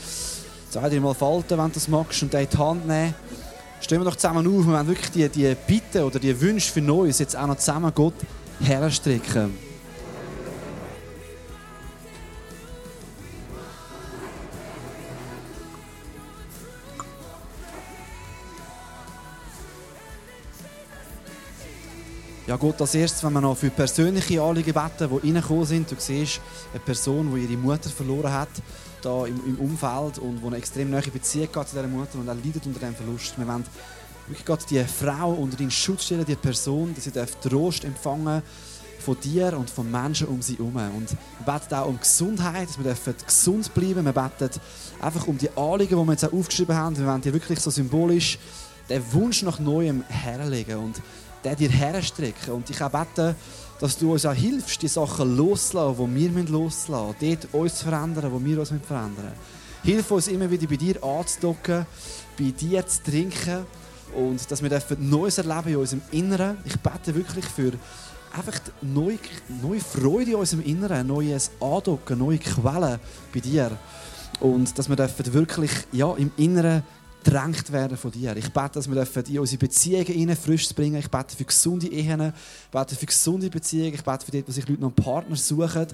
zwei, 0.71 0.89
drei 0.89 0.99
Mal 0.99 1.13
falten, 1.13 1.55
wenn 1.55 1.67
du 1.67 1.73
das 1.73 1.87
magst, 1.87 2.23
und 2.23 2.33
den 2.33 2.41
in 2.41 2.49
die 2.49 2.57
Hand 2.57 2.87
nehmen. 2.87 3.13
Stehen 3.79 3.99
wir 4.01 4.05
doch 4.05 4.15
zusammen 4.15 4.47
auf. 4.47 4.65
Wir 4.65 4.73
wollen 4.73 4.87
wirklich 4.87 5.11
die, 5.11 5.29
die 5.29 5.55
Bitten 5.67 6.01
oder 6.01 6.17
die 6.17 6.41
Wünsche 6.41 6.71
für 6.71 6.81
Neues 6.81 7.19
jetzt 7.19 7.37
auch 7.37 7.45
noch 7.45 7.57
zusammen 7.57 7.91
Gott 7.93 8.15
herstrecken. 8.59 9.66
Ja 22.47 22.55
Gott, 22.55 22.79
als 22.79 22.95
erstes, 22.95 23.21
wenn 23.25 23.33
wir 23.33 23.41
noch 23.41 23.57
für 23.57 23.69
persönliche 23.69 24.41
Anliegen 24.41 24.71
beten, 24.71 25.09
die 25.21 25.27
reingekommen 25.27 25.65
sind. 25.65 25.91
Du 25.91 25.95
siehst 25.97 26.39
eine 26.71 26.79
Person, 26.79 27.29
die 27.35 27.41
ihre 27.41 27.57
Mutter 27.57 27.89
verloren 27.89 28.31
hat, 28.31 28.47
da 29.01 29.25
im, 29.25 29.35
im 29.45 29.59
Umfeld 29.59 30.17
und 30.19 30.39
die 30.41 30.47
eine 30.47 30.55
extrem 30.55 30.89
nahe 30.89 31.01
Beziehung 31.01 31.49
hat 31.53 31.67
zu 31.67 31.75
dieser 31.75 31.89
Mutter 31.89 32.17
und 32.17 32.29
auch 32.29 32.35
leidet 32.35 32.65
unter 32.65 32.79
diesem 32.79 32.95
Verlust. 32.95 33.37
Wir 33.37 33.45
wollen 33.45 33.65
wirklich 34.27 34.45
Gott 34.45 34.61
die 34.69 34.81
Frau 34.85 35.33
unter 35.33 35.57
deinen 35.57 35.71
Schutz 35.71 36.05
stellen, 36.05 36.23
die 36.23 36.37
Person, 36.37 36.95
dass 36.95 37.03
sie 37.03 37.11
Trost 37.11 37.83
empfangen 37.83 38.41
von 38.99 39.19
dir 39.19 39.57
und 39.57 39.69
von 39.69 39.91
Menschen 39.91 40.27
um 40.27 40.41
sie 40.41 40.55
herum. 40.55 40.77
Und 40.77 41.09
wir 41.11 41.53
beten 41.53 41.75
auch 41.75 41.87
um 41.87 41.99
Gesundheit, 41.99 42.69
dass 42.69 42.77
wir 42.77 42.85
dürfen 42.85 43.13
gesund 43.25 43.73
bleiben. 43.73 44.05
Wir 44.05 44.13
beten 44.13 44.49
einfach 45.01 45.27
um 45.27 45.37
die 45.37 45.49
Anliegen, 45.49 45.99
die 45.99 46.05
wir 46.05 46.11
jetzt 46.13 46.23
auch 46.23 46.31
aufgeschrieben 46.31 46.77
haben. 46.77 46.97
Wir 46.97 47.07
wollen 47.07 47.21
dir 47.21 47.33
wirklich 47.33 47.59
so 47.59 47.71
symbolisch 47.71 48.39
den 48.89 49.03
Wunsch 49.11 49.43
nach 49.43 49.59
Neuem 49.59 50.05
herlegen 50.07 50.77
und 50.77 51.01
den 51.43 51.55
dir 51.55 51.69
herstrecken. 51.69 52.53
Und 52.53 52.69
ich 52.69 52.79
bete, 52.79 53.35
dass 53.79 53.97
du 53.97 54.13
uns 54.13 54.25
auch 54.25 54.33
hilfst, 54.33 54.81
die 54.81 54.87
Sachen 54.87 55.37
loszulassen, 55.37 56.15
die 56.15 56.35
wir 56.35 56.43
loslassen 56.43 57.15
müssen. 57.19 57.39
Dort 57.41 57.53
uns 57.53 57.75
zu 57.75 57.85
verändern, 57.85 58.31
wo 58.31 58.43
wir 58.43 58.59
uns 58.59 58.69
verändern 58.69 59.13
müssen. 59.15 59.57
Hilf 59.83 60.11
uns 60.11 60.27
immer 60.27 60.49
wieder 60.49 60.67
bei 60.67 60.75
dir 60.75 61.03
anzudocken, 61.03 61.85
bei 62.37 62.51
dir 62.51 62.85
zu 62.85 63.03
trinken 63.03 63.65
und 64.15 64.49
dass 64.49 64.61
wir 64.61 64.81
Neues 64.99 65.37
erleben 65.37 65.69
in 65.69 65.75
unserem 65.77 66.01
Inneren. 66.11 66.57
Ich 66.65 66.77
bete 66.77 67.13
wirklich 67.15 67.45
für 67.45 67.73
einfach 68.33 68.59
neue, 68.81 69.19
neue 69.61 69.79
Freude 69.79 70.31
in 70.31 70.35
unserem 70.35 70.63
Inneren, 70.63 71.07
neues 71.07 71.51
Andocken, 71.59 72.19
neue 72.19 72.39
Quellen 72.39 72.99
bei 73.33 73.39
dir. 73.39 73.71
Und 74.39 74.77
dass 74.77 74.89
wir 74.89 74.97
wirklich 75.33 75.71
ja, 75.91 76.13
im 76.15 76.31
Inneren 76.37 76.83
gedrängt 77.23 77.71
werden 77.71 77.97
von 77.97 78.11
dir. 78.11 78.35
Ich 78.37 78.51
bete, 78.51 78.71
dass 78.73 78.89
wir 78.89 79.05
in 79.27 79.39
unsere 79.39 79.57
Beziehungen 79.57 80.35
frisch 80.35 80.73
bringen. 80.73 80.97
Ich 80.97 81.09
bete 81.09 81.35
für 81.35 81.43
gesunde 81.43 81.87
Ehen, 81.87 82.21
ich 82.21 82.71
bete 82.71 82.95
für 82.95 83.05
gesunde 83.05 83.49
Beziehungen. 83.49 83.93
Ich 83.93 84.03
bete 84.03 84.25
für 84.25 84.31
dort, 84.31 84.47
wo 84.47 84.51
sich 84.51 84.67
Leute 84.67 84.81
noch 84.81 84.89
einen 84.89 84.95
Partner 84.95 85.35
suchen. 85.35 85.87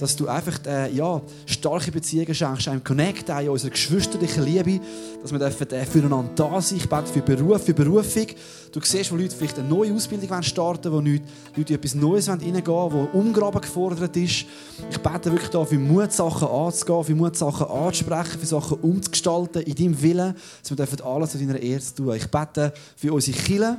Dass 0.00 0.16
du 0.16 0.28
einfach 0.28 0.58
äh, 0.66 0.92
ja, 0.92 1.20
starke 1.46 1.92
Beziehungen 1.92 2.34
schenkst, 2.34 2.66
im 2.66 2.82
Connect, 2.82 3.30
auch 3.30 3.40
in 3.40 3.48
unserer 3.50 3.70
geschwisterlichen 3.70 4.44
Liebe. 4.44 4.80
Dass 5.22 5.30
wir 5.32 5.38
dürfen 5.38 5.70
äh, 5.70 5.84
füreinander 5.84 6.30
da 6.34 6.60
sein. 6.60 6.78
Ich 6.78 6.88
bete 6.88 7.06
für 7.06 7.22
Beruf, 7.22 7.64
für 7.64 7.74
Berufung. 7.74 8.26
Du 8.72 8.80
siehst, 8.82 9.12
wo 9.12 9.16
Leute 9.16 9.36
vielleicht 9.36 9.58
eine 9.58 9.68
neue 9.68 9.92
Ausbildung 9.92 10.42
starten 10.42 10.90
wollen, 10.90 11.04
wo 11.04 11.10
Leute, 11.10 11.24
Leute 11.56 11.74
etwas 11.74 11.94
Neues 11.94 12.28
reingehen 12.30 12.66
wollen, 12.66 12.92
wo 13.12 13.18
Umgraben 13.18 13.60
gefordert 13.60 14.16
ist. 14.16 14.46
Ich 14.90 14.98
bete 14.98 15.30
wirklich 15.30 15.50
da 15.50 15.62
für 15.64 15.78
Mut, 15.78 16.10
Sachen 16.10 16.48
anzugehen, 16.48 17.04
für 17.04 17.14
Mut, 17.14 17.36
Sachen 17.36 17.66
anzusprechen, 17.66 18.40
für 18.40 18.46
Sachen 18.46 18.78
umzugestalten 18.78 19.62
in 19.62 19.74
deinem 19.74 20.02
Willen, 20.02 20.34
dass 20.62 20.70
wir 20.70 20.76
dürfen 20.76 21.00
alles 21.02 21.30
zu 21.30 21.38
deiner 21.38 21.60
Ehre 21.60 21.82
tun. 21.94 22.14
Ich 22.14 22.26
bete 22.30 22.72
für 22.96 23.12
unsere 23.12 23.36
Kirche, 23.36 23.78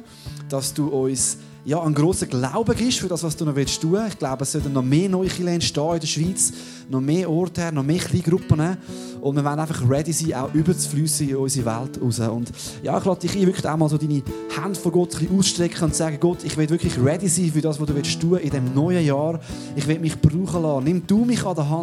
dass 0.49 0.73
du 0.73 0.88
uns 0.88 1.38
ja, 1.65 1.81
einen 1.81 1.95
grossen 1.95 2.29
Glauben 2.29 2.75
gibst 2.75 2.99
für 2.99 3.07
das, 3.07 3.23
was 3.23 3.38
du 3.38 3.45
noch 3.45 3.55
willst 3.55 3.81
tun. 3.81 3.97
Ich 4.07 4.19
glaube, 4.19 4.43
es 4.43 4.51
sollten 4.51 4.73
noch 4.73 4.84
mehr 4.84 5.07
neue 5.07 5.29
Kirchen 5.29 5.47
entstehen 5.47 5.93
in 5.93 5.99
der 6.01 6.07
Schweiz, 6.07 6.51
noch 6.89 6.99
mehr 6.99 7.29
Orte, 7.29 7.71
noch 7.71 7.84
mehr 7.84 7.99
Kleingruppen. 7.99 8.77
Und 9.21 9.36
wir 9.38 9.45
wollen 9.45 9.59
einfach 9.59 9.89
ready 9.89 10.11
sein, 10.11 10.34
auch 10.34 10.53
überzufließen 10.53 11.29
in 11.29 11.38
unsere 11.38 11.65
Welt 11.65 12.01
raus. 12.01 12.19
Und 12.19 12.51
ja, 12.84 12.97
ich 12.97 13.05
lade 13.05 13.19
dich 13.21 13.36
ein, 13.38 13.45
wirklich 13.45 13.65
auch 13.65 13.77
mal 13.77 13.88
so 13.88 13.97
deine 13.97 14.21
Hände 14.53 14.77
von 14.77 14.91
Gott 14.91 15.17
ausstrecken 15.34 15.86
und 15.86 15.95
sagen, 15.95 16.17
Gott, 16.19 16.43
ich 16.43 16.57
will 16.57 16.69
wirklich 16.69 16.99
ready 17.01 17.29
sein 17.29 17.51
für 17.51 17.61
das, 17.61 17.79
was 17.79 17.88
du 17.88 17.95
willst 17.95 18.19
tun 18.19 18.38
in 18.39 18.49
diesem 18.49 18.73
neuen 18.73 19.05
Jahr. 19.05 19.39
Ich 19.77 19.88
will 19.88 19.99
mich 19.99 20.19
brauchen 20.19 20.63
lassen. 20.63 20.84
Nimm 20.84 21.07
du 21.07 21.23
mich 21.23 21.45
an 21.45 21.55
der 21.55 21.69
Hand. 21.69 21.81